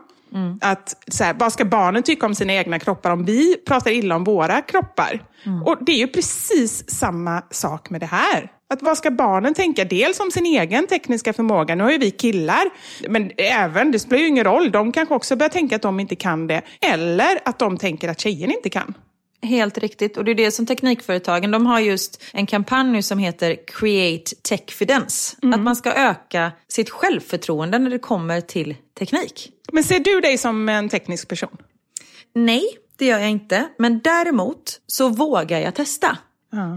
Att 0.60 0.96
så 1.08 1.24
här, 1.24 1.34
vad 1.38 1.52
ska 1.52 1.64
barnen 1.64 2.02
tycka 2.02 2.26
om 2.26 2.34
sina 2.34 2.52
egna 2.52 2.78
kroppar 2.78 3.10
om 3.10 3.24
vi 3.24 3.56
pratar 3.66 3.90
illa 3.90 4.16
om 4.16 4.24
våra 4.24 4.62
kroppar? 4.62 5.22
Och 5.66 5.76
det 5.80 5.92
är 5.92 5.98
ju 5.98 6.06
precis 6.08 6.90
samma 6.90 7.42
sak 7.50 7.90
med 7.90 8.00
det 8.00 8.06
här. 8.06 8.50
Att 8.74 8.82
vad 8.82 8.98
ska 8.98 9.10
barnen 9.10 9.54
tänka? 9.54 9.84
Dels 9.84 10.20
om 10.20 10.30
sin 10.30 10.46
egen 10.46 10.86
tekniska 10.86 11.32
förmåga. 11.32 11.74
Nu 11.74 11.84
har 11.84 11.90
ju 11.90 11.98
vi 11.98 12.10
killar, 12.10 12.70
men 13.08 13.30
även, 13.36 13.92
det 13.92 13.98
spelar 13.98 14.22
ju 14.22 14.28
ingen 14.28 14.44
roll. 14.44 14.70
De 14.70 14.92
kanske 14.92 15.14
också 15.14 15.36
börjar 15.36 15.50
tänka 15.50 15.76
att 15.76 15.82
de 15.82 16.00
inte 16.00 16.16
kan 16.16 16.46
det. 16.46 16.62
Eller 16.80 17.38
att 17.44 17.58
de 17.58 17.78
tänker 17.78 18.08
att 18.08 18.20
tjejen 18.20 18.50
inte 18.50 18.70
kan. 18.70 18.94
Helt 19.42 19.78
riktigt. 19.78 20.16
Och 20.16 20.24
det 20.24 20.30
är 20.30 20.34
det 20.34 20.50
som 20.50 20.66
Teknikföretagen, 20.66 21.50
de 21.50 21.66
har 21.66 21.80
just 21.80 22.22
en 22.32 22.46
kampanj 22.46 22.90
nu 22.92 23.02
som 23.02 23.18
heter 23.18 23.56
Create 23.66 24.36
Techfidence. 24.42 25.36
Att 25.54 25.60
man 25.60 25.76
ska 25.76 25.92
öka 25.92 26.52
sitt 26.68 26.90
självförtroende 26.90 27.78
när 27.78 27.90
det 27.90 27.98
kommer 27.98 28.40
till 28.40 28.76
teknik. 28.98 29.50
Men 29.72 29.84
ser 29.84 30.00
du 30.00 30.20
dig 30.20 30.38
som 30.38 30.68
en 30.68 30.88
teknisk 30.88 31.28
person? 31.28 31.56
Nej, 32.34 32.64
det 32.98 33.06
gör 33.06 33.18
jag 33.18 33.30
inte. 33.30 33.64
Men 33.78 34.00
däremot 34.00 34.80
så 34.86 35.08
vågar 35.08 35.60
jag 35.60 35.74
testa. 35.74 36.18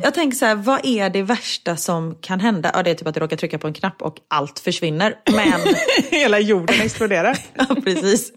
Jag 0.04 0.14
tänker 0.14 0.38
så 0.38 0.46
här, 0.46 0.56
vad 0.56 0.86
är 0.86 1.10
det 1.10 1.24
värsta 1.24 1.76
som 1.76 2.16
kan 2.16 2.40
hända? 2.40 2.72
Ja, 2.74 2.84
det 2.84 2.90
är 2.90 2.96
typ 2.96 3.08
att 3.08 3.16
jag 3.16 3.24
råkar 3.24 3.38
trycka 3.38 3.60
på 3.60 3.68
en 3.68 3.74
knapp 3.74 4.02
och 4.02 4.18
allt 4.28 4.60
försvinner. 4.60 5.16
Men, 5.32 5.76
Hela 6.10 6.40
jorden 6.40 6.82
exploderar. 6.82 7.38
ja 7.54 7.76
precis. 7.84 8.32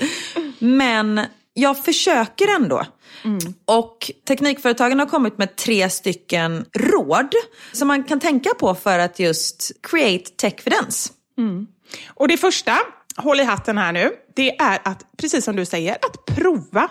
Men 0.58 1.20
jag 1.54 1.84
försöker 1.84 2.56
ändå. 2.56 2.84
Och 3.64 4.10
Teknikföretagen 4.28 4.98
har 4.98 5.06
kommit 5.06 5.38
med 5.38 5.56
tre 5.56 5.90
stycken 5.90 6.64
råd 6.72 7.34
som 7.72 7.88
man 7.88 8.04
kan 8.04 8.20
tänka 8.20 8.50
på 8.58 8.74
för 8.74 8.98
att 8.98 9.18
just 9.18 9.70
create 9.82 10.30
techfidence. 10.30 11.12
Och 12.08 12.28
det 12.28 12.36
första 12.36 12.78
håll 13.16 13.40
i 13.40 13.44
hatten 13.44 13.78
här 13.78 13.92
nu, 13.92 14.10
det 14.36 14.56
är 14.58 14.78
att, 14.84 15.06
precis 15.16 15.44
som 15.44 15.56
du 15.56 15.64
säger, 15.64 15.94
att 15.94 16.36
prova. 16.36 16.90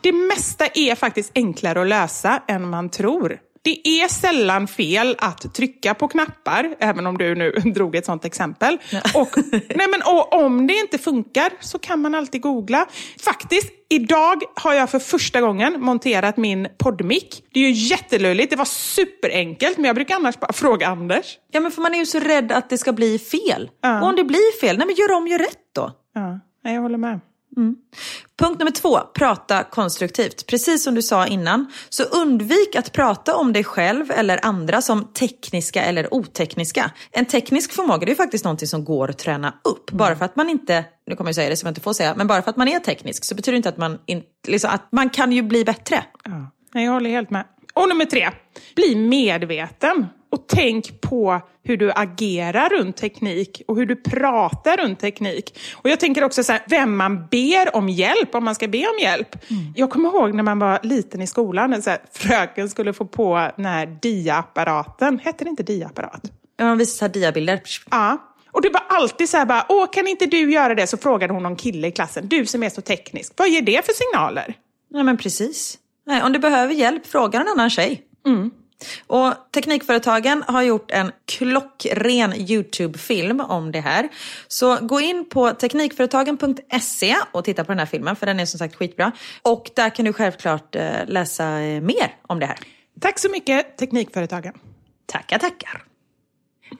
Det 0.00 0.12
mesta 0.12 0.66
är 0.74 0.94
faktiskt 0.94 1.32
enklare 1.34 1.82
att 1.82 1.88
lösa 1.88 2.42
än 2.48 2.68
man 2.68 2.88
tror. 2.90 3.38
Det 3.62 3.88
är 3.88 4.08
sällan 4.08 4.66
fel 4.66 5.16
att 5.18 5.54
trycka 5.54 5.94
på 5.94 6.08
knappar, 6.08 6.76
även 6.80 7.06
om 7.06 7.18
du 7.18 7.34
nu 7.34 7.50
drog 7.74 7.96
ett 7.96 8.06
sånt 8.06 8.24
exempel. 8.24 8.78
Och, 9.14 9.36
nej 9.52 9.86
men, 9.90 10.02
och 10.02 10.32
om 10.44 10.66
det 10.66 10.74
inte 10.74 10.98
funkar 10.98 11.50
så 11.60 11.78
kan 11.78 12.00
man 12.00 12.14
alltid 12.14 12.40
googla. 12.40 12.86
Faktiskt, 13.24 13.72
idag 13.88 14.42
har 14.54 14.74
jag 14.74 14.90
för 14.90 14.98
första 14.98 15.40
gången 15.40 15.80
monterat 15.80 16.36
min 16.36 16.68
poddmick. 16.78 17.44
Det 17.52 17.60
är 17.60 17.64
ju 17.64 17.72
jättelöjligt, 17.72 18.50
det 18.50 18.56
var 18.56 18.64
superenkelt, 18.64 19.76
men 19.76 19.84
jag 19.84 19.94
brukar 19.94 20.14
annars 20.14 20.40
bara 20.40 20.52
fråga 20.52 20.86
Anders. 20.86 21.38
Ja, 21.52 21.60
men 21.60 21.70
för 21.70 21.82
man 21.82 21.94
är 21.94 21.98
ju 21.98 22.06
så 22.06 22.18
rädd 22.18 22.52
att 22.52 22.70
det 22.70 22.78
ska 22.78 22.92
bli 22.92 23.18
fel. 23.18 23.70
Ja. 23.82 24.00
Och 24.00 24.08
om 24.08 24.16
det 24.16 24.24
blir 24.24 24.60
fel, 24.60 24.78
nej 24.78 24.86
men 24.86 24.96
gör 24.96 25.12
om, 25.12 25.28
gör 25.28 25.38
rätt 25.38 25.74
då. 25.74 25.92
Ja, 26.14 26.40
jag 26.70 26.80
håller 26.80 26.98
med. 26.98 27.20
Punkt 28.38 28.58
nummer 28.58 28.70
två, 28.70 28.98
prata 29.14 29.64
konstruktivt. 29.64 30.46
Precis 30.46 30.84
som 30.84 30.94
du 30.94 31.02
sa 31.02 31.26
innan, 31.26 31.72
så 31.88 32.02
undvik 32.02 32.76
att 32.76 32.92
prata 32.92 33.36
om 33.36 33.52
dig 33.52 33.64
själv 33.64 34.10
eller 34.10 34.44
andra 34.44 34.82
som 34.82 35.04
tekniska 35.04 35.82
eller 35.82 36.14
otekniska. 36.14 36.90
En 37.12 37.24
teknisk 37.24 37.72
förmåga 37.72 38.06
det 38.06 38.12
är 38.12 38.16
faktiskt 38.16 38.44
någonting 38.44 38.68
som 38.68 38.84
går 38.84 39.10
att 39.10 39.18
träna 39.18 39.54
upp. 39.64 39.90
Bara 39.90 40.16
för 40.16 40.24
att 40.24 40.36
man 40.36 40.50
inte, 40.50 40.84
nu 41.06 41.16
kommer 41.16 41.28
jag 41.28 41.34
säga 41.34 41.50
det 41.50 41.56
som 41.56 41.66
jag 41.66 41.70
inte 41.70 41.80
får 41.80 41.92
säga, 41.92 42.14
men 42.16 42.26
bara 42.26 42.42
för 42.42 42.50
att 42.50 42.56
man 42.56 42.68
är 42.68 42.78
teknisk 42.78 43.24
så 43.24 43.34
betyder 43.34 43.52
det 43.52 43.56
inte 43.56 43.68
att 43.68 43.78
man, 43.78 43.98
in, 44.06 44.22
liksom, 44.46 44.70
att 44.70 44.92
man 44.92 45.10
kan 45.10 45.32
ju 45.32 45.42
bli 45.42 45.64
bättre. 45.64 46.04
Ja, 46.24 46.80
jag 46.80 46.92
håller 46.92 47.10
helt 47.10 47.30
med. 47.30 47.44
Och 47.74 47.88
nummer 47.88 48.04
tre, 48.04 48.30
bli 48.74 48.96
medveten. 48.96 50.06
Och 50.30 50.44
tänk 50.48 51.00
på 51.00 51.40
hur 51.62 51.76
du 51.76 51.92
agerar 51.92 52.68
runt 52.68 52.96
teknik 52.96 53.62
och 53.68 53.76
hur 53.76 53.86
du 53.86 53.96
pratar 53.96 54.76
runt 54.76 55.00
teknik. 55.00 55.58
Och 55.74 55.90
jag 55.90 56.00
tänker 56.00 56.24
också 56.24 56.44
så 56.44 56.52
här, 56.52 56.62
vem 56.66 56.96
man 56.96 57.26
ber 57.30 57.76
om 57.76 57.88
hjälp, 57.88 58.34
om 58.34 58.44
man 58.44 58.54
ska 58.54 58.68
be 58.68 58.78
om 58.78 58.98
hjälp. 59.00 59.36
Jag 59.74 59.90
kommer 59.90 60.08
ihåg 60.08 60.34
när 60.34 60.42
man 60.42 60.58
var 60.58 60.78
liten 60.82 61.22
i 61.22 61.26
skolan, 61.26 61.82
så 61.82 61.90
här, 61.90 62.00
fröken 62.12 62.68
skulle 62.68 62.92
få 62.92 63.04
på 63.04 63.50
den 63.56 63.64
här 63.64 63.98
dia-apparaten. 64.02 65.18
Hette 65.18 65.44
det 65.44 65.50
inte 65.50 65.62
dia-apparat? 65.62 66.22
Man 66.60 66.78
visar 66.78 66.98
så 66.98 67.04
här 67.04 67.12
diabilder. 67.12 67.60
Ja. 67.90 68.26
Och 68.52 68.62
det 68.62 68.70
var 68.70 68.82
alltid 68.88 69.28
så 69.28 69.36
här 69.36 69.46
bara, 69.46 69.66
åh 69.68 69.86
kan 69.92 70.06
inte 70.08 70.26
du 70.26 70.52
göra 70.52 70.74
det? 70.74 70.86
Så 70.86 70.96
frågade 70.96 71.32
hon 71.32 71.42
någon 71.42 71.56
kille 71.56 71.88
i 71.88 71.92
klassen, 71.92 72.28
du 72.28 72.46
som 72.46 72.62
är 72.62 72.70
så 72.70 72.80
teknisk, 72.80 73.32
vad 73.36 73.48
ger 73.48 73.62
det 73.62 73.86
för 73.86 73.92
signaler? 73.92 74.54
Nej 74.90 75.04
men 75.04 75.16
precis. 75.16 75.78
Nej, 76.06 76.22
om 76.22 76.32
du 76.32 76.38
behöver 76.38 76.74
hjälp, 76.74 77.06
fråga 77.06 77.40
en 77.40 77.48
annan 77.48 77.70
tjej. 77.70 78.02
Och 79.06 79.34
Teknikföretagen 79.54 80.44
har 80.46 80.62
gjort 80.62 80.90
en 80.90 81.12
klockren 81.24 82.34
YouTube-film 82.36 83.40
om 83.40 83.72
det 83.72 83.80
här. 83.80 84.08
Så 84.48 84.78
gå 84.80 85.00
in 85.00 85.28
på 85.28 85.52
teknikföretagen.se 85.52 87.16
och 87.32 87.44
titta 87.44 87.64
på 87.64 87.72
den 87.72 87.78
här 87.78 87.86
filmen, 87.86 88.16
för 88.16 88.26
den 88.26 88.40
är 88.40 88.46
som 88.46 88.58
sagt 88.58 88.76
skitbra. 88.76 89.12
Och 89.42 89.70
där 89.76 89.90
kan 89.90 90.04
du 90.04 90.12
självklart 90.12 90.76
eh, 90.76 91.06
läsa 91.06 91.60
eh, 91.60 91.80
mer 91.80 92.14
om 92.22 92.40
det 92.40 92.46
här. 92.46 92.58
Tack 93.00 93.18
så 93.18 93.28
mycket 93.30 93.76
Teknikföretagen. 93.76 94.54
Tackar, 95.06 95.38
tackar. 95.38 95.82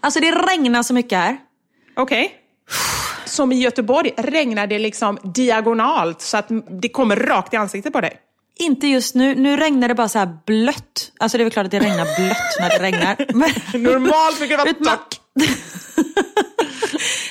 Alltså 0.00 0.20
det 0.20 0.30
regnar 0.30 0.82
så 0.82 0.94
mycket 0.94 1.18
här. 1.18 1.36
Okej. 1.96 2.34
Som 3.24 3.52
i 3.52 3.60
Göteborg 3.60 4.14
regnar 4.16 4.66
det 4.66 4.78
liksom 4.78 5.18
diagonalt 5.22 6.20
så 6.20 6.36
att 6.36 6.46
det 6.82 6.88
kommer 6.88 7.16
rakt 7.16 7.54
i 7.54 7.56
ansiktet 7.56 7.92
på 7.92 8.00
dig. 8.00 8.29
Inte 8.60 8.86
just 8.86 9.14
nu, 9.14 9.34
nu 9.34 9.56
regnar 9.56 9.88
det 9.88 9.94
bara 9.94 10.08
så 10.08 10.18
här 10.18 10.38
blött. 10.46 11.12
Alltså 11.18 11.38
det 11.38 11.42
är 11.42 11.44
väl 11.44 11.52
klart 11.52 11.64
att 11.64 11.70
det 11.70 11.80
regnar 11.80 12.04
blött 12.04 12.58
när 12.60 12.70
det 12.70 12.78
regnar. 12.78 13.26
Men... 13.72 13.82
Normalt 13.82 14.38
brukar 14.38 14.56
det 14.56 14.64
vara 14.64 14.96
torrt. 14.96 15.20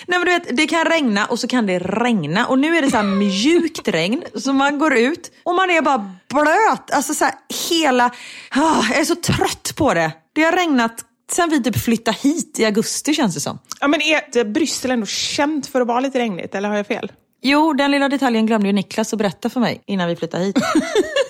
Nej 0.07 0.19
men 0.19 0.25
du 0.25 0.32
vet, 0.32 0.57
det 0.57 0.67
kan 0.67 0.86
regna 0.86 1.25
och 1.25 1.39
så 1.39 1.47
kan 1.47 1.65
det 1.65 1.80
regna. 1.80 2.47
Och 2.47 2.59
nu 2.59 2.77
är 2.77 2.82
det 2.82 2.91
så 2.91 2.97
här 2.97 3.03
mjukt 3.03 3.88
regn. 3.88 4.23
Så 4.36 4.53
man 4.53 4.80
går 4.80 4.95
ut 4.95 5.32
och 5.43 5.55
man 5.55 5.69
är 5.69 5.82
bara 5.82 6.15
blöt. 6.30 6.91
Alltså 6.91 7.13
så 7.13 7.30
hela... 7.69 8.05
Ah, 8.49 8.84
jag 8.89 8.99
är 8.99 9.05
så 9.05 9.15
trött 9.15 9.73
på 9.75 9.93
det. 9.93 10.11
Det 10.34 10.43
har 10.43 10.51
regnat 10.51 11.05
sen 11.32 11.49
vi 11.49 11.63
typ 11.63 11.80
flyttade 11.80 12.17
hit 12.17 12.59
i 12.59 12.65
augusti 12.65 13.13
känns 13.13 13.36
det 13.36 13.41
som. 13.41 13.59
Ja, 13.80 13.88
men 13.88 14.01
är 14.01 14.43
Bryssel 14.43 14.91
ändå 14.91 15.05
känt 15.05 15.67
för 15.67 15.82
att 15.82 15.88
vara 15.88 15.99
lite 15.99 16.19
regnigt, 16.19 16.55
eller 16.55 16.69
har 16.69 16.75
jag 16.75 16.88
fel? 16.88 17.11
Jo, 17.41 17.73
den 17.73 17.91
lilla 17.91 18.09
detaljen 18.09 18.45
glömde 18.45 18.67
ju 18.67 18.73
Niklas 18.73 19.13
att 19.13 19.19
berätta 19.19 19.49
för 19.49 19.59
mig 19.59 19.81
innan 19.85 20.07
vi 20.07 20.15
flyttade 20.15 20.43
hit. 20.43 20.55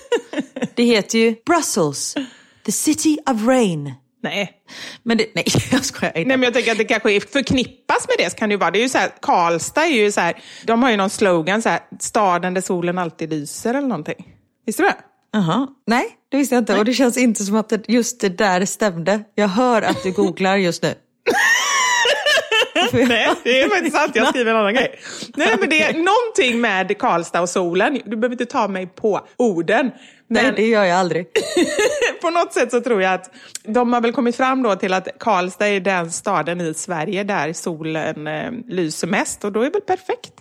det 0.74 0.82
heter 0.82 1.18
ju 1.18 1.36
Brussels, 1.46 2.14
the 2.66 2.72
city 2.72 3.18
of 3.30 3.46
rain. 3.46 3.94
Nej. 4.22 4.52
Men 5.02 5.18
det, 5.18 5.26
nej, 5.34 5.44
jag 5.72 5.84
skojar 5.84 6.18
inte. 6.18 6.28
Nej, 6.28 6.36
men 6.36 6.42
jag 6.42 6.54
tänker 6.54 6.72
att 6.72 6.78
det 6.78 6.84
kanske 6.84 7.20
förknippas 7.20 8.08
med 8.08 8.24
det. 8.24 8.30
Så 8.30 8.36
kan 8.36 8.48
det 8.48 8.52
ju 8.52 8.58
vara. 8.58 8.70
Det 8.70 8.78
är 8.78 8.82
ju 8.82 8.88
så 8.88 8.98
här, 8.98 9.10
Karlstad 9.22 9.84
är 9.84 9.90
ju 9.90 10.12
så 10.12 10.20
här, 10.20 10.42
de 10.64 10.82
har 10.82 10.90
ju 10.90 10.96
någon 10.96 11.10
slogan, 11.10 11.62
så 11.62 11.68
här, 11.68 11.80
staden 12.00 12.54
där 12.54 12.60
solen 12.60 12.98
alltid 12.98 13.30
lyser 13.30 13.74
eller 13.74 13.88
någonting. 13.88 14.26
Visste 14.66 14.82
du 14.82 14.88
det? 14.88 14.96
Jaha, 15.32 15.66
nej 15.86 16.06
det 16.30 16.36
visste 16.36 16.54
jag 16.54 16.62
inte. 16.62 16.78
Och 16.78 16.84
det 16.84 16.92
känns 16.94 17.16
inte 17.16 17.44
som 17.44 17.56
att 17.56 17.68
det, 17.68 17.88
just 17.88 18.20
det 18.20 18.28
där 18.28 18.64
stämde. 18.64 19.24
Jag 19.34 19.48
hör 19.48 19.82
att 19.82 20.02
du 20.02 20.12
googlar 20.12 20.56
just 20.56 20.82
nu. 20.82 20.94
Nej, 22.92 23.28
det 23.44 23.60
är 23.60 23.68
faktiskt 23.68 23.96
sant. 23.96 24.12
Jag 24.14 24.28
skriver 24.28 24.50
en 24.50 24.56
annan 24.56 24.74
grej. 24.74 24.98
Nej, 25.36 25.56
men 25.60 25.68
det 25.68 25.82
är 25.82 25.92
någonting 25.92 26.60
med 26.60 26.98
Karlstad 26.98 27.40
och 27.40 27.48
solen. 27.48 28.00
Du 28.04 28.16
behöver 28.16 28.34
inte 28.34 28.46
ta 28.46 28.68
mig 28.68 28.86
på 28.86 29.26
orden. 29.36 29.90
Nej, 30.26 30.44
Men 30.44 30.54
det 30.54 30.66
gör 30.66 30.84
jag 30.84 30.98
aldrig. 30.98 31.26
på 32.22 32.30
något 32.30 32.52
sätt 32.52 32.70
så 32.70 32.80
tror 32.80 33.02
jag 33.02 33.14
att 33.14 33.30
de 33.62 33.92
har 33.92 34.00
väl 34.00 34.12
kommit 34.12 34.36
fram 34.36 34.62
då 34.62 34.76
till 34.76 34.92
att 34.92 35.08
Karlstad 35.18 35.68
är 35.68 35.80
den 35.80 36.10
staden 36.10 36.60
i 36.60 36.74
Sverige 36.74 37.24
där 37.24 37.52
solen 37.52 38.26
eh, 38.26 38.50
lyser 38.68 39.06
mest. 39.06 39.44
Och 39.44 39.52
då 39.52 39.60
är 39.60 39.64
det 39.64 39.70
väl 39.70 39.80
perfekt. 39.80 40.32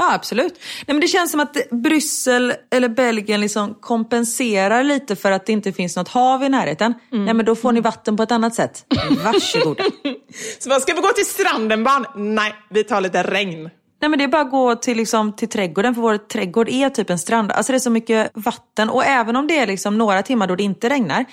Ja, 0.00 0.14
absolut. 0.14 0.52
Nej, 0.86 0.94
men 0.94 1.00
det 1.00 1.08
känns 1.08 1.30
som 1.30 1.40
att 1.40 1.56
Bryssel 1.70 2.54
eller 2.70 2.88
Belgien 2.88 3.40
liksom 3.40 3.74
kompenserar 3.80 4.82
lite 4.82 5.16
för 5.16 5.32
att 5.32 5.46
det 5.46 5.52
inte 5.52 5.72
finns 5.72 5.96
något 5.96 6.08
hav 6.08 6.42
i 6.42 6.48
närheten. 6.48 6.94
Nej, 7.10 7.34
men 7.34 7.46
då 7.46 7.56
får 7.56 7.72
ni 7.72 7.80
vatten 7.80 8.16
på 8.16 8.22
ett 8.22 8.32
annat 8.32 8.54
sätt. 8.54 8.84
Varsågoda. 9.24 9.84
Så 10.58 10.70
vad 10.70 10.82
ska 10.82 10.94
vi 10.94 11.00
gå 11.00 11.08
till 11.08 11.26
stranden 11.26 11.84
barn? 11.84 12.34
Nej, 12.34 12.54
vi 12.70 12.84
tar 12.84 13.00
lite 13.00 13.22
regn. 13.22 13.70
Nej 14.02 14.08
men 14.08 14.18
det 14.18 14.24
är 14.24 14.28
bara 14.28 14.42
att 14.42 14.50
gå 14.50 14.74
till, 14.74 14.96
liksom, 14.96 15.32
till 15.32 15.48
trädgården 15.48 15.94
för 15.94 16.02
vår 16.02 16.18
trädgård 16.18 16.68
är 16.68 16.90
typ 16.90 17.10
en 17.10 17.18
strand. 17.18 17.52
Alltså 17.52 17.72
det 17.72 17.76
är 17.76 17.80
så 17.80 17.90
mycket 17.90 18.30
vatten 18.34 18.90
och 18.90 19.04
även 19.04 19.36
om 19.36 19.46
det 19.46 19.58
är 19.58 19.66
liksom 19.66 19.98
några 19.98 20.22
timmar 20.22 20.46
då 20.46 20.56
det 20.56 20.62
inte 20.62 20.88
regnar. 20.88 21.24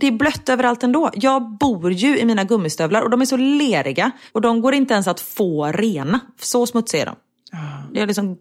Det 0.00 0.06
är 0.06 0.12
blött 0.12 0.48
överallt 0.48 0.82
ändå. 0.82 1.10
Jag 1.14 1.58
bor 1.58 1.92
ju 1.92 2.18
i 2.18 2.24
mina 2.24 2.44
gummistövlar 2.44 3.02
och 3.02 3.10
de 3.10 3.20
är 3.20 3.24
så 3.26 3.36
leriga 3.36 4.10
och 4.32 4.40
de 4.40 4.60
går 4.60 4.74
inte 4.74 4.94
ens 4.94 5.06
att 5.06 5.20
få 5.20 5.66
rena. 5.66 6.20
Så 6.40 6.66
smutsiga 6.66 7.02
är 7.02 7.06
de. 7.06 7.16
Det 7.92 8.00
är 8.00 8.06
liksom, 8.06 8.30
uh, 8.30 8.36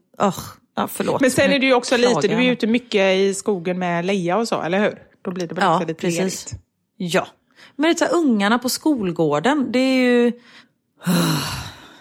ja, 0.76 0.88
förlåt. 0.88 1.22
Men 1.22 1.32
sen 1.32 1.52
är 1.52 1.60
det 1.60 1.66
ju 1.66 1.74
också 1.74 1.98
lite, 1.98 2.28
du 2.28 2.34
är 2.34 2.40
ju 2.40 2.46
jag. 2.46 2.54
ute 2.54 2.68
mycket 2.68 3.18
i 3.18 3.34
skogen 3.34 3.80
med 3.80 4.06
Leia 4.06 4.38
och 4.38 4.48
så, 4.48 4.62
eller 4.62 4.80
hur? 4.80 5.02
Då 5.22 5.32
blir 5.32 5.48
det 5.48 5.56
väl 5.56 5.64
Ja, 5.64 5.76
också 5.76 5.88
lite 5.88 6.02
precis. 6.02 6.20
lerigt. 6.20 6.54
Ja. 6.98 7.28
Men 7.76 7.84
det 7.84 7.90
är 7.90 7.96
så 7.96 8.06
här, 8.06 8.14
ungarna 8.14 8.60
på 8.60 8.70
skolgården, 8.70 9.72
det 9.72 9.80
är 9.80 9.96
ju... 9.96 10.32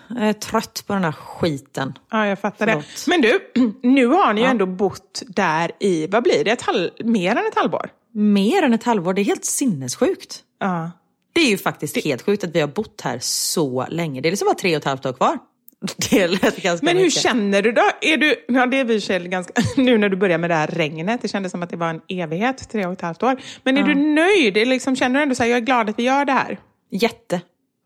Jag 0.08 0.28
är 0.28 0.32
trött 0.32 0.84
på 0.86 0.92
den 0.92 1.04
här 1.04 1.12
skiten. 1.12 1.98
Ja, 2.10 2.26
jag 2.26 2.38
fattar 2.38 2.66
Förlåt. 2.66 2.84
det. 2.84 3.10
Men 3.10 3.20
du, 3.20 3.40
nu 3.88 4.06
har 4.06 4.32
ni 4.32 4.40
ju 4.40 4.46
ändå 4.46 4.66
bott 4.66 5.22
där 5.26 5.70
i, 5.78 6.06
vad 6.06 6.22
blir 6.22 6.44
det, 6.44 6.50
ett 6.50 6.62
halv, 6.62 6.90
mer 7.04 7.30
än 7.30 7.46
ett 7.46 7.54
halvår? 7.54 7.90
Mer 8.14 8.62
än 8.62 8.72
ett 8.72 8.84
halvår, 8.84 9.14
det 9.14 9.20
är 9.22 9.24
helt 9.24 9.44
sinnessjukt. 9.44 10.40
Ja. 10.60 10.90
Det 11.32 11.40
är 11.40 11.50
ju 11.50 11.58
faktiskt 11.58 12.04
helt 12.04 12.22
sjukt 12.22 12.44
att 12.44 12.54
vi 12.54 12.60
har 12.60 12.68
bott 12.68 13.00
här 13.00 13.18
så 13.20 13.86
länge. 13.88 14.20
Det 14.20 14.28
är 14.28 14.30
liksom 14.30 14.46
bara 14.46 14.54
tre 14.54 14.76
och 14.76 14.80
ett 14.80 14.84
halvt 14.84 15.06
år 15.06 15.12
kvar. 15.12 15.38
Det 16.10 16.28
lät 16.28 16.62
ganska 16.62 16.84
Men 16.84 16.96
hur 16.96 17.04
mycket. 17.04 17.22
känner 17.22 17.62
du 17.62 17.72
då? 17.72 17.82
Är 18.00 18.16
du, 18.16 18.44
ja, 18.48 18.66
det 18.66 18.80
är 18.80 18.84
vi 18.84 19.28
ganska, 19.28 19.52
nu 19.76 19.98
när 19.98 20.08
du 20.08 20.16
börjar 20.16 20.38
med 20.38 20.50
det 20.50 20.54
här 20.54 20.66
regnet, 20.66 21.22
det 21.22 21.28
kändes 21.28 21.52
som 21.52 21.62
att 21.62 21.70
det 21.70 21.76
var 21.76 21.90
en 21.90 22.00
evighet, 22.08 22.68
tre 22.70 22.86
och 22.86 22.92
ett 22.92 23.00
halvt 23.00 23.22
år. 23.22 23.36
Men 23.62 23.76
är 23.76 23.82
du 23.82 23.94
nöjd? 23.94 24.68
Liksom, 24.68 24.96
känner 24.96 25.16
du 25.16 25.22
ändå 25.22 25.34
så 25.34 25.42
här, 25.42 25.50
jag 25.50 25.56
är 25.56 25.60
glad 25.60 25.90
att 25.90 25.98
vi 25.98 26.02
gör 26.02 26.24
det 26.24 26.32
här? 26.32 26.58
Jätte. 26.90 27.40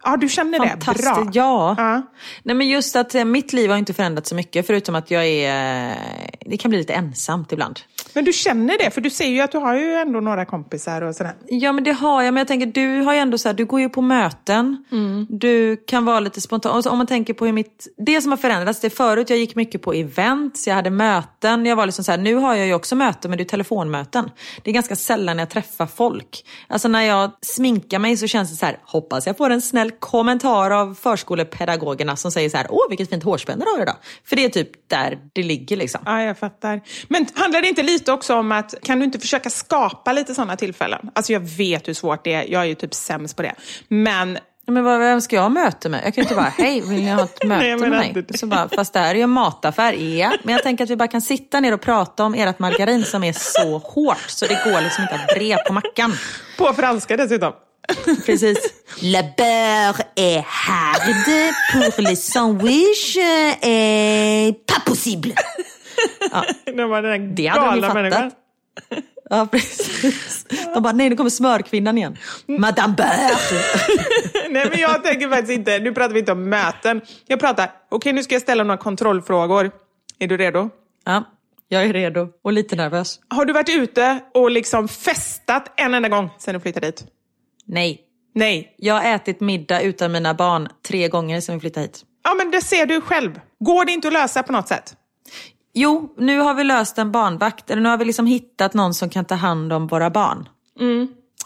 Ja, 0.06 0.16
du 0.16 0.28
känner 0.28 0.58
det? 0.58 0.76
Bra. 1.02 1.30
Ja. 1.32 1.74
Ja. 1.78 2.02
Nej 2.42 2.56
men 2.56 2.68
just 2.68 2.96
att 2.96 3.14
eh, 3.14 3.24
mitt 3.24 3.52
liv 3.52 3.70
har 3.70 3.76
inte 3.76 3.94
förändrats 3.94 4.28
så 4.28 4.34
mycket 4.34 4.66
förutom 4.66 4.94
att 4.94 5.10
jag 5.10 5.26
är... 5.26 5.88
eh, 5.90 5.96
Det 6.46 6.56
kan 6.56 6.68
bli 6.68 6.78
lite 6.78 6.92
ensamt 6.92 7.52
ibland. 7.52 7.80
Men 8.14 8.24
du 8.24 8.32
känner 8.32 8.78
det, 8.78 8.90
för 8.90 9.00
du 9.00 9.10
säger 9.10 9.32
ju 9.32 9.40
att 9.40 9.52
du 9.52 9.58
har 9.58 9.74
ju 9.74 9.92
ändå 9.94 10.20
några 10.20 10.44
kompisar 10.44 11.02
och 11.02 11.14
sådär. 11.14 11.34
Ja 11.46 11.72
men 11.72 11.84
det 11.84 11.92
har 11.92 12.22
jag, 12.22 12.34
men 12.34 12.40
jag 12.40 12.48
tänker 12.48 12.66
du 12.66 13.00
har 13.00 13.12
ju 13.14 13.18
ändå 13.18 13.38
så 13.38 13.48
här, 13.48 13.54
du 13.54 13.64
går 13.64 13.80
ju 13.80 13.88
på 13.88 14.02
möten, 14.02 14.84
du 15.28 15.76
kan 15.76 16.04
vara 16.04 16.20
lite 16.20 16.40
spontan. 16.40 16.82
Om 16.88 16.98
man 16.98 17.06
tänker 17.06 17.34
på 17.34 17.46
hur 17.46 17.52
mitt, 17.52 17.86
det 17.96 18.20
som 18.20 18.32
har 18.32 18.36
förändrats, 18.36 18.80
det 18.80 18.86
är 18.88 18.90
förut 18.90 19.30
jag 19.30 19.38
gick 19.38 19.54
mycket 19.54 19.82
på 19.82 19.92
events, 19.92 20.66
jag 20.66 20.74
hade 20.74 20.90
möten, 20.90 21.66
jag 21.66 21.76
var 21.76 21.86
liksom 21.86 22.04
så 22.04 22.10
här, 22.12 22.18
nu 22.18 22.34
har 22.34 22.54
jag 22.54 22.66
ju 22.66 22.74
också 22.74 22.94
möten 22.96 23.30
men 23.30 23.38
det 23.38 23.42
är 23.44 23.48
telefonmöten. 23.48 24.30
Det 24.62 24.70
är 24.70 24.74
ganska 24.74 24.96
sällan 24.96 25.38
jag 25.38 25.50
träffar 25.50 25.86
folk. 25.86 26.44
Alltså 26.68 26.88
när 26.88 27.02
jag 27.02 27.30
sminkar 27.42 27.98
mig 27.98 28.16
så 28.16 28.26
känns 28.26 28.50
det 28.50 28.56
så 28.56 28.66
här, 28.66 28.78
hoppas 28.84 29.26
jag 29.26 29.36
får 29.36 29.50
en 29.50 29.62
snäll 29.62 29.90
kommentar 30.00 30.70
av 30.70 30.94
förskolepedagogerna 30.94 32.16
som 32.16 32.32
säger 32.32 32.48
så 32.48 32.56
här, 32.56 32.66
åh 32.70 32.88
vilket 32.88 33.10
fint 33.10 33.24
hårspänne 33.24 33.64
du 33.64 33.70
har 33.70 33.82
idag. 33.82 33.96
För 34.24 34.36
det 34.36 34.44
är 34.44 34.48
typ 34.48 34.70
där 34.88 35.18
det 35.32 35.42
ligger 35.42 35.76
liksom. 35.76 36.00
Ja, 36.04 36.22
jag 36.22 36.38
fattar. 36.38 36.80
Men 37.08 37.26
handlar 37.34 37.62
det 37.62 37.68
inte 37.68 37.82
lite 37.82 38.12
också 38.12 38.34
om 38.34 38.52
att, 38.52 38.74
kan 38.82 38.98
du 38.98 39.04
inte 39.04 39.18
försöka 39.18 39.50
skapa 39.50 40.12
lite 40.12 40.34
sådana 40.34 40.56
tillfällen? 40.56 41.10
Alltså 41.14 41.32
jag 41.32 41.40
vet 41.40 41.88
hur 41.88 41.94
svårt 41.94 42.24
det 42.24 42.32
är, 42.32 42.44
jag 42.52 42.62
är 42.62 42.66
ju 42.66 42.74
typ 42.74 42.94
sämst 42.94 43.36
på 43.36 43.42
det. 43.42 43.54
Men 43.88 44.38
Men 44.68 44.84
vad, 44.84 44.98
vem 44.98 45.20
ska 45.20 45.36
jag 45.36 45.42
ha 45.42 45.48
möte 45.48 45.88
med? 45.88 46.00
Jag 46.04 46.14
kan 46.14 46.22
ju 46.22 46.22
inte 46.22 46.34
bara, 46.34 46.52
hej, 46.58 46.80
vill 46.80 47.04
ni 47.04 47.10
ha 47.10 47.24
ett 47.24 47.44
möte 47.44 47.60
Nej, 47.60 47.70
jag 47.70 47.80
med 47.80 47.90
mig? 47.90 48.24
Så 48.34 48.46
bara, 48.46 48.68
fast 48.68 48.92
det 48.92 48.98
här 48.98 49.10
är 49.10 49.14
ju 49.14 49.20
en 49.22 49.30
mataffär, 49.30 49.92
ja. 49.92 50.32
Men 50.42 50.52
jag 50.52 50.62
tänker 50.62 50.84
att 50.84 50.90
vi 50.90 50.96
bara 50.96 51.08
kan 51.08 51.20
sitta 51.20 51.60
ner 51.60 51.74
och 51.74 51.80
prata 51.80 52.24
om 52.24 52.34
ert 52.34 52.58
margarin 52.58 53.04
som 53.04 53.24
är 53.24 53.32
så 53.32 53.78
hårt 53.78 54.24
så 54.26 54.46
det 54.46 54.60
går 54.64 54.80
liksom 54.82 55.02
inte 55.02 55.14
att 55.14 55.34
bre 55.34 55.56
på 55.66 55.72
mackan. 55.72 56.12
På 56.58 56.72
franska 56.72 57.16
dessutom. 57.16 57.52
Precis. 58.26 58.58
La 59.02 59.22
beurre 59.22 60.02
est 60.16 60.44
hard 60.46 61.02
pour 61.72 62.02
les 62.02 62.16
sandwichs 62.16 63.18
est 63.62 64.66
pas 64.66 64.80
possible. 64.86 65.34
Det 66.76 66.86
var 66.86 67.02
den 67.02 67.28
där 67.28 67.34
Det 67.34 67.46
hade 67.46 67.80
de 67.80 68.04
ju 68.04 68.10
fattat. 68.10 68.32
Ja, 69.30 69.46
precis. 69.52 70.46
De 70.74 70.82
bara, 70.82 70.92
nej 70.92 71.10
nu 71.10 71.16
kommer 71.16 71.30
smörkvinnan 71.30 71.98
igen. 71.98 72.16
Madame 72.46 72.94
Beurre. 72.94 73.30
Nej 74.50 74.66
men 74.70 74.78
jag 74.80 75.04
tänker 75.04 75.28
faktiskt 75.28 75.52
inte, 75.52 75.78
nu 75.78 75.92
pratar 75.92 76.12
vi 76.14 76.18
inte 76.20 76.32
om 76.32 76.48
möten. 76.48 77.00
Jag 77.26 77.40
pratar, 77.40 77.70
okej 77.90 78.12
nu 78.12 78.22
ska 78.22 78.34
jag 78.34 78.42
ställa 78.42 78.64
några 78.64 78.76
kontrollfrågor. 78.78 79.70
Är 80.18 80.26
du 80.28 80.36
redo? 80.36 80.70
Ja, 81.04 81.24
jag 81.68 81.84
är 81.84 81.92
redo 81.92 82.28
och 82.44 82.52
lite 82.52 82.76
nervös. 82.76 83.20
Har 83.28 83.44
du 83.44 83.52
varit 83.52 83.68
ute 83.68 84.18
och 84.34 84.50
liksom 84.50 84.88
festat 84.88 85.72
en 85.76 85.94
enda 85.94 86.08
gång 86.08 86.30
sedan 86.38 86.54
du 86.54 86.60
flyttade 86.60 86.86
hit? 86.86 87.04
Nej, 87.66 88.00
Nej. 88.34 88.74
jag 88.78 88.94
har 88.94 89.14
ätit 89.14 89.40
middag 89.40 89.82
utan 89.82 90.12
mina 90.12 90.34
barn 90.34 90.68
tre 90.88 91.08
gånger 91.08 91.40
sedan 91.40 91.54
vi 91.54 91.60
flyttade 91.60 91.86
hit. 91.86 92.04
Ja 92.24 92.34
men 92.34 92.50
det 92.50 92.60
ser 92.60 92.86
du 92.86 93.00
själv. 93.00 93.40
Går 93.60 93.84
det 93.84 93.92
inte 93.92 94.08
att 94.08 94.14
lösa 94.14 94.42
på 94.42 94.52
något 94.52 94.68
sätt? 94.68 94.96
Jo, 95.74 96.14
nu 96.18 96.38
har 96.38 96.54
vi 96.54 96.64
löst 96.64 96.98
en 96.98 97.12
barnvakt. 97.12 97.70
Eller 97.70 97.82
nu 97.82 97.88
har 97.88 97.96
vi 97.96 98.04
liksom 98.04 98.26
hittat 98.26 98.74
någon 98.74 98.94
som 98.94 99.10
kan 99.10 99.24
ta 99.24 99.34
hand 99.34 99.72
om 99.72 99.86
våra 99.86 100.10
barn. 100.10 100.48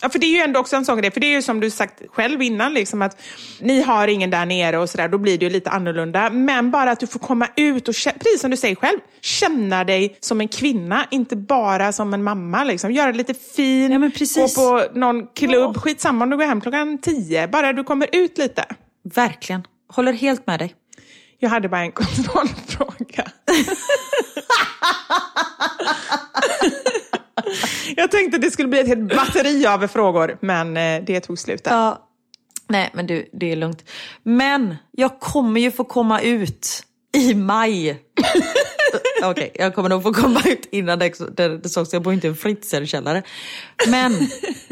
Ja, 0.03 0.09
för 0.09 0.19
det 0.19 0.27
är 0.27 0.31
ju 0.31 0.39
ändå 0.39 0.61
också 0.61 0.77
en 0.77 0.85
sån 0.85 0.99
grej, 0.99 1.11
för 1.11 1.21
det 1.21 1.27
är 1.27 1.31
ju 1.31 1.43
som 1.43 1.61
du 1.61 1.71
sagt 1.71 2.03
själv 2.09 2.43
innan, 2.43 2.75
liksom 2.75 3.03
att 3.03 3.21
ni 3.61 3.83
har 3.83 4.09
ingen 4.09 4.31
där 4.31 4.47
nere 4.47 4.79
och 4.79 4.91
sådär, 4.91 5.09
då 5.09 5.19
blir 5.19 5.39
det 5.39 5.45
ju 5.45 5.51
lite 5.51 5.71
annorlunda. 5.71 6.31
Men 6.31 6.71
bara 6.71 6.91
att 6.91 7.01
du 7.01 7.07
får 7.07 7.21
komma 7.21 7.49
ut 7.57 7.89
och, 7.89 7.95
precis 7.95 8.41
som 8.41 8.51
du 8.51 8.57
säger 8.57 8.75
själv, 8.75 8.99
känna 9.21 9.85
dig 9.85 10.17
som 10.21 10.41
en 10.41 10.49
kvinna, 10.49 11.07
inte 11.11 11.37
bara 11.37 11.93
som 11.93 12.15
en 12.15 12.23
mamma. 12.23 12.65
Liksom. 12.65 12.93
Göra 12.93 13.13
lite 13.13 13.35
fin, 13.35 13.93
Ja, 13.93 13.99
gå 14.43 14.49
på 14.49 14.99
någon 14.99 15.27
klubb, 15.27 15.77
skitsamma 15.77 16.25
om 16.25 16.31
du 16.31 16.37
går 16.37 16.45
hem 16.45 16.61
klockan 16.61 16.99
tio, 16.99 17.49
bara 17.49 17.73
du 17.73 17.85
kommer 17.85 18.09
ut 18.13 18.39
lite. 18.39 18.65
Verkligen. 19.15 19.63
Håller 19.93 20.13
helt 20.13 20.47
med 20.47 20.59
dig. 20.59 20.75
Jag 21.39 21.51
hade 21.51 21.69
bara 21.69 21.81
en 21.81 21.93
kontrollfråga. 21.93 23.31
Jag 27.97 28.11
tänkte 28.11 28.37
att 28.37 28.43
det 28.43 28.51
skulle 28.51 28.69
bli 28.69 28.81
ett 28.81 28.89
helt 28.89 29.17
batteri 29.17 29.67
av 29.67 29.87
frågor, 29.87 30.39
men 30.41 30.77
eh, 30.77 31.03
det 31.05 31.21
tog 31.21 31.39
slut 31.39 31.65
där. 31.65 31.71
Ja. 31.71 32.07
Nej, 32.69 32.91
men 32.93 33.07
du, 33.07 33.29
det 33.33 33.53
är 33.53 33.57
lugnt. 33.57 33.85
Men 34.23 34.77
jag 34.93 35.21
kommer 35.21 35.61
ju 35.61 35.71
få 35.71 35.85
komma 35.85 36.21
ut 36.21 36.83
i 37.17 37.35
maj. 37.35 37.91
Okej, 39.23 39.53
jag 39.55 39.75
kommer 39.75 39.89
nog 39.89 40.03
få 40.03 40.13
komma 40.13 40.41
ut 40.47 40.69
innan 40.71 40.99
det, 40.99 41.37
det, 41.37 41.59
det 41.59 41.69
sågs. 41.69 41.93
Jag 41.93 42.03
bor 42.03 42.13
inte 42.13 42.27
i 42.27 42.31
en 42.31 42.37
Fritzl-källare. 42.37 43.23
Men 43.89 44.13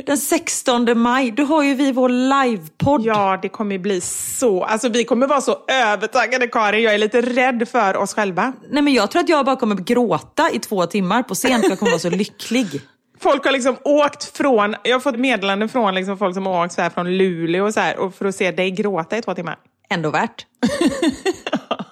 den 0.07 0.19
16 0.19 0.99
maj, 0.99 1.31
då 1.31 1.45
har 1.45 1.63
ju 1.63 1.75
vi 1.75 1.93
vår 1.93 2.09
livepodd. 2.09 3.03
Ja, 3.05 3.39
det 3.43 3.49
kommer 3.49 3.79
bli 3.79 4.01
så... 4.01 4.65
Alltså 4.65 4.89
vi 4.89 5.05
kommer 5.05 5.27
vara 5.27 5.41
så 5.41 5.57
övertaggade, 5.69 6.49
Karin. 6.49 6.83
Jag 6.83 6.95
är 6.95 6.99
lite 6.99 7.21
rädd 7.21 7.69
för 7.69 7.97
oss 7.97 8.15
själva. 8.15 8.53
Nej, 8.71 8.83
men 8.83 8.93
jag 8.93 9.11
tror 9.11 9.23
att 9.23 9.29
jag 9.29 9.45
bara 9.45 9.57
kommer 9.57 9.77
gråta 9.77 10.51
i 10.53 10.59
två 10.59 10.87
timmar 10.87 11.23
på 11.23 11.35
scen 11.35 11.63
för 11.63 11.69
jag 11.69 11.79
kommer 11.79 11.93
vara 11.93 12.01
så 12.01 12.11
lycklig. 12.11 12.81
Folk 13.21 13.45
har 13.45 13.53
liksom 13.53 13.77
åkt 13.85 14.37
från... 14.37 14.75
Jag 14.83 14.95
har 14.95 15.01
fått 15.01 15.19
meddelanden 15.19 15.69
från 15.69 15.95
liksom 15.95 16.19
folk 16.19 16.35
som 16.35 16.47
har 16.47 16.65
åkt 16.65 16.75
så 16.75 16.83
här 16.83 16.91
från 16.91 17.19
Luleå 17.19 17.67
och 17.67 17.75
så 17.75 17.81
här, 17.81 17.99
och 17.99 18.15
för 18.15 18.25
att 18.25 18.35
se 18.35 18.51
dig 18.51 18.71
gråta 18.71 19.19
i 19.19 19.23
två 19.23 19.35
timmar. 19.35 19.57
Ändå 19.91 20.11
värt. 20.11 20.47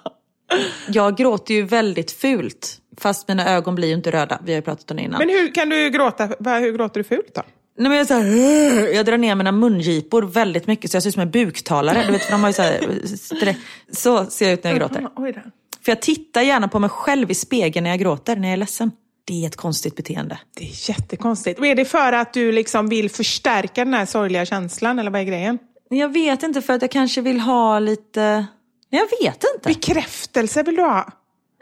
Jag 0.87 1.17
gråter 1.17 1.53
ju 1.53 1.63
väldigt 1.63 2.11
fult. 2.11 2.81
Fast 2.97 3.27
mina 3.27 3.49
ögon 3.49 3.75
blir 3.75 3.87
ju 3.87 3.93
inte 3.93 4.11
röda. 4.11 4.39
Vi 4.43 4.51
har 4.51 4.57
ju 4.57 4.61
pratat 4.61 4.91
om 4.91 4.97
det 4.97 5.03
innan. 5.03 5.19
Men 5.19 5.29
hur 5.29 5.53
kan 5.53 5.69
du 5.69 5.89
gråta? 5.89 6.25
Hur 6.59 6.71
gråter 6.77 6.99
du 6.99 7.03
fult 7.03 7.35
då? 7.35 7.41
Nej, 7.79 7.89
men 7.89 7.97
jag, 7.97 8.07
så 8.07 8.13
här, 8.13 8.93
jag 8.95 9.05
drar 9.05 9.17
ner 9.17 9.35
mina 9.35 9.51
mungipor 9.51 10.21
väldigt 10.21 10.67
mycket 10.67 10.91
så 10.91 10.95
jag 10.95 11.03
ser 11.03 11.09
ut 11.09 11.13
som 11.13 11.21
en 11.21 11.31
buktalare. 11.31 12.03
Du 12.05 12.11
vet, 12.11 12.21
för 12.21 12.31
de 12.31 12.41
har 12.41 12.49
ju 12.49 12.53
så, 12.53 12.61
här, 12.61 13.55
så 13.91 14.25
ser 14.25 14.45
jag 14.45 14.53
ut 14.53 14.63
när 14.63 14.71
jag 14.71 14.79
gråter. 14.79 15.07
För 15.81 15.91
jag 15.91 16.01
tittar 16.01 16.41
gärna 16.41 16.67
på 16.67 16.79
mig 16.79 16.89
själv 16.89 17.31
i 17.31 17.33
spegeln 17.33 17.83
när 17.83 17.89
jag 17.89 17.99
gråter, 17.99 18.35
när 18.35 18.47
jag 18.47 18.53
är 18.53 18.57
ledsen. 18.57 18.91
Det 19.25 19.43
är 19.43 19.47
ett 19.47 19.55
konstigt 19.55 19.95
beteende. 19.95 20.39
Det 20.55 20.63
är 20.63 20.89
jättekonstigt. 20.89 21.59
Och 21.59 21.65
är 21.67 21.75
det 21.75 21.85
för 21.85 22.13
att 22.13 22.33
du 22.33 22.51
liksom 22.51 22.89
vill 22.89 23.09
förstärka 23.09 23.85
den 23.85 23.93
här 23.93 24.05
sorgliga 24.05 24.45
känslan, 24.45 24.99
eller 24.99 25.11
vad 25.11 25.21
är 25.21 25.25
grejen? 25.25 25.59
Jag 25.89 26.13
vet 26.13 26.43
inte, 26.43 26.61
för 26.61 26.73
att 26.73 26.81
jag 26.81 26.91
kanske 26.91 27.21
vill 27.21 27.39
ha 27.39 27.79
lite... 27.79 28.45
Jag 28.89 29.07
vet 29.21 29.43
inte. 29.55 29.67
Bekräftelse 29.69 30.63
vill 30.63 30.75
du 30.75 30.81
ha? 30.81 31.11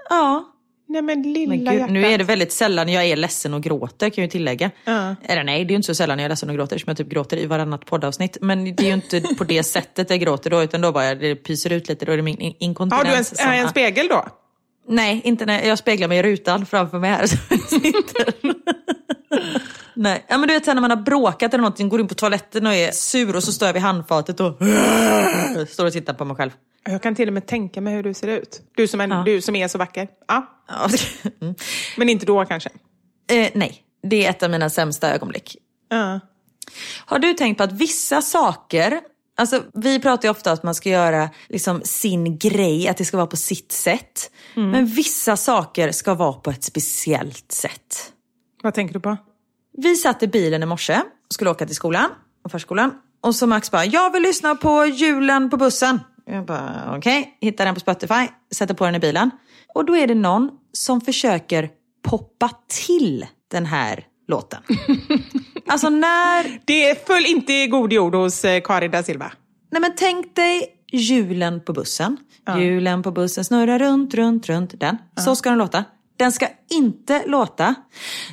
Ja. 0.09 0.51
Nej 0.87 1.01
men 1.01 1.21
lilla 1.33 1.49
Men 1.49 1.65
gud, 1.65 1.73
hjärtat. 1.73 1.91
nu 1.91 2.05
är 2.05 2.17
det 2.17 2.23
väldigt 2.23 2.51
sällan 2.51 2.89
jag 2.89 3.05
är 3.05 3.15
ledsen 3.15 3.53
och 3.53 3.63
gråter 3.63 4.09
kan 4.09 4.21
jag 4.21 4.27
ju 4.27 4.31
tillägga. 4.31 4.71
Ja. 4.85 5.15
Eller 5.23 5.43
nej, 5.43 5.65
det 5.65 5.67
är 5.67 5.71
ju 5.71 5.75
inte 5.75 5.85
så 5.85 5.95
sällan 5.95 6.19
jag 6.19 6.25
är 6.25 6.29
ledsen 6.29 6.49
och 6.49 6.55
gråter 6.55 6.77
som 6.77 6.89
jag 6.89 6.97
typ 6.97 7.07
gråter 7.09 7.37
i 7.37 7.45
varannat 7.45 7.85
poddavsnitt. 7.85 8.37
Men 8.41 8.75
det 8.75 8.83
är 8.83 8.87
ju 8.87 8.93
inte 8.93 9.21
på 9.21 9.43
det 9.43 9.63
sättet 9.73 10.09
jag 10.09 10.19
gråter 10.19 10.49
då, 10.49 10.63
utan 10.63 10.81
då 10.81 10.91
bara 10.91 11.15
det 11.15 11.35
pyser 11.35 11.71
ut 11.71 11.87
lite. 11.89 12.05
Då 12.05 12.11
är 12.11 12.17
det 12.17 12.23
min 12.23 12.37
in- 12.37 12.51
Har 12.51 12.55
inkontinens. 12.65 13.29
du 13.29 13.41
en, 13.41 13.45
som- 13.45 13.51
en 13.51 13.69
spegel 13.69 14.07
då? 14.07 14.25
Nej, 14.87 15.21
inte 15.23 15.45
när 15.45 15.63
jag 15.67 15.77
speglar 15.77 16.07
mig 16.07 16.17
i 16.19 16.23
rutan 16.23 16.65
framför 16.65 16.99
mig 16.99 17.09
här. 17.09 17.25
Nej, 19.95 20.25
ja, 20.27 20.37
men 20.37 20.47
du 20.47 20.53
vet 20.53 20.65
när 20.67 20.81
man 20.81 20.89
har 20.89 20.97
bråkat 20.97 21.53
eller 21.53 21.61
någonting, 21.61 21.89
går 21.89 21.99
in 22.01 22.07
på 22.07 22.15
toaletten 22.15 22.65
och 22.67 22.73
är 22.73 22.91
sur 22.91 23.35
och 23.35 23.43
så 23.43 23.51
står 23.51 23.65
jag 23.65 23.73
vid 23.73 23.81
handfatet 23.81 24.39
och 24.39 24.57
står 25.69 25.85
och 25.85 25.93
tittar 25.93 26.13
på 26.13 26.25
mig 26.25 26.35
själv. 26.35 26.51
Jag 26.89 27.01
kan 27.03 27.15
till 27.15 27.27
och 27.27 27.33
med 27.33 27.47
tänka 27.47 27.81
mig 27.81 27.93
hur 27.95 28.03
du 28.03 28.13
ser 28.13 28.27
ut. 28.27 28.61
Du 28.75 28.87
som, 28.87 29.01
en, 29.01 29.11
Ja. 29.11 29.23
du 29.25 29.41
som 29.41 29.55
är 29.55 29.67
så 29.67 29.77
vacker. 29.77 30.07
Ja. 30.27 30.47
Mm. 31.41 31.55
Men 31.97 32.09
inte 32.09 32.25
då 32.25 32.45
kanske? 32.45 32.69
Eh, 33.31 33.49
nej, 33.53 33.83
det 34.03 34.25
är 34.25 34.29
ett 34.29 34.43
av 34.43 34.49
mina 34.49 34.69
sämsta 34.69 35.13
ögonblick. 35.13 35.57
Ja. 35.89 36.19
Har 37.05 37.19
du 37.19 37.33
tänkt 37.33 37.57
på 37.57 37.63
att 37.63 37.71
vissa 37.71 38.21
saker, 38.21 38.99
alltså 39.37 39.63
vi 39.73 39.99
pratar 39.99 40.27
ju 40.27 40.31
ofta 40.31 40.49
om 40.49 40.53
att 40.53 40.63
man 40.63 40.75
ska 40.75 40.89
göra 40.89 41.29
liksom 41.49 41.81
sin 41.83 42.37
grej, 42.37 42.87
att 42.87 42.97
det 42.97 43.05
ska 43.05 43.17
vara 43.17 43.27
på 43.27 43.37
sitt 43.37 43.71
sätt. 43.71 44.31
Men 44.53 44.85
vissa 44.85 45.37
saker 45.37 45.91
ska 45.91 46.13
vara 46.13 46.33
på 46.33 46.49
ett 46.49 46.63
speciellt 46.63 47.51
sätt. 47.51 48.13
Vad 48.63 48.73
tänker 48.73 48.93
du 48.93 48.99
på? 48.99 49.17
Vi 49.77 49.95
satt 49.95 50.23
i 50.23 50.27
bilen 50.27 50.63
i 50.63 50.65
morse 50.65 50.95
och 51.27 51.33
skulle 51.33 51.49
åka 51.49 51.65
till 51.65 51.75
skolan, 51.75 52.09
och 52.43 52.51
förskolan. 52.51 52.91
Och 53.21 53.35
så 53.35 53.47
Max 53.47 53.71
bara, 53.71 53.85
jag 53.85 54.11
vill 54.11 54.23
lyssna 54.23 54.55
på 54.55 54.85
julen 54.85 55.49
på 55.49 55.57
bussen. 55.57 55.99
Jag 56.25 56.45
bara, 56.45 56.93
okej, 56.97 57.37
hittar 57.41 57.65
den 57.65 57.73
på 57.73 57.79
Spotify, 57.79 58.27
sätter 58.55 58.73
på 58.73 58.85
den 58.85 58.95
i 58.95 58.99
bilen. 58.99 59.31
Och 59.73 59.85
då 59.85 59.95
är 59.95 60.07
det 60.07 60.15
någon 60.15 60.49
som 60.73 61.01
försöker 61.01 61.69
poppa 62.03 62.49
till 62.67 63.25
den 63.51 63.65
här 63.65 64.05
låten. 64.27 64.61
alltså 65.67 65.89
när 65.89 66.59
Det 66.65 67.07
föll 67.07 67.25
inte 67.25 67.53
i 67.53 67.67
god 67.67 67.93
jord 67.93 68.15
hos 68.15 68.45
eh, 68.45 68.61
Karin 68.61 68.91
da 68.91 69.03
Silva. 69.03 69.31
Nej 69.71 69.81
men 69.81 69.91
tänk 69.97 70.35
dig 70.35 70.67
julen 70.91 71.61
på 71.65 71.73
bussen. 71.73 72.17
Julen 72.57 73.03
på 73.03 73.11
bussen 73.11 73.45
snurrar 73.45 73.79
runt, 73.79 74.13
runt, 74.13 74.49
runt. 74.49 74.79
Den. 74.79 74.97
Så 75.17 75.35
ska 75.35 75.49
den 75.49 75.57
låta. 75.57 75.83
Den 76.17 76.31
ska 76.31 76.47
inte 76.75 77.23
låta 77.25 77.75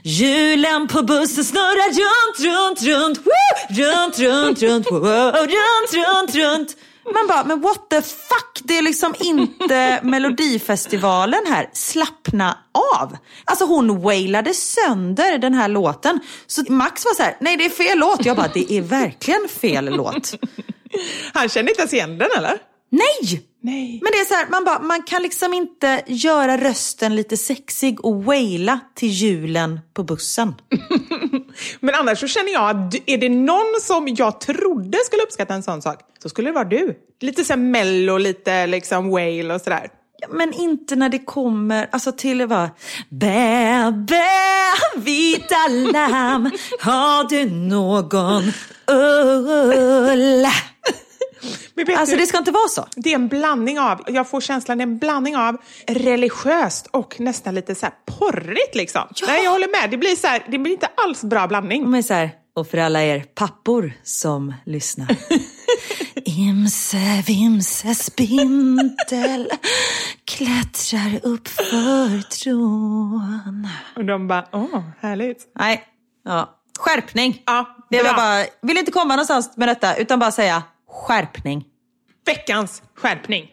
Julen 0.03 0.89
på 0.89 1.03
bussen 1.03 1.45
snurrar 1.45 1.89
runt, 1.89 2.41
runt, 2.41 2.83
runt, 2.83 3.19
woo! 3.19 3.83
runt, 3.83 4.19
runt, 4.19 4.63
runt, 4.63 4.91
woo! 4.91 5.31
runt, 5.33 5.95
runt, 5.95 6.35
runt. 6.35 6.77
Man 7.15 7.27
bara, 7.27 7.45
men 7.45 7.61
what 7.61 7.91
the 7.91 8.03
fuck? 8.03 8.61
Det 8.65 8.79
är 8.79 8.83
liksom 8.83 9.15
inte 9.21 10.01
Melodifestivalen 10.03 11.47
här. 11.49 11.71
Slappna 11.73 12.59
av. 12.99 13.17
Alltså 13.45 13.65
hon 13.65 14.01
wailade 14.03 14.55
sönder 14.55 15.39
den 15.39 15.55
här 15.55 15.69
låten. 15.69 16.21
Så 16.47 16.65
Max 16.69 17.05
var 17.05 17.15
så 17.15 17.23
här, 17.23 17.37
nej 17.41 17.57
det 17.57 17.65
är 17.65 17.71
fel 17.71 17.99
låt. 17.99 18.25
Jag 18.25 18.37
bara, 18.37 18.51
det 18.55 18.73
är 18.73 18.83
verkligen 18.83 19.49
fel 19.49 19.85
låt. 19.85 20.35
Han 21.33 21.49
kände 21.49 21.71
inte 21.71 21.81
ens 21.81 21.93
igen 21.93 22.19
den 22.19 22.29
eller? 22.37 22.59
Nej! 22.91 23.43
Nej. 23.65 24.01
Men 24.03 24.13
det 24.13 24.19
är 24.19 24.25
så 24.25 24.35
här, 24.35 24.47
man, 24.51 24.65
bara, 24.65 24.79
man 24.79 25.03
kan 25.03 25.23
liksom 25.23 25.55
inte 25.55 26.03
göra 26.07 26.57
rösten 26.57 27.17
lite 27.17 27.37
sexig 27.37 28.05
och 28.05 28.25
waila 28.25 28.81
till 28.95 29.09
julen 29.09 29.81
på 29.95 30.03
bussen. 30.03 30.55
Men 31.81 31.95
annars 31.95 32.21
så 32.21 32.27
känner 32.27 32.53
jag 32.53 32.71
att 32.71 32.95
är 33.07 33.19
det 33.19 33.29
någon 33.29 33.81
som 33.81 34.09
jag 34.09 34.41
trodde 34.41 34.99
skulle 35.07 35.23
uppskatta 35.23 35.55
en 35.55 35.63
sån 35.63 35.83
sak, 35.83 36.01
så 36.23 36.29
skulle 36.29 36.49
det 36.49 36.53
vara 36.53 36.65
du. 36.65 36.99
Lite 37.21 37.45
så 37.45 37.53
här 37.53 37.61
mello, 37.61 38.19
lite 38.19 38.67
liksom 38.67 39.11
wail 39.11 39.51
och 39.51 39.61
sådär. 39.61 39.89
Ja, 40.19 40.29
Men 40.31 40.53
inte 40.53 40.97
när 40.97 41.09
det 41.09 41.19
kommer 41.19 41.89
alltså 41.93 42.13
till 42.13 42.47
vad 42.47 42.69
Bä, 43.09 43.91
bä, 44.09 44.31
vita 44.97 45.69
lamm, 45.93 46.51
har 46.81 47.29
du 47.29 47.51
någon 47.51 48.43
ull? 48.87 50.47
Alltså 51.97 52.15
du, 52.15 52.21
det 52.21 52.27
ska 52.27 52.39
inte 52.39 52.51
vara 52.51 52.69
så. 52.69 52.87
det 52.97 53.11
är 53.11 53.15
en 53.15 53.29
blandning 53.29 53.81
av, 53.81 54.03
jag 54.07 54.31
får 54.31 54.41
känslan, 54.41 54.79
det 54.79 54.83
är 54.83 54.87
en 54.87 54.99
blandning 54.99 55.37
av 55.37 55.57
religiöst 55.87 56.89
och 56.91 57.21
nästan 57.21 57.55
lite 57.55 57.75
så 57.75 57.87
här 57.87 57.95
porrigt 58.07 58.75
liksom. 58.75 59.03
Nej, 59.27 59.45
jag 59.45 59.51
håller 59.51 59.81
med. 59.81 59.91
Det 59.91 59.97
blir, 59.97 60.17
så 60.17 60.27
här, 60.27 60.47
det 60.49 60.59
blir 60.59 60.73
inte 60.73 60.89
alls 60.97 61.23
bra 61.23 61.47
blandning. 61.47 61.91
Men 61.91 62.03
så 62.03 62.15
här, 62.15 62.31
och 62.55 62.69
för 62.69 62.79
alla 62.79 63.03
er 63.03 63.21
pappor 63.21 63.93
som 64.03 64.55
lyssnar. 64.67 65.17
Imse 66.25 67.23
vimse 67.27 67.95
spindel 67.95 69.51
klättrar 70.25 71.21
upp 71.23 71.49
för 71.49 72.23
trån. 72.23 73.69
Och 73.97 74.05
de 74.05 74.29
bara, 74.29 74.47
åh, 74.53 74.83
härligt. 75.01 75.53
Nej, 75.59 75.85
ja. 76.25 76.59
skärpning. 76.79 77.43
Ja, 77.47 77.77
det 77.91 78.03
var 78.03 78.15
bara, 78.15 78.45
vill 78.63 78.79
inte 78.79 78.93
komma 78.93 79.17
någonstans 79.17 79.57
med 79.57 79.69
detta 79.69 79.97
utan 79.97 80.19
bara 80.19 80.33
säga 80.33 80.63
skärpning. 80.93 81.65
Veckans 82.27 82.83
skärpning. 82.95 83.49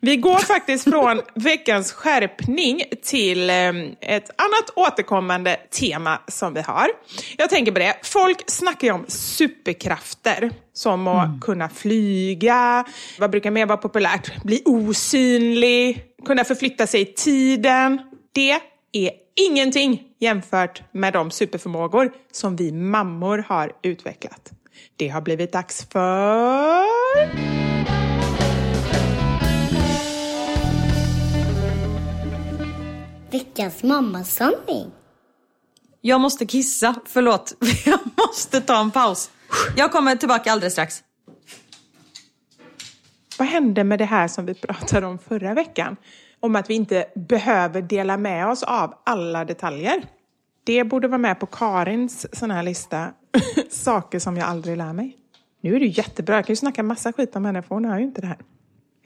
Vi 0.00 0.16
går 0.16 0.38
faktiskt 0.38 0.84
från 0.84 1.22
veckans 1.34 1.92
skärpning 1.92 2.82
till 3.02 3.50
eh, 3.50 3.56
ett 4.00 4.30
annat 4.40 4.70
återkommande 4.76 5.56
tema 5.70 6.20
som 6.28 6.54
vi 6.54 6.60
har. 6.60 6.88
Jag 7.36 7.50
tänker 7.50 7.72
på 7.72 7.78
det, 7.78 7.96
folk 8.02 8.50
snackar 8.50 8.88
ju 8.88 8.94
om 8.94 9.04
superkrafter. 9.08 10.50
Som 10.72 11.08
att 11.08 11.40
kunna 11.40 11.68
flyga, 11.68 12.84
vad 13.18 13.30
brukar 13.30 13.50
mer 13.50 13.66
vara 13.66 13.78
populärt? 13.78 14.42
Bli 14.42 14.62
osynlig, 14.64 16.04
kunna 16.26 16.44
förflytta 16.44 16.86
sig 16.86 17.00
i 17.00 17.04
tiden. 17.04 18.00
Det 18.32 18.50
är 18.92 19.10
ingenting 19.50 20.02
jämfört 20.20 20.82
med 20.92 21.12
de 21.12 21.30
superförmågor 21.30 22.12
som 22.32 22.56
vi 22.56 22.72
mammor 22.72 23.44
har 23.48 23.72
utvecklat. 23.82 24.52
Det 24.96 25.08
har 25.08 25.20
blivit 25.20 25.52
dags 25.52 25.86
för... 25.92 26.88
Veckans 33.30 33.82
mammasanning. 33.82 34.90
Jag 36.00 36.20
måste 36.20 36.46
kissa, 36.46 36.94
förlåt. 37.06 37.54
Jag 37.84 38.00
måste 38.16 38.60
ta 38.60 38.80
en 38.80 38.90
paus. 38.90 39.30
Jag 39.76 39.92
kommer 39.92 40.16
tillbaka 40.16 40.52
alldeles 40.52 40.72
strax. 40.72 41.02
Vad 43.38 43.48
hände 43.48 43.84
med 43.84 43.98
det 43.98 44.04
här 44.04 44.28
som 44.28 44.46
vi 44.46 44.54
pratade 44.54 45.06
om 45.06 45.18
förra 45.18 45.54
veckan? 45.54 45.96
Om 46.40 46.56
att 46.56 46.70
vi 46.70 46.74
inte 46.74 47.06
behöver 47.14 47.82
dela 47.82 48.16
med 48.16 48.48
oss 48.48 48.62
av 48.62 48.94
alla 49.04 49.44
detaljer. 49.44 50.02
Det 50.64 50.84
borde 50.84 51.08
vara 51.08 51.18
med 51.18 51.40
på 51.40 51.46
Karins 51.46 52.38
sån 52.38 52.50
här 52.50 52.62
lista. 52.62 53.12
Saker 53.70 54.18
som 54.18 54.36
jag 54.36 54.48
aldrig 54.48 54.76
lär 54.76 54.92
mig. 54.92 55.16
Nu 55.60 55.76
är 55.76 55.80
det 55.80 55.86
ju 55.86 55.92
jättebra. 55.92 56.34
Jag 56.36 56.46
kan 56.46 56.52
ju 56.52 56.56
snacka 56.56 56.82
massa 56.82 57.12
skit 57.12 57.36
om 57.36 57.44
henne 57.44 57.62
för 57.62 57.74
hon 57.74 57.84
hör 57.84 57.98
ju 57.98 58.04
inte 58.04 58.20
det 58.20 58.26
här. 58.26 58.38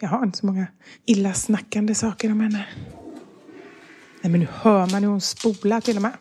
Jag 0.00 0.08
har 0.08 0.22
inte 0.22 0.38
så 0.38 0.46
många 0.46 0.66
illasnackande 1.06 1.94
saker 1.94 2.32
om 2.32 2.40
henne. 2.40 2.66
Nej 4.20 4.30
men 4.30 4.40
nu 4.40 4.48
hör 4.52 4.86
man 4.86 5.02
hur 5.02 5.10
hon 5.10 5.20
spolar 5.20 5.80
till 5.80 5.96
och 5.96 6.02
med. 6.02 6.12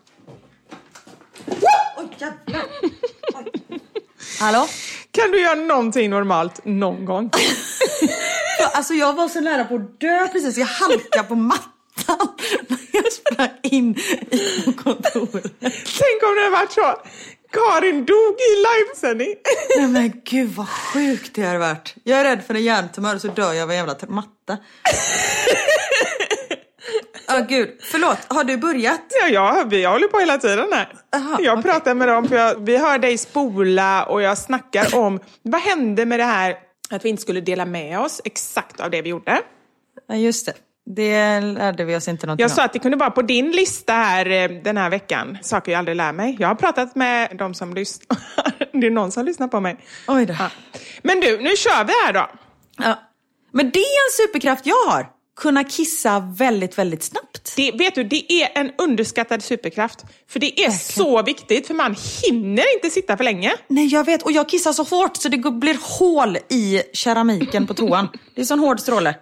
Hallå? 4.40 4.68
Kan 5.12 5.32
du 5.32 5.42
göra 5.42 5.56
någonting 5.56 6.10
normalt 6.10 6.66
någon 6.66 7.06
gång? 7.06 7.30
Alltså 8.74 8.94
jag 8.94 9.14
var 9.14 9.28
så 9.28 9.40
nära 9.40 9.66
på 9.66 9.76
att 9.76 10.00
dö 10.00 10.28
precis. 10.28 10.58
Jag 10.58 10.66
halkade 10.66 11.24
på 11.28 11.36
mattan 11.36 12.28
när 12.68 12.80
jag 12.94 13.14
sprang 13.14 13.58
in 13.64 13.94
på 14.66 14.74
kontoret. 14.74 15.54
Tänk 15.60 16.24
om 16.24 16.36
det 16.36 16.42
hade 16.42 16.50
varit 16.50 16.72
så. 16.72 16.96
Karin 17.52 18.06
dog 18.06 18.36
i 18.50 18.52
livesändning. 18.68 19.36
Nej 19.78 19.88
men 19.88 20.22
gud 20.26 20.50
vad 20.50 20.70
sjukt 20.70 21.36
det 21.36 21.42
har 21.42 21.58
varit. 21.58 21.96
Jag 22.04 22.20
är 22.20 22.24
rädd 22.24 22.44
för 22.48 22.54
en 22.54 22.64
hjärntumör 22.64 23.18
så 23.18 23.28
dör 23.28 23.54
jag 23.54 23.64
av 23.64 23.72
en 23.72 23.78
jävla 23.78 23.96
matta. 24.08 24.58
Ja 27.28 27.46
gud, 27.50 27.70
förlåt. 27.82 28.18
Har 28.28 28.44
du 28.44 28.58
börjat? 28.58 29.02
Ja, 29.22 29.28
ja, 29.28 29.64
vi 29.70 29.86
håller 29.86 30.08
på 30.08 30.20
hela 30.20 30.38
tiden 30.38 30.68
här. 30.74 30.94
Aha, 31.16 31.38
jag 31.40 31.60
okej. 31.60 31.72
pratar 31.72 31.96
med 31.96 32.08
dem, 32.08 32.28
för 32.28 32.36
jag, 32.36 32.66
vi 32.66 32.78
hör 32.78 32.98
dig 32.98 33.18
spola 33.18 34.04
och 34.06 34.22
jag 34.22 34.38
snackar 34.38 34.96
om 34.96 35.20
vad 35.42 35.62
hände 35.62 36.06
med 36.06 36.20
det 36.20 36.24
här 36.24 36.56
att 36.90 37.06
vi 37.06 37.10
inte 37.10 37.22
skulle 37.22 37.42
dela 37.42 37.66
med 37.66 38.00
oss 38.00 38.22
exakt 38.26 38.80
av 38.80 38.90
det 38.92 39.02
vi 39.02 39.10
gjorde. 39.10 39.42
Ja 40.08 40.16
just 40.16 40.46
det. 40.46 40.54
Det 40.96 41.42
lärde 41.42 41.86
vi 41.86 41.96
oss 41.96 42.08
inte 42.08 42.26
någonting 42.26 42.44
Jag 42.44 42.52
sa 42.52 42.64
att 42.64 42.74
det 42.74 42.80
kunde 42.80 42.98
vara 42.98 43.12
på 43.12 43.22
din 43.22 43.52
lista 43.52 43.94
här 43.94 44.30
eh, 44.30 44.50
den 44.64 44.78
här 44.78 44.90
veckan, 44.90 45.38
saker 45.42 45.72
jag 45.72 45.80
aldrig 45.80 45.98
lär 45.98 46.14
mig. 46.14 46.38
Jag 46.40 46.48
har 46.48 46.56
pratat 46.56 46.96
med 46.96 47.36
de 47.38 47.54
som 47.54 47.74
lyssnar. 47.74 48.18
Det 48.82 48.88
är 48.88 48.92
någon 48.92 49.12
som 49.12 49.26
lyssnar 49.26 49.48
på 49.48 49.60
mig. 49.60 49.78
Oj 50.08 50.26
då. 50.26 50.36
Ja. 50.40 50.50
Men 51.02 51.20
du, 51.20 51.38
nu 51.38 51.56
kör 51.56 51.84
vi 51.84 51.94
här 52.06 52.14
då. 52.14 52.30
Ja. 52.78 53.00
Men 53.52 53.72
det 53.72 53.80
är 53.80 54.08
en 54.08 54.28
superkraft 54.28 54.66
jag 54.66 54.92
har. 54.92 55.08
Kunna 55.42 55.64
kissa 55.64 56.20
väldigt, 56.20 56.78
väldigt 56.78 57.04
snabbt. 57.04 57.54
Det, 57.56 57.72
vet 57.72 57.96
du, 57.96 58.04
det 58.04 58.34
är 58.34 58.60
en 58.60 58.72
underskattad 58.78 59.44
superkraft. 59.44 60.06
För 60.30 60.40
det 60.40 60.64
är 60.64 60.72
så 60.72 61.24
viktigt, 61.24 61.68
för 61.68 61.74
man 61.74 61.96
hinner 62.24 62.76
inte 62.76 62.90
sitta 62.90 63.18
för 63.18 63.24
länge. 63.24 63.54
Nej 63.68 63.88
jag 63.88 64.06
vet, 64.06 64.24
och 64.24 64.32
jag 64.32 64.50
kissar 64.50 64.74
så 64.74 64.84
hårt 64.84 65.18
så 65.18 65.30
det 65.30 65.38
blir 65.38 66.00
hål 66.00 66.38
i 66.50 66.82
keramiken 66.94 67.68
på 67.68 67.74
toan. 67.74 68.08
Det 68.36 68.42
är 68.42 68.46
sån 68.46 68.60
hård 68.60 68.80
stråle. 68.80 69.16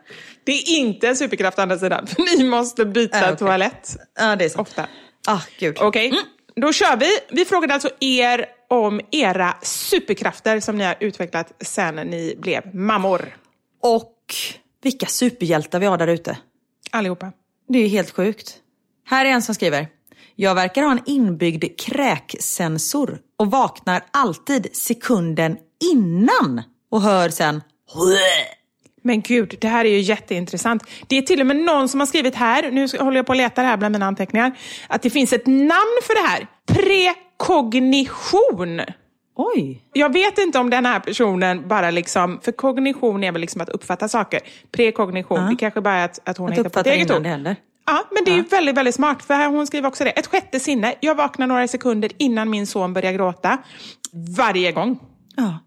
Det 0.50 0.54
är 0.54 0.78
inte 0.78 1.08
en 1.08 1.16
superkraft 1.18 1.60
å 1.60 1.62
andra 1.62 1.78
sidan, 1.80 2.08
ni 2.38 2.43
måste 2.43 2.86
byta 2.86 3.18
Ja, 3.18 3.24
okej. 3.26 3.38
toalett 3.38 3.95
Ja 4.20 4.36
det 4.36 4.45
är 4.45 4.50
sant. 4.50 4.68
ofta. 4.68 4.88
Ah, 5.28 5.41
gud. 5.60 5.78
Okej, 5.82 6.14
då 6.56 6.74
kör 6.74 6.97
vi. 6.97 7.10
Vi 7.32 7.45
frågade 7.45 7.74
alltså 7.74 7.89
er 8.00 8.45
om 8.70 9.02
era 9.12 9.58
superkrafter 9.62 10.60
som 10.60 10.78
ni 10.78 10.84
har 10.84 10.95
utvecklat 11.00 11.52
sen 11.62 11.95
ni 11.95 12.36
blev 12.41 12.76
mammor. 12.76 13.38
Och 13.82 14.16
vilka 14.84 15.06
superhjältar 15.06 15.80
vi 15.80 15.86
har 15.86 15.97
där 15.97 16.08
ute. 16.08 16.38
Allihopa. 16.91 17.32
Det 17.68 17.78
är 17.80 17.84
ju 17.84 17.88
helt 17.88 18.12
sjukt. 18.12 18.56
Här 19.06 19.26
är 19.26 19.30
en 19.30 19.41
som 19.41 19.56
skriver. 19.56 19.88
Jag 20.36 20.56
verkar 20.56 20.84
ha 20.84 20.91
en 20.91 21.02
inbyggd 21.06 21.66
kräksensor 21.80 23.20
och 23.39 23.52
vaknar 23.52 24.06
alltid 24.12 24.68
sekunden 24.76 25.58
innan 25.93 26.62
och 26.91 27.02
hör 27.02 27.30
sen 27.30 27.62
Men 29.02 29.22
gud, 29.22 29.56
det 29.62 29.68
här 29.68 29.86
är 29.86 29.89
ju 29.89 30.00
jätteintressant. 30.00 30.84
Det 31.08 31.18
är 31.18 31.22
till 31.22 31.41
och 31.41 31.47
med 31.47 31.56
någon 31.56 31.89
som 31.89 32.00
har 32.00 32.08
skrivit 32.08 32.36
här, 32.36 32.72
nu 32.72 32.88
håller 33.00 33.18
jag 33.18 33.26
på 33.26 33.32
att 33.32 33.38
leta 33.38 33.62
här 33.62 33.78
bland 33.78 33.91
mina 33.91 34.06
anteckningar, 34.06 34.52
att 34.88 35.02
det 35.02 35.10
finns 35.10 35.34
ett 35.34 35.47
namn 35.47 36.00
för 36.04 36.24
det 36.24 36.30
här. 36.30 36.47
Prekognition. 37.39 38.82
Oj. 39.36 39.84
Jag 39.93 40.14
vet 40.14 40.38
inte 40.38 40.60
om 40.60 40.70
den 40.70 40.86
här 40.86 41.00
personen 41.00 41.68
bara 41.68 41.91
liksom, 41.91 42.39
för 42.43 42.52
kognition 42.52 43.24
är 43.24 43.32
väl 43.32 43.41
liksom 43.41 43.62
att 43.62 43.70
uppfatta 43.70 44.08
saker. 44.08 44.39
Prekognition, 44.72 45.50
det 45.50 45.56
kanske 45.56 45.82
bara 45.82 45.95
är 45.95 46.06
att, 46.06 46.30
att 46.30 46.38
hon 46.38 46.52
Att 46.52 46.58
hittar 46.58 46.70
på 46.70 46.80
ett 46.80 46.88
eget 46.88 47.12
ord. 47.12 47.26
händer. 47.26 47.56
Ja, 47.86 48.04
men 48.12 48.26
det 48.26 48.32
är 48.32 48.36
ju 48.36 48.43
väldigt, 48.43 48.78
väldigt 48.78 48.95
smart. 48.95 49.24
För 49.24 49.34
här, 49.34 49.50
hon 49.50 49.68
skriver 49.68 49.88
också 49.88 50.04
det. 50.04 50.10
Ett 50.10 50.28
sjätte 50.28 50.60
sinne. 50.60 50.95
Jag 51.00 51.16
vaknar 51.16 51.47
några 51.47 51.68
sekunder 51.68 52.12
innan 52.18 52.50
min 52.50 52.68
son 52.68 52.93
börjar 52.93 53.12
gråta. 53.12 53.58
Varje 54.38 54.72
gång. 54.72 55.00
Ja. 55.36 55.60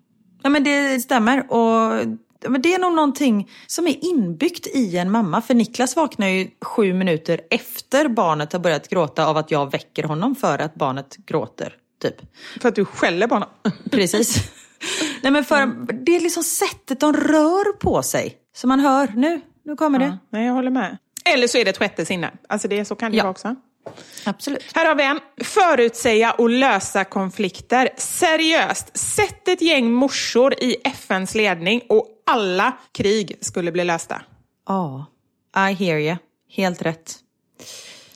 ja 0.43 0.51
men 0.51 0.65
det 0.65 1.01
stämmer. 1.01 1.53
Och 1.53 1.59
ja, 1.61 2.03
men 2.49 2.63
det 2.63 2.75
är 2.75 2.79
nog 2.79 2.93
någonting 2.95 3.51
som 3.67 3.87
är 3.87 4.05
inbyggt 4.05 4.67
i 4.67 4.97
en 4.99 5.11
mamma. 5.11 5.43
För 5.43 5.55
Niklas 5.55 5.97
vaknar 5.97 6.29
ju 6.29 6.51
sju 6.63 6.93
minuter 6.95 7.41
efter 7.51 8.09
barnet 8.09 8.53
har 8.53 8.61
börjat 8.61 8.89
gråta 8.89 9.27
av 9.27 9.37
att 9.37 9.51
jag 9.51 9.71
väcker 9.73 10.03
honom 10.05 10.35
för 10.35 10.59
att 10.59 10.75
barnet 10.75 11.17
gråter. 11.27 11.75
Typ. 12.03 12.15
För 12.61 12.69
att 12.69 12.75
du 12.75 12.85
skäller 12.85 13.27
på 13.27 13.35
honom. 13.35 13.49
Precis. 13.91 14.37
Nej 15.23 15.33
men 15.33 15.45
för 15.45 15.67
det 16.05 16.17
är 16.17 16.21
liksom 16.21 16.43
sättet 16.43 17.01
de 17.01 17.13
rör 17.13 17.73
på 17.73 18.03
sig. 18.03 18.37
Så 18.57 18.67
man 18.67 18.81
hör, 18.81 19.13
nu, 19.17 19.41
nu 19.65 19.77
kommer 19.77 19.99
det. 19.99 20.19
Nej, 20.31 20.47
jag 20.47 20.53
håller 20.55 20.71
med. 20.71 20.99
Eller 21.25 21.47
så 21.47 21.59
är 21.59 21.65
det 21.65 21.71
ett 21.71 21.79
sjätte 21.79 22.05
sinne. 22.05 22.31
Alltså 22.49 22.69
det, 22.69 22.85
så 22.85 22.95
kan 22.95 23.11
det 23.11 23.17
Ja. 23.17 23.25
vara 23.25 23.31
också. 23.31 23.57
Absolut. 24.25 24.65
Här 24.75 24.87
har 24.87 24.95
vi 24.95 25.05
en. 25.05 25.21
Förutsäga 25.45 26.33
och 26.33 26.51
lösa 26.51 27.05
konflikter. 27.05 27.89
Seriöst, 27.97 28.99
sätt 28.99 29.49
ett 29.49 29.63
gäng 29.63 29.93
morsor 29.93 30.55
i 30.55 30.77
FNs 30.85 31.35
ledning 31.35 31.83
och 31.89 32.09
alla 32.27 32.73
krig 32.93 33.39
skulle 33.41 33.73
bli 33.73 33.85
lösta. 33.85 34.23
Ja, 34.69 35.07
I 35.57 35.73
hear 35.75 35.99
you. 35.99 36.17
Helt 36.51 36.83
rätt. 36.83 37.15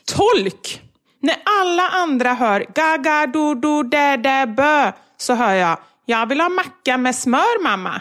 Tolk! 0.04 0.82
När 1.20 1.36
alla 1.60 1.88
andra 1.88 2.34
hör 2.34 2.66
gaga 2.74 3.26
do 3.26 3.54
do 3.54 3.82
dä 3.82 4.16
dä 4.16 4.46
bö 4.46 4.92
så 5.16 5.34
hör 5.34 5.54
jag 5.54 5.78
jag 6.08 6.26
vill 6.26 6.40
ha 6.40 6.48
macka 6.48 6.96
med 6.96 7.14
smör 7.16 7.62
mamma. 7.62 8.00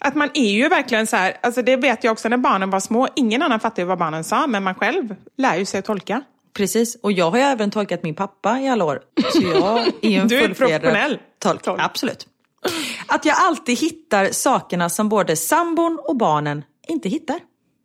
Att 0.00 0.14
man 0.14 0.30
är 0.34 0.50
ju 0.50 0.68
verkligen 0.68 1.06
så 1.06 1.16
här, 1.16 1.36
alltså 1.42 1.62
det 1.62 1.76
vet 1.76 2.04
jag 2.04 2.12
också 2.12 2.28
när 2.28 2.36
barnen 2.36 2.70
var 2.70 2.80
små. 2.80 3.08
Ingen 3.16 3.42
annan 3.42 3.60
fattar 3.60 3.82
ju 3.82 3.86
vad 3.86 3.98
barnen 3.98 4.24
sa, 4.24 4.46
men 4.46 4.62
man 4.62 4.74
själv 4.74 5.16
lär 5.38 5.56
ju 5.56 5.64
sig 5.64 5.78
att 5.78 5.84
tolka. 5.84 6.22
Precis, 6.54 6.96
och 7.02 7.12
jag 7.12 7.30
har 7.30 7.38
ju 7.38 7.44
även 7.44 7.70
tolkat 7.70 8.02
min 8.02 8.14
pappa 8.14 8.60
i 8.60 8.68
alla 8.68 8.84
år. 8.84 9.00
Så 9.32 9.42
jag 9.42 9.78
är 10.02 10.08
ju 10.10 10.16
en 10.16 10.28
Du 10.28 10.38
är 10.40 10.48
professionell 10.48 11.18
tolk. 11.38 11.62
tolk. 11.62 11.80
Absolut. 11.82 12.26
Att 13.06 13.24
jag 13.24 13.36
alltid 13.38 13.78
hittar 13.78 14.30
sakerna 14.32 14.88
som 14.88 15.08
både 15.08 15.36
sambon 15.36 15.98
och 16.08 16.16
barnen 16.16 16.64
inte 16.88 17.08
hittar. 17.08 17.36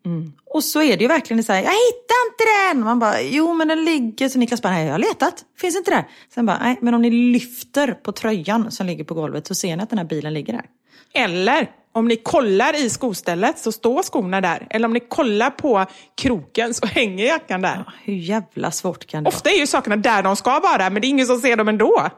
Mm. 0.05 0.33
Och 0.45 0.63
så 0.63 0.81
är 0.81 0.97
det 0.97 1.03
ju 1.03 1.07
verkligen 1.07 1.43
så 1.43 1.53
här, 1.53 1.59
jag 1.59 1.71
hittar 1.71 2.27
inte 2.27 2.43
den! 2.73 2.83
Man 2.83 2.99
bara, 2.99 3.21
jo 3.21 3.53
men 3.53 3.67
den 3.67 3.85
ligger, 3.85 4.29
så 4.29 4.39
Niklas 4.39 4.61
bara, 4.61 4.73
nej 4.73 4.85
jag 4.85 4.93
har 4.93 4.99
letat, 4.99 5.45
finns 5.57 5.77
inte 5.77 5.91
där. 5.91 6.07
Sen 6.33 6.45
bara, 6.45 6.57
nej 6.61 6.77
men 6.81 6.93
om 6.93 7.01
ni 7.01 7.09
lyfter 7.09 7.91
på 7.91 8.11
tröjan 8.11 8.71
som 8.71 8.85
ligger 8.85 9.03
på 9.03 9.13
golvet 9.13 9.47
så 9.47 9.55
ser 9.55 9.77
ni 9.77 9.83
att 9.83 9.89
den 9.89 9.99
här 9.99 10.05
bilen 10.05 10.33
ligger 10.33 10.53
där. 10.53 10.65
Eller 11.13 11.71
om 11.93 12.07
ni 12.07 12.15
kollar 12.15 12.85
i 12.85 12.89
skostället 12.89 13.59
så 13.59 13.71
står 13.71 14.03
skorna 14.03 14.41
där. 14.41 14.67
Eller 14.69 14.85
om 14.85 14.93
ni 14.93 14.99
kollar 14.99 15.49
på 15.49 15.85
kroken 16.17 16.73
så 16.73 16.85
hänger 16.85 17.25
jackan 17.25 17.61
där. 17.61 17.93
Hur 18.03 18.13
jävla 18.13 18.71
svårt 18.71 19.05
kan 19.05 19.23
det 19.23 19.27
Ofta 19.27 19.49
är 19.49 19.57
ju 19.57 19.67
sakerna 19.67 19.95
där 19.95 20.23
de 20.23 20.35
ska 20.35 20.59
vara, 20.59 20.89
men 20.89 21.01
det 21.01 21.07
är 21.07 21.09
ingen 21.09 21.27
som 21.27 21.37
ser 21.37 21.55
dem 21.55 21.67
ändå. 21.67 21.91
vara? 21.91 22.11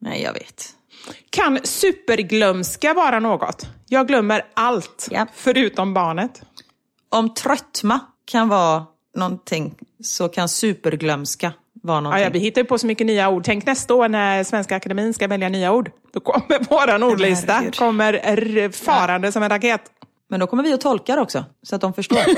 Nej 0.00 0.22
jag 0.22 0.32
vet. 0.32 0.75
Kan 1.30 1.58
superglömska 1.64 2.94
vara 2.94 3.20
något? 3.20 3.66
Jag 3.88 4.06
glömmer 4.08 4.44
allt, 4.54 5.08
Ja. 5.10 5.26
förutom 5.34 5.94
barnet. 5.94 6.42
Om 7.08 7.34
tröttma 7.34 8.00
kan 8.24 8.48
vara 8.48 8.84
någonting 9.16 9.74
så 10.04 10.28
kan 10.28 10.48
superglömska 10.48 11.52
vara 11.82 11.96
Ja, 11.96 12.00
någonting. 12.00 12.24
ja, 12.24 12.30
vi 12.32 12.38
hittar 12.38 12.60
ju 12.60 12.64
på 12.64 12.78
så 12.78 12.86
mycket 12.86 13.06
nya 13.06 13.28
ord. 13.28 13.44
Tänk 13.44 13.66
nästa 13.66 13.94
år 13.94 14.08
när 14.08 14.44
Svenska 14.44 14.76
Akademin 14.76 15.14
ska 15.14 15.28
välja 15.28 15.48
nya 15.48 15.72
ord. 15.72 15.90
Då 16.12 16.20
kommer 16.20 16.64
våran 16.70 17.02
ordlista 17.02 17.52
herregud. 17.52 17.76
kommer 17.76 18.70
farande 18.70 19.32
som 19.32 19.42
en 19.42 19.48
raket. 19.48 19.80
Men 20.30 20.40
då 20.40 20.46
kommer 20.46 20.62
vi 20.62 20.72
att 20.72 20.80
tolka 20.80 21.16
det 21.16 21.22
också, 21.22 21.44
så 21.62 21.74
att 21.74 21.80
de 21.80 21.94
förstår. 21.94 22.18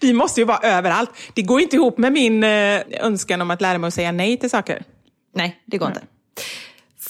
Vi 0.00 0.12
måste 0.12 0.40
ju 0.40 0.44
vara 0.44 0.58
överallt. 0.58 1.10
Det 1.34 1.42
går 1.42 1.60
inte 1.60 1.76
ihop 1.76 1.98
med 1.98 2.12
min 2.12 2.44
eh, 2.44 2.80
önskan 3.00 3.40
om 3.40 3.50
att 3.50 3.60
lära 3.60 3.78
mig 3.78 3.88
att 3.88 3.94
säga 3.94 4.12
nej 4.12 4.36
till 4.36 4.50
saker. 4.50 4.82
Nej, 5.34 5.60
det 5.66 5.78
går 5.78 5.88
inte. 5.88 6.00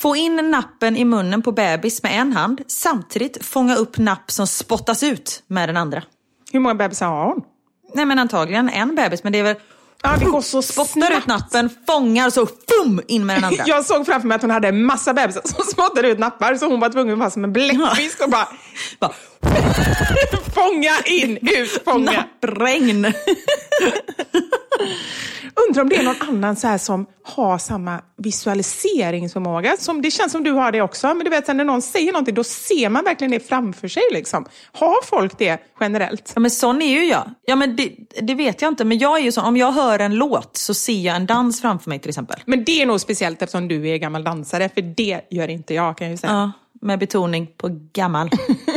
Få 0.00 0.16
in 0.16 0.36
nappen 0.50 0.96
i 0.96 1.04
munnen 1.04 1.42
på 1.42 1.52
bebis 1.52 2.02
med 2.02 2.20
en 2.20 2.32
hand, 2.32 2.62
samtidigt 2.66 3.44
fånga 3.44 3.74
upp 3.76 3.98
napp 3.98 4.30
som 4.30 4.46
spottas 4.46 5.02
ut 5.02 5.42
med 5.46 5.68
den 5.68 5.76
andra. 5.76 6.02
Hur 6.52 6.60
många 6.60 6.74
bebisar 6.74 7.06
har 7.06 7.26
hon? 7.26 7.42
Nej 7.94 8.06
men 8.06 8.18
antagligen 8.18 8.68
en 8.68 8.94
bebis, 8.94 9.24
men 9.24 9.32
det 9.32 9.38
är 9.38 9.42
väl... 9.42 9.56
Ja, 10.02 10.16
det 10.18 10.24
går 10.24 10.40
så 10.40 10.62
Spottar 10.62 10.84
snabbt. 10.92 11.16
ut 11.16 11.26
nappen, 11.26 11.70
fångar 11.86 12.30
så 12.30 12.46
fum 12.46 13.00
in 13.08 13.26
med 13.26 13.36
den 13.36 13.44
andra. 13.44 13.64
Jag 13.66 13.84
såg 13.84 14.06
framför 14.06 14.28
mig 14.28 14.34
att 14.36 14.42
hon 14.42 14.50
hade 14.50 14.68
en 14.68 14.84
massa 14.84 15.14
bebisar 15.14 15.42
som 15.44 15.64
spottade 15.72 16.08
ut 16.08 16.18
nappar 16.18 16.54
så 16.54 16.66
hon 16.66 16.80
var 16.80 16.88
tvungen 16.88 17.12
att 17.12 17.18
vara 17.18 17.30
som 17.30 17.44
en 17.44 17.52
bläckfisk 17.52 18.20
och 18.24 18.30
bara 18.30 18.48
Bara, 19.00 19.12
fånga 20.54 20.92
in, 21.06 21.38
ut, 21.42 21.82
fånga. 21.84 22.12
Nappregn. 22.12 23.12
Undrar 25.68 25.82
om 25.82 25.88
det 25.88 25.96
är 25.96 26.02
någon 26.02 26.22
annan 26.28 26.56
så 26.56 26.66
här 26.66 26.78
som 26.78 27.06
har 27.22 27.58
samma 27.58 28.00
visualiseringsförmåga. 28.16 29.76
Som, 29.78 30.02
det 30.02 30.10
känns 30.10 30.32
som 30.32 30.44
du 30.44 30.50
har 30.52 30.72
det 30.72 30.82
också, 30.82 31.06
men 31.06 31.18
du 31.24 31.30
vet 31.30 31.46
när 31.48 31.64
någon 31.64 31.82
säger 31.82 32.12
någonting 32.12 32.34
då 32.34 32.44
ser 32.44 32.88
man 32.88 33.04
verkligen 33.04 33.30
det 33.30 33.48
framför 33.48 33.88
sig. 33.88 34.02
Liksom. 34.12 34.46
Har 34.72 35.04
folk 35.06 35.38
det 35.38 35.60
generellt? 35.80 36.32
Ja 36.34 36.40
men 36.40 36.50
sån 36.50 36.82
är 36.82 36.90
ju 37.00 37.04
jag. 37.04 37.30
Ja 37.46 37.56
men 37.56 37.76
det, 37.76 37.92
det 38.20 38.34
vet 38.34 38.62
jag 38.62 38.68
inte, 38.68 38.84
men 38.84 38.98
jag 38.98 39.18
är 39.18 39.22
ju 39.22 39.32
sån. 39.32 39.44
Om 39.44 39.56
jag 39.56 39.72
hör 39.72 39.89
en 39.98 40.14
låt 40.14 40.56
så 40.56 40.74
ser 40.74 41.00
jag 41.00 41.16
en 41.16 41.26
dans 41.26 41.60
framför 41.60 41.88
mig 41.90 41.98
till 41.98 42.08
exempel. 42.08 42.40
Men 42.46 42.64
det 42.64 42.82
är 42.82 42.86
nog 42.86 43.00
speciellt 43.00 43.42
eftersom 43.42 43.68
du 43.68 43.88
är 43.88 43.96
gammal 43.96 44.24
dansare, 44.24 44.68
för 44.68 44.82
det 44.82 45.20
gör 45.30 45.48
inte 45.48 45.74
jag 45.74 45.96
kan 45.98 46.06
jag 46.06 46.12
ju 46.12 46.16
säga. 46.18 46.32
Ja, 46.32 46.52
med 46.86 46.98
betoning 46.98 47.46
på 47.56 47.68
gammal. 47.92 48.30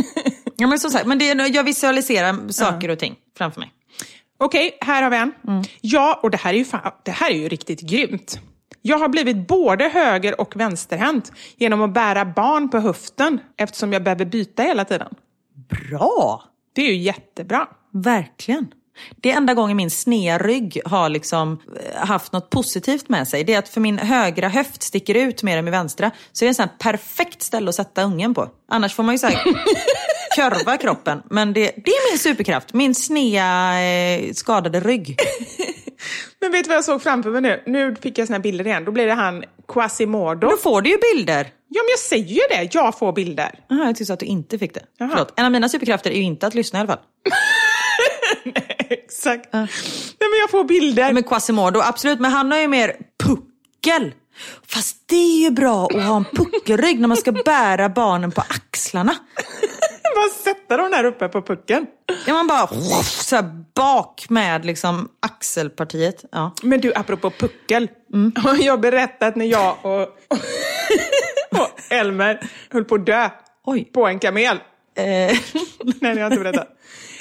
ja 0.58 0.68
men 0.68 0.80
som 0.80 0.92
sagt, 0.92 1.06
men 1.06 1.20
det, 1.20 1.30
är- 1.30 1.56
jag 1.56 1.64
visualiserar 1.64 2.52
saker 2.52 2.90
och 2.90 3.00
ting 3.00 3.16
framför 3.38 3.60
mig. 3.60 3.72
Okej, 4.38 4.78
här 4.82 5.04
har 5.04 5.10
vi 5.10 5.18
en. 5.18 5.34
Ja, 5.82 6.20
och 6.24 6.32
det 6.32 6.38
här, 6.38 6.54
är 6.54 6.58
ju 6.58 6.66
fan, 6.66 6.92
det 7.04 7.12
här 7.12 7.32
är 7.32 7.36
ju 7.38 7.48
riktigt 7.50 7.82
grymt. 7.82 8.40
Jag 8.82 8.98
har 9.00 9.08
blivit 9.10 9.48
både 9.48 9.88
höger 9.90 10.42
och 10.42 10.56
vänsterhänt 10.56 11.32
genom 11.58 11.82
att 11.82 11.94
bära 11.94 12.26
barn 12.26 12.70
på 12.70 12.80
höften 12.80 13.40
eftersom 13.58 13.94
jag 13.94 14.04
behöver 14.04 14.26
byta 14.26 14.64
hela 14.64 14.86
tiden. 14.86 15.14
Bra! 15.90 16.44
Det 16.76 16.82
är 16.82 16.86
ju 16.88 16.96
jättebra. 16.98 17.68
Verkligen. 17.92 18.68
Det 19.16 19.32
är 19.32 19.38
enda 19.38 19.54
gången 19.54 19.78
min 19.78 19.92
snedrygg 19.92 20.82
har 20.86 21.10
liksom 21.10 21.60
eh, 21.80 22.06
haft 22.06 22.32
något 22.32 22.50
positivt 22.50 23.10
med 23.10 23.28
sig. 23.28 23.44
Det 23.44 23.54
är 23.54 23.60
att 23.60 23.70
för 23.70 23.82
min 23.82 23.98
högra 23.98 24.50
höft 24.50 24.84
sticker 24.84 25.16
ut 25.16 25.44
mer 25.44 25.58
än 25.58 25.66
min 25.66 25.72
vänstra. 25.72 26.12
Så 26.32 26.46
det 26.46 26.46
är 26.46 26.48
en 26.48 26.56
sån 26.56 26.68
här 26.70 26.92
perfekt 26.92 27.42
ställe 27.42 27.70
att 27.70 27.76
sätta 27.76 28.04
ungen 28.04 28.34
på. 28.34 28.50
Annars 28.72 28.96
får 28.96 29.04
man 29.04 29.16
ju 29.16 29.20
så 29.20 29.28
här 29.28 29.44
körva 30.36 30.78
kroppen. 30.78 31.22
Men 31.30 31.54
det, 31.54 31.62
det 31.62 31.92
är 31.92 32.12
min 32.12 32.20
superkraft. 32.20 32.74
Min 32.74 32.96
snea 32.96 33.82
eh, 33.82 34.34
skadade 34.34 34.80
rygg. 34.80 35.20
Men 36.42 36.52
vet 36.52 36.64
du 36.64 36.68
vad 36.68 36.78
jag 36.78 36.86
såg 36.86 37.04
framför 37.04 37.30
mig 37.30 37.42
nu? 37.42 37.64
Nu 37.66 37.96
fick 37.96 38.18
jag 38.18 38.28
såna 38.28 38.40
bilder 38.40 38.68
igen. 38.68 38.86
Då 38.86 38.92
blir 38.92 39.08
det 39.08 39.14
han 39.14 39.44
Quasimodo. 39.68 40.50
Då 40.50 40.58
får 40.58 40.82
du 40.82 40.90
ju 40.90 40.98
bilder. 40.98 41.52
Ja, 41.68 41.82
men 41.84 41.90
jag 41.90 42.00
säger 42.00 42.34
ju 42.34 42.42
det. 42.50 42.70
Jag 42.74 43.00
får 43.00 43.14
bilder. 43.14 43.60
Aha, 43.72 43.86
jag 43.86 43.96
tyckte 43.96 44.14
att 44.14 44.20
du 44.20 44.26
inte 44.26 44.60
fick 44.60 44.74
det. 44.74 44.82
Förlåt. 44.98 45.34
En 45.40 45.46
av 45.46 45.52
mina 45.52 45.70
superkrafter 45.70 46.12
är 46.12 46.16
ju 46.16 46.24
inte 46.24 46.48
att 46.48 46.54
lyssna 46.54 46.80
i 46.80 46.82
alla 46.82 46.88
fall. 46.88 47.00
Exakt. 49.18 49.54
Nej, 49.54 49.68
men 50.20 50.40
jag 50.42 50.50
får 50.52 50.64
bilder. 50.64 51.14
Men 51.14 51.24
Quasimodo, 51.24 51.80
absolut. 51.80 52.20
Men 52.20 52.32
han 52.32 52.52
har 52.52 52.60
ju 52.60 52.68
mer 52.68 52.96
puckel. 53.24 54.14
Fast 54.68 54.98
det 55.06 55.16
är 55.16 55.44
ju 55.44 55.52
bra 55.52 55.86
att 55.86 56.04
ha 56.04 56.16
en 56.18 56.26
puckelrygg 56.26 57.00
när 57.00 57.08
man 57.08 57.18
ska 57.18 57.32
bära 57.32 57.90
barnen 57.90 58.32
på 58.32 58.42
axlarna. 58.42 59.16
Bara 60.16 60.30
sätta 60.44 60.78
dem 60.78 60.92
där 60.92 61.04
uppe 61.04 61.28
på 61.28 61.42
pucken. 61.42 61.86
Ja, 62.28 62.34
man 62.34 62.48
bara 62.48 62.68
så 63.04 63.36
här 63.36 63.66
bak 63.76 64.26
med 64.30 64.66
liksom 64.66 65.10
axelpartiet. 65.20 66.26
Ja. 66.32 66.54
Men 66.64 66.82
du, 66.82 66.94
apropå 66.96 67.30
puckel. 67.30 67.90
Har 68.36 68.56
jag 68.56 68.82
berättat 68.82 69.36
när 69.36 69.46
jag 69.46 69.78
och, 69.82 70.02
och 71.62 71.70
Elmer 71.90 72.50
höll 72.70 72.86
på 72.86 72.96
att 72.96 73.06
dö 73.06 73.30
Oj. 73.66 73.92
på 73.94 74.08
en 74.08 74.20
kamel? 74.20 74.58
Eh, 74.96 75.04
Nej, 75.84 75.98
det 76.00 76.08
har 76.08 76.16
jag 76.16 76.32
inte 76.32 76.44
berättat. 76.44 76.68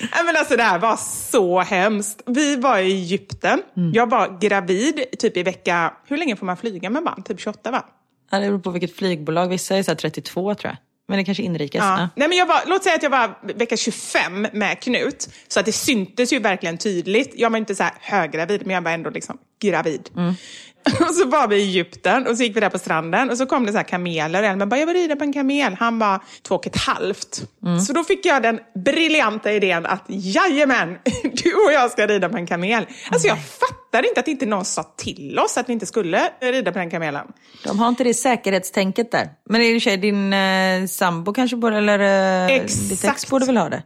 Nej, 0.01 0.25
men 0.25 0.37
alltså 0.37 0.57
det 0.57 0.63
här 0.63 0.79
var 0.79 0.97
så 1.31 1.61
hemskt. 1.61 2.23
Vi 2.27 2.57
var 2.57 2.79
i 2.79 2.93
Egypten. 2.93 3.63
Jag 3.93 4.11
var 4.11 4.39
gravid 4.41 5.05
typ 5.19 5.37
i 5.37 5.43
vecka... 5.43 5.95
Hur 6.07 6.17
länge 6.17 6.37
får 6.37 6.47
man 6.47 6.57
flyga 6.57 6.91
med 6.91 7.05
barn? 7.05 7.23
Typ 7.23 7.41
28 7.41 7.71
va? 7.71 7.85
ja, 8.33 8.39
det 8.39 8.47
beror 8.47 8.59
på 8.59 8.71
vilket 8.71 8.97
flygbolag. 8.97 9.49
Vissa 9.49 9.77
är 9.77 9.83
så 9.83 9.91
här 9.91 9.97
32 9.97 10.55
tror 10.55 10.71
jag. 10.71 10.77
Men 11.09 11.19
det 11.19 11.25
kanske 11.25 11.43
inrikes. 11.43 11.79
Ja. 11.79 12.01
Ja. 12.01 12.09
Nej, 12.17 12.29
men 12.29 12.39
jag 12.39 12.47
var, 12.47 12.61
låt 12.67 12.83
säga 12.85 12.95
att 12.95 13.03
jag 13.03 13.11
var 13.11 13.55
vecka 13.55 13.77
25 13.77 14.47
med 14.53 14.81
Knut. 14.81 15.29
Så 15.49 15.61
att 15.61 15.67
det 15.67 15.73
syntes 15.73 16.33
ju 16.33 16.39
verkligen 16.39 16.79
tydligt. 16.79 17.33
Jag 17.37 17.51
var 17.51 17.59
inte 17.59 17.75
så 17.75 17.83
här 17.83 17.93
höggravid, 18.01 18.67
men 18.67 18.75
jag 18.75 18.83
var 18.83 18.91
ändå 18.91 19.11
liksom 19.11 19.39
gravid. 19.63 20.11
Och 21.09 21.15
så 21.15 21.27
var 21.27 21.49
vi 21.49 21.57
i 21.57 21.63
Egypten 21.63 22.27
och 22.27 22.37
så 22.37 22.43
gick 22.43 22.57
vi 22.57 22.61
där 22.61 22.71
på 22.71 22.79
stranden 22.79 23.31
och 23.31 23.39
så 23.39 23.47
kom 23.47 23.67
det 23.67 23.73
så 23.73 23.79
här 23.79 23.85
kameler. 23.85 24.43
Elmer 24.43 24.67
bara, 24.67 24.81
jag 24.81 24.87
vill 24.87 24.97
rida 24.97 25.17
på 25.17 25.25
en 25.25 25.33
kamel. 25.33 25.77
Han 25.79 25.99
var 25.99 26.21
två 26.43 26.55
och 26.55 26.67
ett 26.67 26.77
halvt. 26.77 27.43
Så 27.87 27.93
då 27.93 28.05
fick 28.05 28.27
jag 28.27 28.43
den 28.43 28.61
briljanta 28.85 29.53
idén 29.53 29.87
att 29.87 30.05
jajamän, 30.09 30.99
du 31.23 31.55
och 31.55 31.73
jag 31.73 31.91
ska 31.91 32.07
rida 32.07 32.29
på 32.29 32.37
en 32.37 32.47
kamel. 32.47 32.87
Alltså 33.11 33.29
jag 33.29 33.39
fattar 33.45 34.09
inte 34.09 34.21
att 34.21 34.29
inte 34.29 34.47
någon 34.47 34.65
sa 34.65 34.83
till 34.83 35.39
oss 35.39 35.57
att 35.57 35.69
vi 35.69 35.73
inte 35.73 35.87
skulle 35.87 36.31
rida 36.41 36.73
på 36.73 36.79
den 36.79 36.91
kamelen. 36.91 37.27
De 37.65 37.79
har 37.79 37.89
inte 37.89 38.05
det 38.05 38.15
säkerhetstänket 38.15 39.11
där. 39.11 39.29
Men 39.51 39.63
i 39.63 39.71
och 39.71 39.83
för 39.83 39.91
sig, 39.91 39.97
din 39.97 40.33
eh, 40.33 40.87
sambo 40.87 41.33
kanske 41.33 41.57
borde, 41.57 41.77
eller 41.77 41.99
eh, 41.99 42.47
ditt 42.47 42.65
ex 42.65 42.93
Exakt. 42.93 43.31
borde 43.31 43.47
väl 43.47 43.57
ha 43.57 43.69
det? 43.69 43.83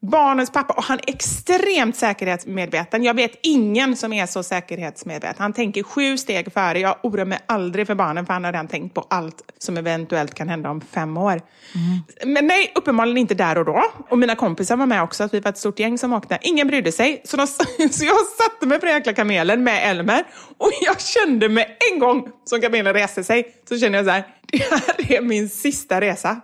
Barnens 0.00 0.50
pappa 0.52 0.74
och 0.74 0.82
han 0.84 0.98
är 0.98 1.10
extremt 1.14 1.96
säkerhetsmedveten. 1.96 3.04
Jag 3.04 3.14
vet 3.14 3.38
ingen 3.42 3.96
som 3.96 4.12
är 4.12 4.26
så 4.26 4.42
säkerhetsmedveten. 4.42 5.36
Han 5.38 5.52
tänker 5.52 5.82
sju 5.82 6.18
steg 6.18 6.52
före. 6.52 6.78
Jag 6.78 6.96
oroar 7.02 7.24
mig 7.24 7.38
aldrig 7.46 7.86
för 7.86 7.94
barnen 7.94 8.26
för 8.26 8.32
han 8.32 8.44
har 8.44 8.52
redan 8.52 8.68
tänkt 8.68 8.94
på 8.94 9.06
allt 9.10 9.42
som 9.58 9.76
eventuellt 9.76 10.34
kan 10.34 10.48
hända 10.48 10.70
om 10.70 10.80
fem 10.80 11.16
år. 11.16 11.40
Men 12.26 12.46
nej, 12.46 12.72
uppenbarligen 12.74 13.18
inte 13.18 13.34
där 13.34 13.58
och 13.58 13.64
då. 13.64 13.84
Och 14.08 14.18
mina 14.18 14.34
kompisar 14.34 14.76
var 14.76 14.86
med 14.86 15.02
också, 15.02 15.24
att 15.24 15.34
vi 15.34 15.40
var 15.40 15.50
ett 15.50 15.58
stort 15.58 15.78
gäng 15.78 15.98
som 15.98 16.12
åkte. 16.12 16.38
Ingen 16.42 16.66
brydde 16.66 16.92
sig. 16.92 17.22
Så, 17.24 17.36
de, 17.36 17.46
så 17.90 18.04
jag 18.04 18.26
satte 18.38 18.66
mig 18.66 18.80
på 18.80 18.86
den 18.86 18.94
jäkla 18.94 19.12
kamelen 19.12 19.64
med 19.64 19.90
Elmer 19.90 20.24
och 20.58 20.70
jag 20.80 21.00
kände 21.00 21.48
med 21.48 21.66
en 21.92 21.98
gång 21.98 22.28
som 22.44 22.60
kamelen 22.60 22.94
reste 22.94 23.24
sig 23.24 23.54
så 23.68 23.78
kände 23.78 23.98
jag 23.98 24.04
så 24.04 24.10
här, 24.10 24.26
det 24.52 24.58
här 24.70 25.12
är 25.12 25.22
min 25.22 25.48
sista 25.48 26.00
resa. 26.00 26.40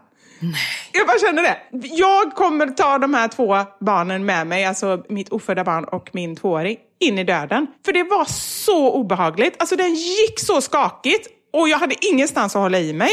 Jag 0.92 1.06
bara 1.06 1.18
kände 1.18 1.42
det. 1.42 1.58
Jag 1.88 2.34
kommer 2.34 2.66
ta 2.66 2.98
de 2.98 3.14
här 3.14 3.28
två 3.28 3.56
barnen 3.80 4.24
med 4.24 4.46
mig, 4.46 4.64
alltså 4.64 5.04
mitt 5.08 5.28
ofödda 5.28 5.64
barn 5.64 5.84
och 5.84 6.10
min 6.12 6.36
tvååring, 6.36 6.76
in 7.00 7.18
i 7.18 7.24
döden. 7.24 7.66
För 7.84 7.92
det 7.92 8.02
var 8.02 8.24
så 8.24 8.92
obehagligt. 8.92 9.54
Alltså 9.58 9.76
den 9.76 9.94
gick 9.94 10.40
så 10.40 10.60
skakigt 10.60 11.28
och 11.52 11.68
jag 11.68 11.78
hade 11.78 12.06
ingenstans 12.06 12.56
att 12.56 12.62
hålla 12.62 12.78
i 12.78 12.92
mig. 12.92 13.10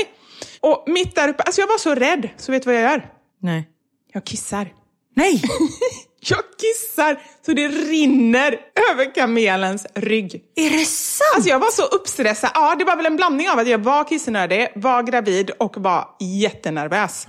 Och 0.59 0.83
mitt 0.87 1.15
där 1.15 1.29
uppe, 1.29 1.43
alltså 1.43 1.61
jag 1.61 1.67
var 1.67 1.77
så 1.77 1.95
rädd. 1.95 2.29
Så 2.37 2.51
vet 2.51 2.63
du 2.63 2.67
vad 2.67 2.75
jag 2.83 2.91
gör? 2.91 3.09
Nej. 3.41 3.67
Jag 4.13 4.25
kissar. 4.25 4.67
Nej! 5.15 5.41
Jag 6.23 6.39
kissar 6.57 7.21
så 7.45 7.53
det 7.53 7.67
rinner 7.67 8.59
över 8.91 9.15
kamelens 9.15 9.87
rygg. 9.95 10.43
Är 10.55 10.69
det 10.69 10.85
sant? 10.85 11.31
Alltså 11.35 11.49
jag 11.49 11.59
var 11.59 11.71
så 11.71 11.83
uppstressad. 11.83 12.51
Ja, 12.53 12.75
det 12.79 12.85
var 12.85 12.95
väl 12.95 13.05
en 13.05 13.15
blandning 13.15 13.49
av 13.49 13.59
att 13.59 13.67
jag 13.67 13.77
var 13.77 14.03
kissnödig, 14.03 14.67
var 14.75 15.03
gravid 15.03 15.51
och 15.59 15.77
var 15.77 16.07
jättenervös. 16.19 17.27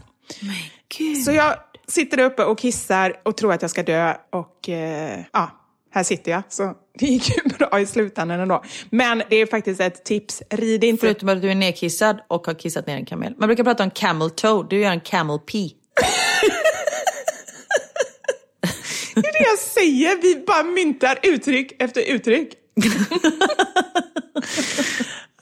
Gud. 0.99 1.25
Så 1.25 1.33
jag 1.33 1.55
sitter 1.89 2.19
uppe 2.19 2.45
och 2.45 2.59
kissar 2.59 3.21
och 3.25 3.37
tror 3.37 3.53
att 3.53 3.63
jag 3.63 3.71
ska 3.71 3.83
dö 3.83 4.15
och 4.33 4.69
eh, 4.69 5.21
ja, 5.33 5.51
här 5.95 6.03
sitter 6.03 6.33
jag. 6.33 6.43
Så 6.49 6.75
det 6.99 7.07
gick 7.07 7.37
ju 7.37 7.43
bra 7.59 7.81
i 7.81 7.87
slutändan 7.87 8.41
ändå. 8.41 8.63
Men 8.91 9.23
det 9.31 9.37
är 9.37 9.47
faktiskt 9.47 9.81
ett 9.81 10.05
tips, 10.05 10.43
rid 10.51 10.85
inte. 10.85 11.07
Förutom 11.07 11.29
att 11.29 11.43
du 11.43 11.51
är 11.51 11.55
nedkissad 11.55 12.21
och 12.29 12.47
har 12.47 12.55
kissat 12.55 12.87
ner 12.87 12.97
en 12.97 13.07
kamel. 13.07 13.35
Man 13.39 13.49
brukar 13.49 13.65
prata 13.65 13.85
om 13.85 13.91
camel 13.91 14.31
toe, 14.31 14.67
du 14.71 14.81
gör 14.81 14.91
en 14.91 15.01
camel 15.01 15.39
pee. 15.39 15.71
Det 19.15 19.29
är 19.29 19.33
det 19.33 19.49
jag 19.51 19.59
säger, 19.59 20.23
vi 20.23 20.45
bara 20.47 20.63
myntar 20.63 21.19
uttryck 21.23 21.73
efter 21.83 22.01
uttryck. 22.01 22.53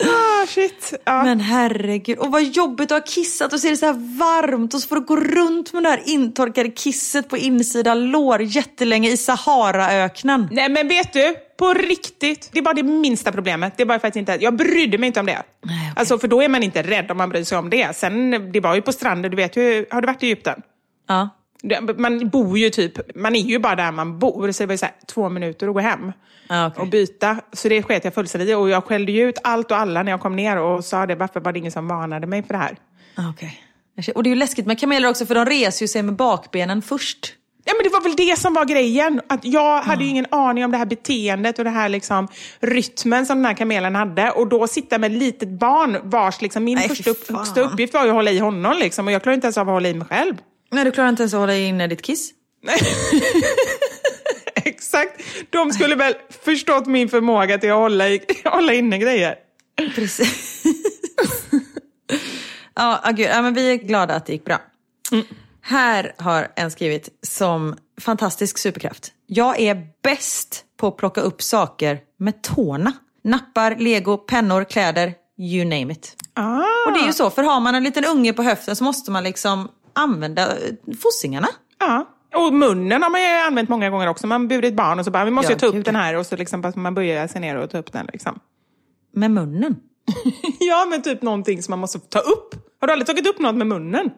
ah, 0.05 0.47
shit. 0.47 0.95
Ja. 1.05 1.25
Men 1.25 1.41
herregud, 1.41 2.19
och 2.19 2.33
vad 2.33 2.43
jobbigt 2.43 2.93
att 2.93 2.99
ha 2.99 3.07
kissat 3.15 3.53
och 3.53 3.61
så 3.61 3.67
är 3.67 3.71
det 3.71 3.77
så 3.77 3.87
här 3.87 4.19
varmt 4.19 4.75
och 4.75 4.81
så 4.81 4.89
får 4.89 4.97
du 4.97 5.03
gå 5.03 5.17
runt 5.17 5.73
med 5.73 5.83
det 5.83 5.89
här 5.89 6.03
intorkade 6.05 6.71
kisset 6.71 7.29
på 7.29 7.37
insida 7.37 7.95
lår 7.95 8.43
jättelänge 8.43 9.11
i 9.11 9.17
Saharaöknen. 9.17 10.49
Nej 10.51 10.69
men 10.69 10.89
vet 10.89 11.13
du, 11.13 11.35
på 11.59 11.75
riktigt, 11.75 12.51
det 12.53 12.59
är 12.59 12.63
bara 12.63 12.75
det 12.75 12.83
minsta 12.83 13.33
problemet. 13.33 13.77
Det 13.77 13.83
är 13.83 13.87
bara 13.87 13.99
faktiskt 13.99 14.17
inte, 14.17 14.39
jag 14.41 14.57
brydde 14.57 14.99
mig 14.99 15.07
inte 15.07 15.21
om 15.21 15.27
det. 15.27 15.33
Nej, 15.33 15.43
okej. 15.63 15.93
Alltså 15.97 16.19
för 16.19 16.29
då 16.29 16.43
är 16.43 16.49
man 16.49 16.63
inte 16.63 16.83
rädd 16.83 17.11
om 17.11 17.17
man 17.17 17.29
bryr 17.29 17.45
sig 17.45 17.59
om 17.59 17.71
det. 17.71 17.97
Sen, 17.97 18.31
det 18.53 18.61
var 18.61 18.75
ju 18.75 18.83
på 18.83 18.93
stranden, 18.93 19.31
du 19.31 19.37
vet 19.37 19.57
ju, 19.57 19.87
har 19.91 20.01
du 20.01 20.07
varit 20.07 20.23
i 20.23 20.27
Egypten? 20.27 20.63
Ja. 21.09 21.29
Man 21.97 22.29
bor 22.29 22.59
ju 22.59 22.71
typ, 22.71 23.15
man 23.17 23.37
är 23.37 23.41
ju 23.41 23.59
bara 23.59 23.77
där 23.77 23.93
man 23.93 24.19
bor, 24.19 24.53
så 24.53 24.63
det 24.63 24.67
var 24.67 24.75
ju 24.75 24.79
så 24.79 24.87
här, 24.87 24.95
två 25.07 25.29
minuter 25.29 25.69
att 25.69 25.75
gå 25.75 25.81
hem 25.81 26.13
Ja, 26.49 26.67
okej. 26.67 26.81
och 26.83 26.89
byta. 26.89 27.37
Så 27.53 27.69
det 27.69 27.83
sket 27.83 28.05
jag 28.05 28.15
fullständigt 28.15 28.57
och 28.57 28.69
jag 28.69 28.85
skällde 28.85 29.13
ju 29.13 29.29
ut 29.29 29.39
allt 29.45 29.71
och 29.71 29.77
alla 29.77 30.03
när 30.03 30.11
jag 30.13 30.21
kom 30.21 30.37
ner 30.37 30.57
och 30.59 30.85
sa 30.85 31.07
det, 31.07 31.15
varför 31.15 31.41
var 31.41 31.53
det 31.53 31.59
ingen 31.59 31.73
som 31.73 31.89
varnade 31.89 32.27
mig 32.27 32.43
för 32.43 32.55
det 32.55 32.59
här? 32.59 32.77
Ah, 33.15 33.33
känner- 34.03 34.17
Och 34.17 34.23
det 34.23 34.29
är 34.29 34.33
ju 34.33 34.37
läskigt 34.39 34.67
med 34.67 34.81
kameler 34.81 35.09
också 35.09 35.27
för 35.27 35.35
de 35.35 35.45
reser 35.47 35.83
ju 35.85 35.89
sig 35.89 36.03
med 36.03 36.15
bakbenen 36.17 36.83
först. 36.83 37.35
Ja, 37.65 37.73
men 37.77 37.85
det 37.85 37.91
var 37.91 38.01
väl 38.01 38.17
det 38.17 38.39
som 38.39 38.55
var 38.55 38.65
grejen. 38.65 39.21
Att 39.29 39.45
jag 39.45 39.83
hade 39.83 40.05
ju 40.05 40.11
ingen 40.11 40.27
aning 40.31 40.65
om 40.65 40.71
det 40.71 40.77
här 40.79 40.87
beteendet 40.87 41.59
och 41.59 41.65
det 41.65 41.71
här 41.71 41.89
liksom, 41.89 42.29
rytmen 42.61 43.27
som 43.27 43.39
den 43.39 43.45
här 43.47 43.55
kamelen 43.55 43.95
hade. 43.95 44.31
Och 44.31 44.49
då 44.49 44.67
sitta 44.67 44.99
med 44.99 45.13
ett 45.13 45.19
litet 45.19 45.49
barn 45.49 45.97
vars 46.03 46.41
liksom, 46.43 46.65
min 46.65 46.79
Nej, 46.79 46.89
första, 46.89 47.11
upp, 47.11 47.27
fan. 47.27 47.45
första 47.45 47.61
uppgift 47.61 47.95
var 47.95 48.07
att 48.07 48.13
hålla 48.13 48.31
i 48.31 48.39
honom. 48.39 48.77
Liksom, 48.81 49.07
och 49.07 49.13
jag 49.13 49.23
klarade 49.23 49.35
inte 49.35 49.47
ens 49.47 49.59
av 49.59 49.69
att 49.69 49.73
hålla 49.75 49.89
i 49.89 49.95
mig 49.95 50.07
själv. 50.09 50.35
Nej, 50.71 50.85
du 50.85 50.91
klarar 50.91 51.09
inte 51.09 51.23
ens 51.23 51.35
att 51.35 51.41
hålla 51.41 51.57
inne 51.57 51.87
ditt 51.87 52.03
kiss. 52.03 52.31
Exakt. 54.55 55.23
De 55.51 55.73
skulle 55.73 55.95
väl 55.95 56.15
förstått 56.45 56.87
min 56.87 57.09
förmåga 57.09 57.59
till 57.59 57.71
att 57.71 57.77
hålla, 57.77 58.09
i, 58.09 58.21
hålla 58.45 58.73
inne 58.73 58.99
grejer. 58.99 59.35
Precis. 59.95 60.63
ja, 62.75 63.01
ah, 63.05 63.11
gud. 63.11 63.27
Ja, 63.27 63.43
men 63.43 63.55
vi 63.55 63.73
är 63.73 63.77
glada 63.77 64.15
att 64.15 64.27
det 64.27 64.33
gick 64.33 64.45
bra. 64.45 64.61
Här 65.63 66.15
har 66.19 66.53
en 66.57 66.71
skrivit 66.71 67.09
som 67.23 67.77
fantastisk 68.01 68.59
superkraft. 68.59 69.13
Jag 69.27 69.61
är 69.61 69.87
bäst 70.03 70.65
på 70.77 70.87
att 70.87 70.97
plocka 70.97 71.21
upp 71.21 71.43
saker 71.43 72.01
med 72.19 72.43
tårna. 72.43 72.93
Nappar, 73.25 73.77
lego, 73.79 74.17
pennor, 74.17 74.65
kläder, 74.65 75.15
you 75.39 75.65
name 75.65 75.93
it. 75.93 76.17
Ah. 76.35 76.63
Och 76.87 76.93
det 76.93 77.01
är 77.01 77.07
ju 77.07 77.13
så, 77.13 77.31
för 77.31 77.43
har 77.43 77.61
man 77.61 77.75
en 77.75 77.85
liten 77.85 78.05
unge 78.05 78.33
på 78.33 78.43
höften 78.43 78.77
så 78.77 78.85
måste 78.85 79.11
man 79.11 79.25
liksom 79.25 79.69
använda 79.93 80.43
eh, 80.43 80.75
fossingarna. 81.03 81.49
Ja. 81.79 82.07
Och 82.35 82.55
munnen 82.55 83.03
har 83.03 83.11
man 83.11 83.21
ju 83.21 83.27
använt 83.27 83.69
många 83.69 83.91
gånger 83.91 84.07
också. 84.07 84.27
Man 84.27 84.49
burit 84.49 84.75
barn 84.75 84.99
och 84.99 85.05
så 85.05 85.11
bara, 85.11 85.25
vi 85.25 85.31
måste 85.31 85.53
Ja, 85.53 85.59
ta 85.59 85.67
upp 85.67 85.75
gud, 85.75 85.85
den 85.85 85.97
här. 85.97 86.17
Och 86.17 86.27
så 86.27 86.37
liksom 86.37 86.73
man 86.77 86.95
böjer 86.95 87.27
sig 87.27 87.41
ner 87.41 87.57
och 87.57 87.71
ta 87.71 87.79
upp 87.79 87.93
den. 87.93 88.07
Liksom. 88.13 88.41
Med 89.15 89.31
munnen. 89.31 89.77
Ja, 90.61 90.87
men 90.91 91.03
typ 91.03 91.23
någonting 91.23 91.63
som 91.63 91.73
man 91.73 91.79
måste 91.79 91.99
ta 91.99 92.19
upp. 92.19 92.55
Har 92.81 92.87
du 92.87 92.93
aldrig 92.93 93.07
tagit 93.07 93.27
upp 93.27 93.39
något 93.39 93.55
med 93.55 93.67
munnen? 93.67 94.11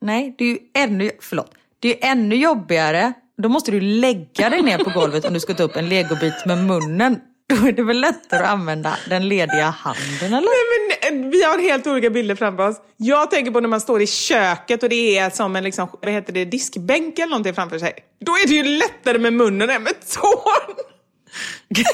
Nej, 0.00 0.34
det 0.38 0.44
är 0.44 0.48
ju 0.48 0.58
ännu, 0.74 1.10
förlåt. 1.20 1.54
Det 1.80 2.04
är 2.04 2.10
ännu 2.10 2.36
jobbigare. 2.36 3.12
Då 3.42 3.48
måste 3.48 3.70
du 3.70 3.80
lägga 3.80 4.50
dig 4.50 4.62
ner 4.62 4.78
på 4.78 4.90
golvet 4.90 5.24
om 5.24 5.34
du 5.34 5.40
ska 5.40 5.54
ta 5.54 5.62
upp 5.62 5.76
en 5.76 5.88
legobit 5.88 6.46
med 6.46 6.64
munnen. 6.64 7.20
Då 7.60 7.66
är 7.66 7.72
det 7.72 7.82
väl 7.82 8.00
lättare 8.00 8.42
att 8.42 8.50
använda 8.50 8.96
den 9.08 9.28
lediga 9.28 9.64
handen 9.64 10.04
eller? 10.20 10.40
Nej, 10.40 11.00
men, 11.10 11.24
eh, 11.24 11.30
vi 11.30 11.42
har 11.44 11.58
helt 11.58 11.86
olika 11.86 12.10
bilder 12.10 12.34
framför 12.34 12.68
oss. 12.68 12.76
Jag 12.96 13.30
tänker 13.30 13.50
på 13.50 13.60
när 13.60 13.68
man 13.68 13.80
står 13.80 14.02
i 14.02 14.06
köket 14.06 14.82
och 14.82 14.88
det 14.88 15.18
är 15.18 15.30
som 15.30 15.56
en 15.56 15.64
liksom, 15.64 15.88
vad 16.02 16.12
heter 16.12 16.32
det, 16.32 16.44
diskbänk 16.44 17.18
eller 17.18 17.30
någonting 17.30 17.54
framför 17.54 17.78
sig. 17.78 17.92
Då 18.20 18.32
är 18.32 18.48
det 18.48 18.54
ju 18.54 18.62
lättare 18.62 19.18
med 19.18 19.32
munnen 19.32 19.70
än 19.70 19.82
med 19.82 19.94
tån. 20.14 20.76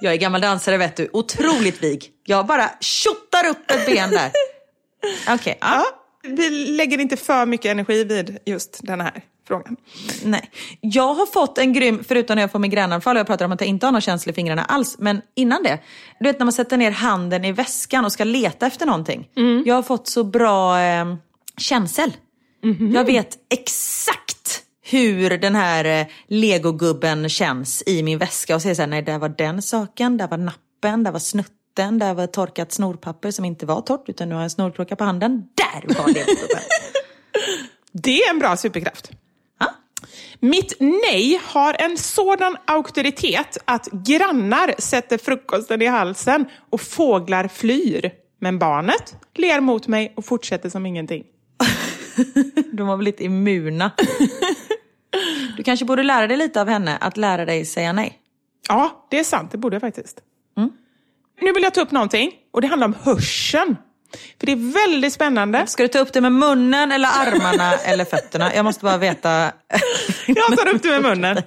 Jag 0.00 0.12
är 0.12 0.16
gammal 0.16 0.40
dansare 0.40 0.76
vet 0.76 0.96
du. 0.96 1.08
Otroligt 1.12 1.82
vig. 1.82 2.10
Jag 2.26 2.46
bara 2.46 2.70
tjottar 2.80 3.46
upp 3.48 3.70
ett 3.70 3.86
ben 3.86 4.10
där. 4.10 4.30
Okej, 5.34 5.58
ja. 5.60 5.66
Ja, 5.68 5.84
vi 6.22 6.50
lägger 6.50 7.00
inte 7.00 7.16
för 7.16 7.46
mycket 7.46 7.70
energi 7.70 8.04
vid 8.04 8.38
just 8.46 8.78
den 8.82 9.00
här 9.00 9.22
frågan. 9.50 9.76
Nej. 10.24 10.50
Jag 10.80 11.14
har 11.14 11.26
fått 11.26 11.58
en 11.58 11.72
grym, 11.72 12.04
förutom 12.08 12.34
när 12.34 12.42
jag 12.42 12.52
får 12.52 12.58
migränanfall, 12.58 13.16
och 13.16 13.20
jag 13.20 13.26
pratar 13.26 13.44
om 13.44 13.52
att 13.52 13.60
jag 13.60 13.68
inte 13.68 13.86
har 13.86 13.92
någon 13.92 14.00
känsla 14.00 14.30
i 14.30 14.34
fingrarna 14.34 14.64
alls, 14.64 14.96
men 14.98 15.22
innan 15.34 15.62
det. 15.62 15.78
Du 16.20 16.24
vet 16.24 16.38
när 16.38 16.46
man 16.46 16.52
sätter 16.52 16.76
ner 16.76 16.90
handen 16.90 17.44
i 17.44 17.52
väskan 17.52 18.04
och 18.04 18.12
ska 18.12 18.24
leta 18.24 18.66
efter 18.66 18.86
någonting. 18.86 19.28
Jag 19.66 19.74
har 19.74 19.82
fått 19.82 20.08
så 20.08 20.24
bra 20.24 20.80
eh, 20.80 21.14
känsel. 21.58 22.12
Jag 22.94 23.04
vet 23.04 23.38
exakt 23.50 24.62
hur 24.82 25.38
den 25.38 25.54
här 25.54 25.84
eh, 25.84 26.06
legogubben 26.28 27.28
känns 27.28 27.82
i 27.86 28.02
min 28.02 28.18
väska 28.18 28.54
och 28.54 28.62
säger 28.62 28.74
så 28.74 28.82
här, 28.82 28.88
nej 28.88 29.02
där 29.02 29.18
var 29.18 29.28
den 29.28 29.62
saken, 29.62 30.16
där 30.16 30.28
var 30.28 30.38
nappen, 30.38 31.04
där 31.04 31.12
var 31.12 31.18
snutten, 31.18 31.98
där 31.98 32.14
var 32.14 32.26
torkat 32.26 32.72
snorpapper 32.72 33.30
som 33.30 33.44
inte 33.44 33.66
var 33.66 33.80
torrt 33.80 34.08
utan 34.08 34.28
nu 34.28 34.34
har 34.34 34.42
jag 34.42 34.50
snorkråka 34.50 34.96
på 34.96 35.04
handen. 35.04 35.42
Där 35.54 35.94
var 35.94 36.06
legogubben. 36.06 36.62
Det 37.92 38.22
är 38.22 38.30
en 38.30 38.38
bra 38.38 38.56
superkraft. 38.56 39.10
Mitt 40.40 40.76
nej 40.80 41.40
har 41.44 41.76
en 41.78 41.96
sådan 41.98 42.56
auktoritet 42.64 43.58
att 43.64 43.88
grannar 43.92 44.74
sätter 44.78 45.18
frukosten 45.18 45.82
i 45.82 45.86
halsen 45.86 46.46
och 46.70 46.80
fåglar 46.80 47.48
flyr. 47.48 48.10
Men 48.40 48.58
barnet 48.58 49.16
ler 49.34 49.60
mot 49.60 49.88
mig 49.88 50.12
och 50.16 50.24
fortsätter 50.24 50.68
som 50.68 50.86
ingenting. 50.86 51.24
De 52.72 52.88
väl 52.88 53.00
lite 53.00 53.24
immuna. 53.24 53.90
Du 55.56 55.62
kanske 55.62 55.84
borde 55.84 56.02
lära 56.02 56.26
dig 56.26 56.36
lite 56.36 56.60
av 56.60 56.68
henne 56.68 56.96
att 56.96 57.16
lära 57.16 57.44
dig 57.44 57.64
säga 57.64 57.92
nej. 57.92 58.18
Ja, 58.68 59.06
det 59.10 59.18
är 59.18 59.24
sant. 59.24 59.50
Det 59.52 59.58
borde 59.58 59.74
jag 59.74 59.80
faktiskt. 59.80 60.20
Nu 61.40 61.52
vill 61.52 61.62
jag 61.62 61.74
ta 61.74 61.80
upp 61.80 61.90
någonting 61.90 62.32
och 62.52 62.60
det 62.60 62.66
handlar 62.66 62.86
om 62.86 62.94
hörseln. 63.02 63.76
För 64.38 64.46
det 64.46 64.52
är 64.52 64.72
väldigt 64.86 65.12
spännande. 65.12 65.66
Ska 65.66 65.82
du 65.82 65.88
ta 65.88 65.98
upp 65.98 66.12
det 66.12 66.20
med 66.20 66.32
munnen 66.32 66.92
eller 66.92 67.08
armarna 67.08 67.72
eller 67.84 68.04
fötterna? 68.04 68.54
Jag 68.54 68.64
måste 68.64 68.84
bara 68.84 68.96
veta. 68.98 69.30
Jag 70.26 70.58
tar 70.58 70.68
upp 70.74 70.82
det 70.82 70.88
med 70.88 71.02
munnen. 71.02 71.42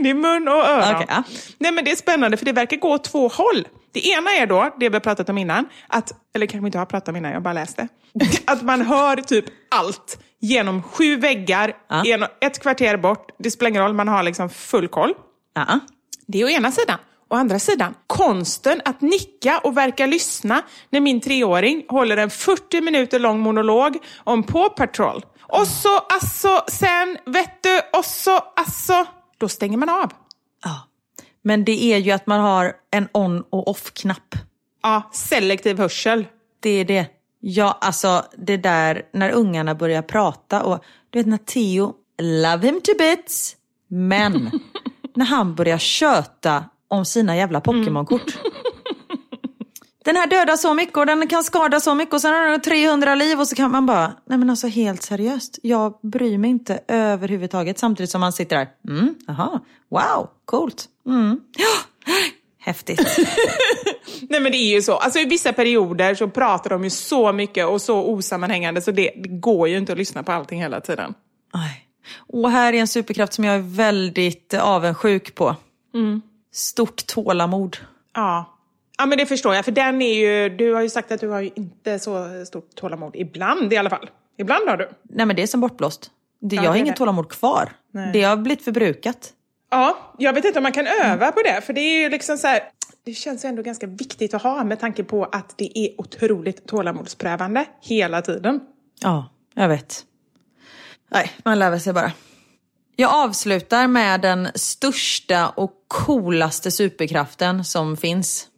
Det 0.00 0.10
är 0.10 0.14
mun 0.14 0.48
och 0.48 0.54
öron. 0.54 0.94
Okej, 0.94 1.06
ja. 1.08 1.22
Nej, 1.58 1.72
men 1.72 1.84
det 1.84 1.90
är 1.90 1.96
spännande 1.96 2.36
för 2.36 2.44
det 2.44 2.52
verkar 2.52 2.76
gå 2.76 2.92
åt 2.92 3.04
två 3.04 3.28
håll. 3.28 3.68
Det 3.92 4.06
ena 4.08 4.30
är 4.30 4.46
då, 4.46 4.74
det 4.80 4.88
vi 4.88 4.94
har 4.94 5.00
pratat 5.00 5.28
om 5.28 5.38
innan, 5.38 5.66
att, 5.88 6.12
eller 6.34 6.46
kanske 6.46 6.66
inte 6.66 6.78
har 6.78 6.86
pratat 6.86 7.08
om 7.08 7.16
innan, 7.16 7.32
jag 7.32 7.42
bara 7.42 7.54
läste. 7.54 7.88
Att 8.46 8.62
man 8.62 8.82
hör 8.82 9.16
typ 9.16 9.44
allt 9.70 10.18
genom 10.40 10.82
sju 10.82 11.16
väggar, 11.16 11.72
Ja. 11.90 12.02
genom 12.04 12.28
ett 12.40 12.62
kvarter 12.62 12.96
bort. 12.96 13.28
Det 13.38 13.50
spelar 13.50 13.70
ingen 13.70 13.82
roll, 13.82 13.94
man 13.94 14.08
har 14.08 14.22
liksom 14.22 14.50
full 14.50 14.88
koll. 14.88 15.12
Ja. 15.54 15.80
Det 16.26 16.40
är 16.40 16.44
å 16.44 16.48
ena 16.48 16.72
sidan. 16.72 16.98
Å 17.28 17.36
andra 17.36 17.58
sidan, 17.58 17.94
konsten 18.06 18.80
att 18.84 19.00
nicka 19.00 19.60
och 19.64 19.76
verka 19.76 20.06
lyssna 20.06 20.62
när 20.90 21.00
min 21.00 21.20
treåring 21.20 21.84
håller 21.88 22.16
en 22.16 22.30
40 22.30 22.80
minuter 22.80 23.18
lång 23.18 23.40
monolog 23.40 23.96
om 24.24 24.42
Paw 24.42 24.68
Patrol. 24.68 25.24
Och 25.42 25.66
så, 25.66 25.98
alltså, 25.98 26.64
sen, 26.68 27.18
vet 27.26 27.62
du, 27.62 27.98
och 27.98 28.04
så, 28.04 28.36
alltså. 28.36 29.06
Då 29.38 29.48
stänger 29.48 29.76
man 29.78 29.88
av. 29.88 30.12
ja. 30.64 30.88
Men 31.46 31.64
det 31.64 31.84
är 31.84 31.98
ju 31.98 32.10
att 32.10 32.26
man 32.26 32.40
har 32.40 32.72
en 32.90 33.08
on 33.12 33.44
och 33.50 33.68
off-knapp. 33.68 34.34
Ja, 34.82 35.10
selektiv 35.12 35.78
hörsel. 35.78 36.26
Det 36.60 36.70
är 36.70 36.84
det. 36.84 37.06
Ja, 37.40 37.78
alltså 37.80 38.24
det 38.38 38.56
där 38.56 39.02
när 39.12 39.30
ungarna 39.30 39.74
börjar 39.74 40.02
prata 40.02 40.62
och 40.62 40.84
du 41.10 41.18
vet 41.18 41.26
när 41.26 41.36
Theo, 41.38 41.94
love 42.22 42.66
him 42.66 42.80
to 42.80 42.92
bits, 42.98 43.56
men 43.88 44.50
när 45.14 45.24
han 45.24 45.54
börjar 45.54 45.78
köta 45.78 46.64
om 46.88 47.04
sina 47.04 47.36
jävla 47.36 47.60
Pokémon-kort. 47.60 48.36
Den 50.04 50.16
här 50.16 50.26
dödar 50.26 50.56
så 50.56 50.74
mycket 50.74 50.96
och 50.96 51.06
den 51.06 51.26
kan 51.26 51.44
skada 51.44 51.80
så 51.80 51.94
mycket 51.94 52.14
och 52.14 52.20
sen 52.20 52.34
har 52.34 52.46
den 52.46 52.60
300 52.60 53.14
liv 53.14 53.40
och 53.40 53.48
så 53.48 53.54
kan 53.54 53.70
man 53.70 53.86
bara, 53.86 54.12
nej 54.26 54.38
men 54.38 54.50
alltså 54.50 54.66
helt 54.66 55.02
seriöst, 55.02 55.58
jag 55.62 55.98
bryr 56.02 56.38
mig 56.38 56.50
inte 56.50 56.80
överhuvudtaget 56.88 57.78
samtidigt 57.78 58.10
som 58.10 58.20
man 58.20 58.32
sitter 58.32 58.56
där, 58.56 58.68
mm, 58.88 59.14
aha, 59.28 59.60
wow, 59.88 60.28
coolt, 60.44 60.84
mm, 61.06 61.40
ja, 61.56 62.12
häftigt. 62.58 63.00
Nej 64.28 64.40
men 64.40 64.52
det 64.52 64.58
är 64.58 64.74
ju 64.74 64.82
så. 64.82 64.94
Alltså 64.94 65.18
i 65.18 65.24
vissa 65.24 65.52
perioder 65.52 66.14
så 66.14 66.28
pratar 66.28 66.70
de 66.70 66.84
ju 66.84 66.90
så 66.90 67.32
mycket 67.32 67.66
och 67.66 67.82
så 67.82 68.02
osammanhängande 68.02 68.80
så 68.80 68.90
det, 68.90 69.10
det 69.16 69.28
går 69.28 69.68
ju 69.68 69.76
inte 69.76 69.92
att 69.92 69.98
lyssna 69.98 70.22
på 70.22 70.32
allting 70.32 70.60
hela 70.62 70.80
tiden. 70.80 71.14
Aj. 71.52 71.88
Och 72.16 72.50
här 72.50 72.72
är 72.72 72.76
en 72.80 72.88
superkraft 72.88 73.32
som 73.32 73.44
jag 73.44 73.54
är 73.54 73.76
väldigt 73.76 74.54
avundsjuk 74.54 75.34
på. 75.34 75.56
Stort 76.54 77.06
tålamod. 77.06 77.76
Ja. 78.14 78.50
Ja 78.98 79.06
men 79.06 79.18
det 79.18 79.26
förstår 79.26 79.54
jag, 79.54 79.64
för 79.64 79.72
den 79.72 80.02
är 80.02 80.14
ju, 80.14 80.56
du 80.56 80.74
har 80.74 80.82
ju 80.82 80.90
sagt 80.90 81.12
att 81.12 81.20
du 81.20 81.28
har 81.28 81.40
ju 81.40 81.50
inte 81.54 81.98
så 81.98 82.44
stort 82.46 82.74
tålamod. 82.74 83.16
Ibland 83.16 83.72
i 83.72 83.76
alla 83.76 83.90
fall. 83.90 84.10
Ibland 84.36 84.68
har 84.68 84.76
du. 84.76 84.90
Nej 85.02 85.26
men 85.26 85.36
det 85.36 85.42
är 85.42 85.46
som 85.46 85.60
bortblåst. 85.60 86.10
Det, 86.40 86.56
Ja, 86.56 86.64
jag 86.64 86.70
har 86.70 86.76
inget 86.76 86.96
tålamod 86.96 87.28
kvar. 87.28 87.72
Nej. 87.90 88.10
Det 88.12 88.22
har 88.22 88.36
blivit 88.36 88.64
förbrukat. 88.64 89.32
Ja, 89.70 89.96
jag 90.18 90.32
vet 90.32 90.44
inte 90.44 90.58
om 90.58 90.62
man 90.62 90.72
kan 90.72 90.86
öva 90.86 91.32
på 91.32 91.42
det, 91.42 91.60
för 91.60 91.72
det 91.72 91.80
är 91.80 92.02
ju 92.02 92.08
liksom 92.08 92.38
så 92.38 92.46
här, 92.46 92.60
det 93.04 93.14
känns 93.14 93.44
ju 93.44 93.48
ändå 93.48 93.62
ganska 93.62 93.86
viktigt 93.86 94.34
att 94.34 94.42
ha 94.42 94.64
med 94.64 94.80
tanke 94.80 95.04
på 95.04 95.24
att 95.24 95.58
det 95.58 95.78
är 95.78 96.00
otroligt 96.00 96.66
tålamodsprövande 96.66 97.64
hela 97.80 98.22
tiden. 98.22 98.60
Ja, 99.00 99.30
jag 99.54 99.68
vet. 99.68 100.04
Nej, 101.08 101.30
man 101.44 101.58
lär 101.58 101.78
sig 101.78 101.92
bara. 101.92 102.12
Jag 102.96 103.14
avslutar 103.14 103.86
med 103.86 104.20
den 104.20 104.48
största 104.54 105.48
och 105.48 105.72
coolaste 105.88 106.70
superkraften 106.70 107.64
som 107.64 107.96
finns. 107.96 108.48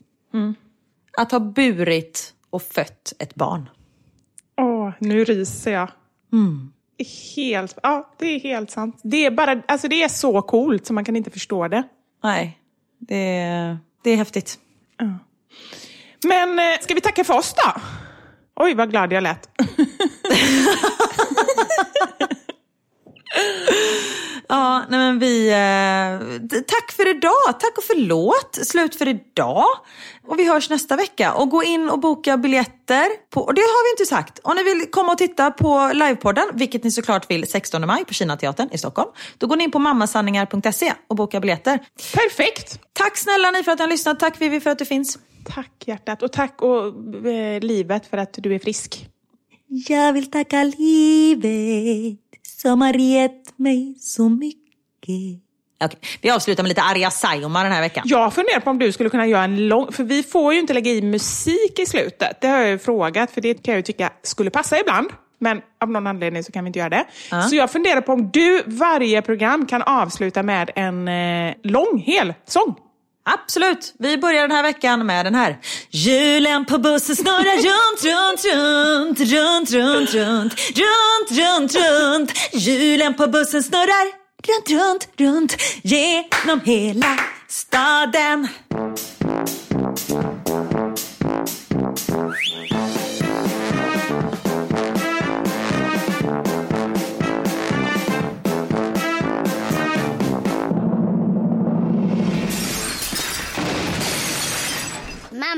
att 1.19 1.33
ha 1.33 1.41
burit 1.41 2.35
och 2.51 2.63
fött 2.63 3.13
ett 3.19 3.35
barn. 3.35 3.69
Åh, 4.57 4.91
nu 4.99 5.25
ryser 5.25 5.73
jag. 5.73 5.91
Mm. 6.33 6.73
Helt, 7.37 7.79
ja, 7.83 8.15
det 8.19 8.27
är 8.27 8.41
helt 8.41 8.71
sant. 8.71 9.01
Det 9.03 9.27
är, 9.27 9.31
bara, 9.31 9.63
alltså 9.69 9.89
det 9.89 10.03
är 10.03 10.09
så 10.09 10.43
coolt 10.43 10.87
så 10.87 10.93
man 10.93 11.05
kan 11.05 11.17
inte 11.17 11.31
förstå 11.31 11.69
det. 11.69 11.83
Nej, 12.23 12.59
det 12.99 13.39
är, 13.39 13.79
det 14.03 14.11
är 14.11 14.17
häftigt. 14.17 14.59
Men 16.25 16.59
eh, 16.59 16.79
ska 16.81 16.95
vi 16.95 17.01
tacka 17.01 17.25
för 17.25 17.35
oss 17.35 17.55
då? 17.55 17.81
Oj, 18.57 18.75
vad 18.75 18.91
glad 18.91 19.13
jag 19.13 19.23
lät. 19.23 19.49
Ja, 24.49 24.85
nej 24.89 24.99
men 24.99 25.19
vi... 25.19 25.49
Eh, 25.49 26.61
tack 26.67 26.93
för 26.93 27.11
idag. 27.11 27.61
Tack 27.61 27.79
och 27.79 27.85
förlåt. 27.85 28.59
Slut 28.63 28.95
för 28.95 29.09
idag. 29.09 29.67
Och 30.27 30.39
vi 30.39 30.49
hörs 30.49 30.71
nästa 30.71 30.97
vecka. 30.97 31.35
Och 31.35 31.51
gå 31.51 31.65
in 31.65 31.91
och 31.91 31.99
boka 32.01 32.37
biljetter. 32.37 33.31
På, 33.31 33.41
och 33.41 33.55
det 33.55 33.61
har 33.61 33.87
vi 33.87 33.91
inte 33.91 34.15
sagt. 34.15 34.39
Om 34.43 34.57
ni 34.57 34.63
vill 34.63 34.91
komma 34.91 35.13
och 35.13 35.19
titta 35.19 35.51
på 35.51 35.91
livepodden, 35.95 36.45
vilket 36.55 36.85
ni 36.85 36.91
såklart 36.91 37.31
vill 37.31 37.49
16 37.49 37.87
maj 37.87 38.05
på 38.05 38.15
Kinateatern 38.15 38.69
i 38.73 38.79
Stockholm. 38.79 39.11
Då 39.39 39.47
går 39.47 39.57
ni 39.57 39.65
in 39.65 39.71
på 39.71 39.79
mammasanningar.se 39.79 40.93
och 41.09 41.17
bokar 41.17 41.41
biljetter. 41.41 41.79
Perfekt! 42.15 42.81
Tack 42.93 43.17
snälla 43.17 43.51
ni 43.51 43.63
för 43.63 43.73
att 43.73 43.79
ni 43.79 43.83
har 43.83 43.91
lyssnat. 43.91 44.21
Tack 44.21 44.41
Vivi 44.41 44.61
för 44.61 44.71
att 44.71 44.79
du 44.79 44.85
finns. 44.85 45.19
Tack 45.55 45.73
hjärtat. 45.87 46.23
Och 46.23 46.33
tack 46.33 46.63
och 46.63 46.87
eh, 47.27 47.61
livet 47.61 48.07
för 48.07 48.17
att 48.17 48.33
du 48.37 48.55
är 48.55 48.59
frisk. 48.59 49.09
Jag 49.69 50.13
vill 50.13 50.31
tacka 50.31 50.65
livet 50.65 52.26
som 52.67 52.81
har 52.81 52.93
gett 52.93 53.59
mig 53.59 53.95
så 54.01 54.29
mycket. 54.29 55.43
Okej, 55.85 56.01
vi 56.21 56.31
avslutar 56.31 56.63
med 56.63 56.69
lite 56.69 56.83
Arja 56.83 57.11
Saijonmaa 57.11 57.63
den 57.63 57.73
här 57.73 57.81
veckan. 57.81 58.03
Jag 58.07 58.33
funderar 58.33 58.61
på 58.61 58.71
om 58.71 58.79
du 58.79 58.93
skulle 58.93 59.11
kunna 59.11 59.27
göra 59.27 59.45
en 59.45 59.69
lång... 59.69 59.93
För 59.93 60.05
vi 60.05 60.23
får 60.23 60.55
ju 60.55 60.61
inte 60.61 60.75
lägga 60.75 60.91
i 60.91 61.03
musik 61.03 61.79
i 61.79 61.87
slutet. 61.87 62.41
Det 62.41 62.49
har 62.49 62.59
jag 62.59 62.69
ju 62.69 62.79
frågat, 62.79 63.31
för 63.31 63.41
det 63.41 63.55
kan 63.55 63.73
jag 63.73 63.79
ju 63.79 63.83
tycka 63.83 64.13
skulle 64.23 64.51
passa 64.51 64.81
ibland. 64.81 65.11
Men 65.39 65.61
av 65.81 65.91
någon 65.91 66.07
anledning 66.07 66.45
så 66.45 66.53
kan 66.53 66.65
vi 66.65 66.67
inte 66.69 66.79
göra 66.79 66.89
det. 66.89 67.05
Så 67.51 67.57
jag 67.57 67.71
funderar 67.71 68.01
på 68.01 68.13
om 68.13 68.31
du 68.33 68.63
varje 68.67 69.23
program 69.23 69.67
kan 69.67 69.83
avsluta 69.83 70.43
med 70.43 70.71
en 70.75 71.09
eh, 71.09 71.55
lång, 71.63 72.03
hel 72.07 72.35
sång. 72.47 72.75
Absolut, 73.29 73.95
vi 73.99 74.19
börjar 74.19 74.43
den 74.43 74.51
här 74.51 74.63
veckan 74.63 75.07
med 75.07 75.27
den 75.27 75.35
här. 75.35 75.59
Hjulen 75.91 76.65
på 76.65 76.79
bussen 76.79 77.17
snurrar 77.17 77.57
runt, 77.57 78.05
runt, 78.05 78.45
runt, 78.45 79.21
runt, 79.21 79.71
runt, 79.71 80.15
runt, 80.15 80.55
runt, 80.75 81.31
runt, 81.31 81.75
runt. 81.75 82.33
Hjulen 82.53 83.15
på 83.15 83.27
bussen 83.27 83.63
snurrar 83.63 84.07
runt, 84.47 84.71
runt, 84.71 85.09
runt 85.17 85.57
genom 85.83 86.61
hela 86.61 87.19
staden. 87.49 88.49